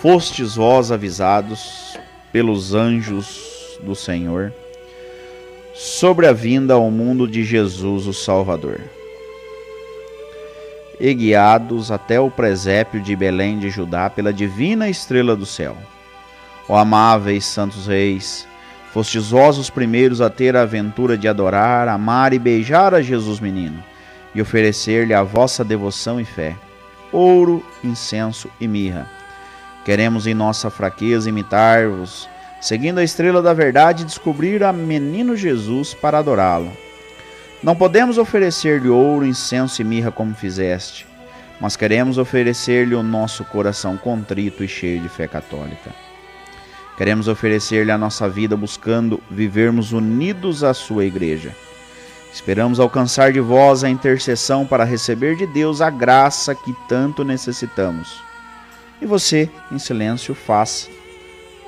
[0.00, 1.98] Fostes vós avisados
[2.32, 4.52] pelos anjos do Senhor
[5.74, 8.80] sobre a vinda ao mundo de Jesus o Salvador.
[11.00, 15.76] E guiados até o presépio de Belém de Judá pela divina estrela do céu.
[16.68, 18.46] Ó amáveis santos reis,
[18.92, 23.40] fostes vós os primeiros a ter a aventura de adorar, amar e beijar a Jesus
[23.40, 23.82] menino,
[24.34, 26.54] e oferecer-lhe a vossa devoção e fé,
[27.10, 29.19] ouro, incenso e mirra.
[29.84, 32.28] Queremos em nossa fraqueza imitar-vos
[32.60, 36.70] seguindo a estrela da verdade, descobrir a menino Jesus para adorá-lo.
[37.62, 41.06] Não podemos oferecer-lhe ouro, incenso e mirra como fizeste,
[41.60, 45.90] mas queremos oferecer-lhe o nosso coração contrito e cheio de fé católica.
[46.96, 51.54] Queremos oferecer-lhe a nossa vida buscando vivermos unidos à sua igreja.
[52.32, 58.29] Esperamos alcançar de vós a intercessão para receber de Deus a graça que tanto necessitamos.
[59.00, 60.88] E você, em silêncio, faça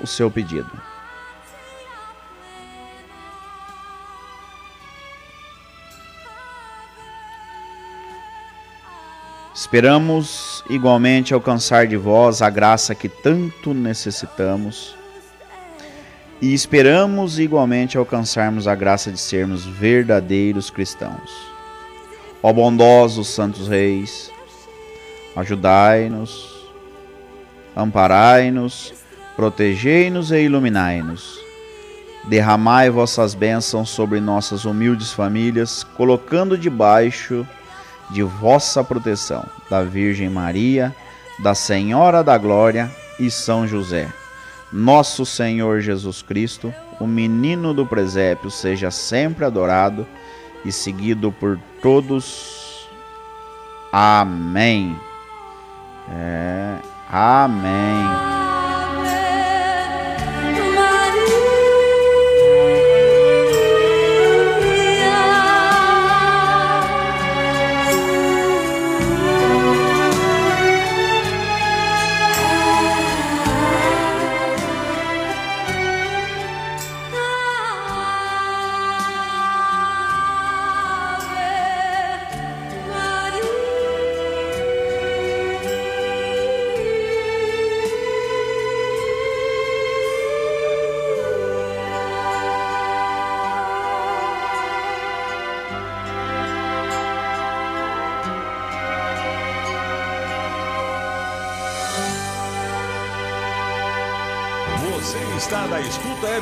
[0.01, 0.71] o seu pedido.
[9.55, 14.97] Esperamos igualmente alcançar de vós a graça que tanto necessitamos.
[16.41, 21.31] E esperamos igualmente alcançarmos a graça de sermos verdadeiros cristãos.
[22.43, 24.33] Ó bondosos santos reis,
[25.37, 26.52] ajudai-nos,
[27.77, 28.93] amparai-nos,
[29.37, 31.41] protegei-nos e iluminai-nos.
[32.25, 37.47] Derramai vossas bênçãos sobre nossas humildes famílias, colocando debaixo
[38.11, 40.95] de vossa proteção da Virgem Maria,
[41.41, 44.09] da Senhora da Glória e São José.
[44.73, 50.07] Nosso Senhor Jesus Cristo, o menino do presépio, seja sempre adorado
[50.65, 52.89] e seguido por todos.
[53.93, 54.97] Amém.
[56.11, 56.77] É,
[57.13, 58.42] amém.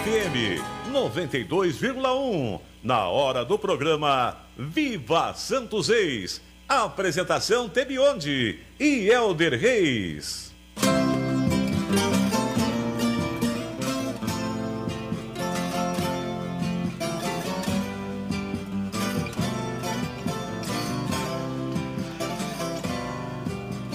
[0.01, 2.59] FM 92,1.
[2.83, 6.41] Na hora do programa Viva Santos Reis.
[6.67, 10.55] Apresentação Tebionde e Elder Reis.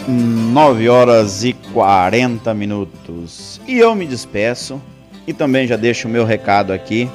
[0.08, 3.60] Nove horas e 40 minutos.
[3.66, 4.80] E eu me despeço
[5.28, 7.10] e também já deixo o meu recado aqui.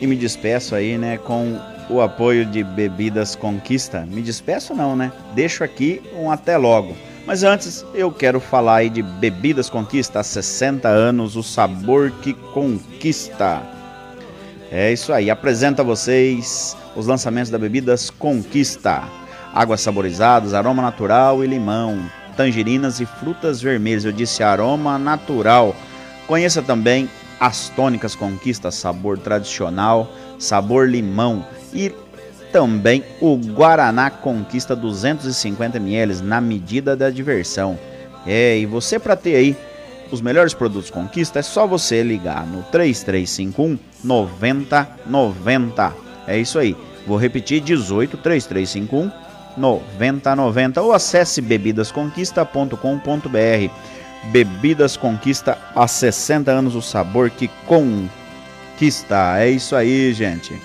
[0.00, 1.58] E me despeço aí, né, com
[1.88, 4.06] o apoio de Bebidas Conquista.
[4.06, 5.12] Me despeço não, né?
[5.34, 6.94] Deixo aqui um até logo.
[7.26, 12.34] Mas antes, eu quero falar aí de Bebidas Conquista, há 60 anos, o sabor que
[12.34, 13.62] conquista.
[14.70, 19.04] É isso aí, apresenta a vocês os lançamentos da Bebidas Conquista.
[19.54, 22.04] Águas saborizadas, aroma natural e limão,
[22.36, 24.04] tangerinas e frutas vermelhas.
[24.04, 25.74] Eu disse aroma natural.
[26.26, 31.92] Conheça também as tônicas Conquista, sabor tradicional, sabor limão e
[32.52, 37.78] também o Guaraná Conquista 250 ml na medida da diversão.
[38.26, 39.56] É, e você para ter aí
[40.10, 45.92] os melhores produtos Conquista é só você ligar no 3351 9090.
[46.26, 46.74] É isso aí.
[47.06, 49.10] Vou repetir 18 3351
[49.56, 53.70] 9090 ou acesse bebidasconquista.com.br.
[54.30, 59.38] Bebidas Conquista há 60 anos o sabor que conquista.
[59.38, 60.58] É isso aí, gente.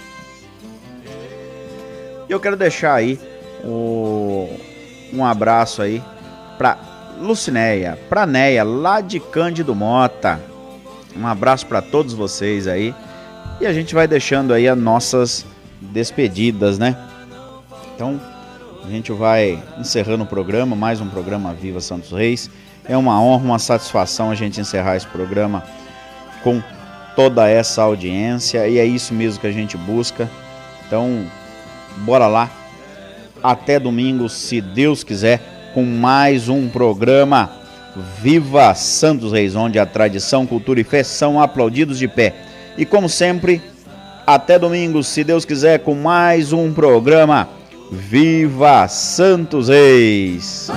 [2.27, 3.19] Eu quero deixar aí
[3.63, 4.49] o,
[5.13, 6.01] um abraço aí
[6.57, 6.77] para
[7.19, 10.39] Lucinéia, pra Neia, lá de Cândido Mota.
[11.17, 12.93] Um abraço para todos vocês aí.
[13.59, 15.45] E a gente vai deixando aí as nossas
[15.81, 16.95] despedidas, né?
[17.95, 18.19] Então,
[18.85, 22.49] a gente vai encerrando o programa, mais um programa Viva Santos Reis.
[22.89, 25.63] É uma honra, uma satisfação a gente encerrar esse programa
[26.43, 26.59] com
[27.15, 30.27] toda essa audiência e é isso mesmo que a gente busca.
[30.87, 31.23] Então,
[31.97, 32.49] bora lá.
[33.43, 35.39] Até domingo, se Deus quiser,
[35.73, 37.51] com mais um programa
[38.19, 42.33] Viva Santos Reis, onde a tradição, cultura e fé são aplaudidos de pé.
[42.75, 43.61] E como sempre,
[44.25, 47.47] até domingo, se Deus quiser, com mais um programa
[47.91, 50.69] Viva Santos Reis.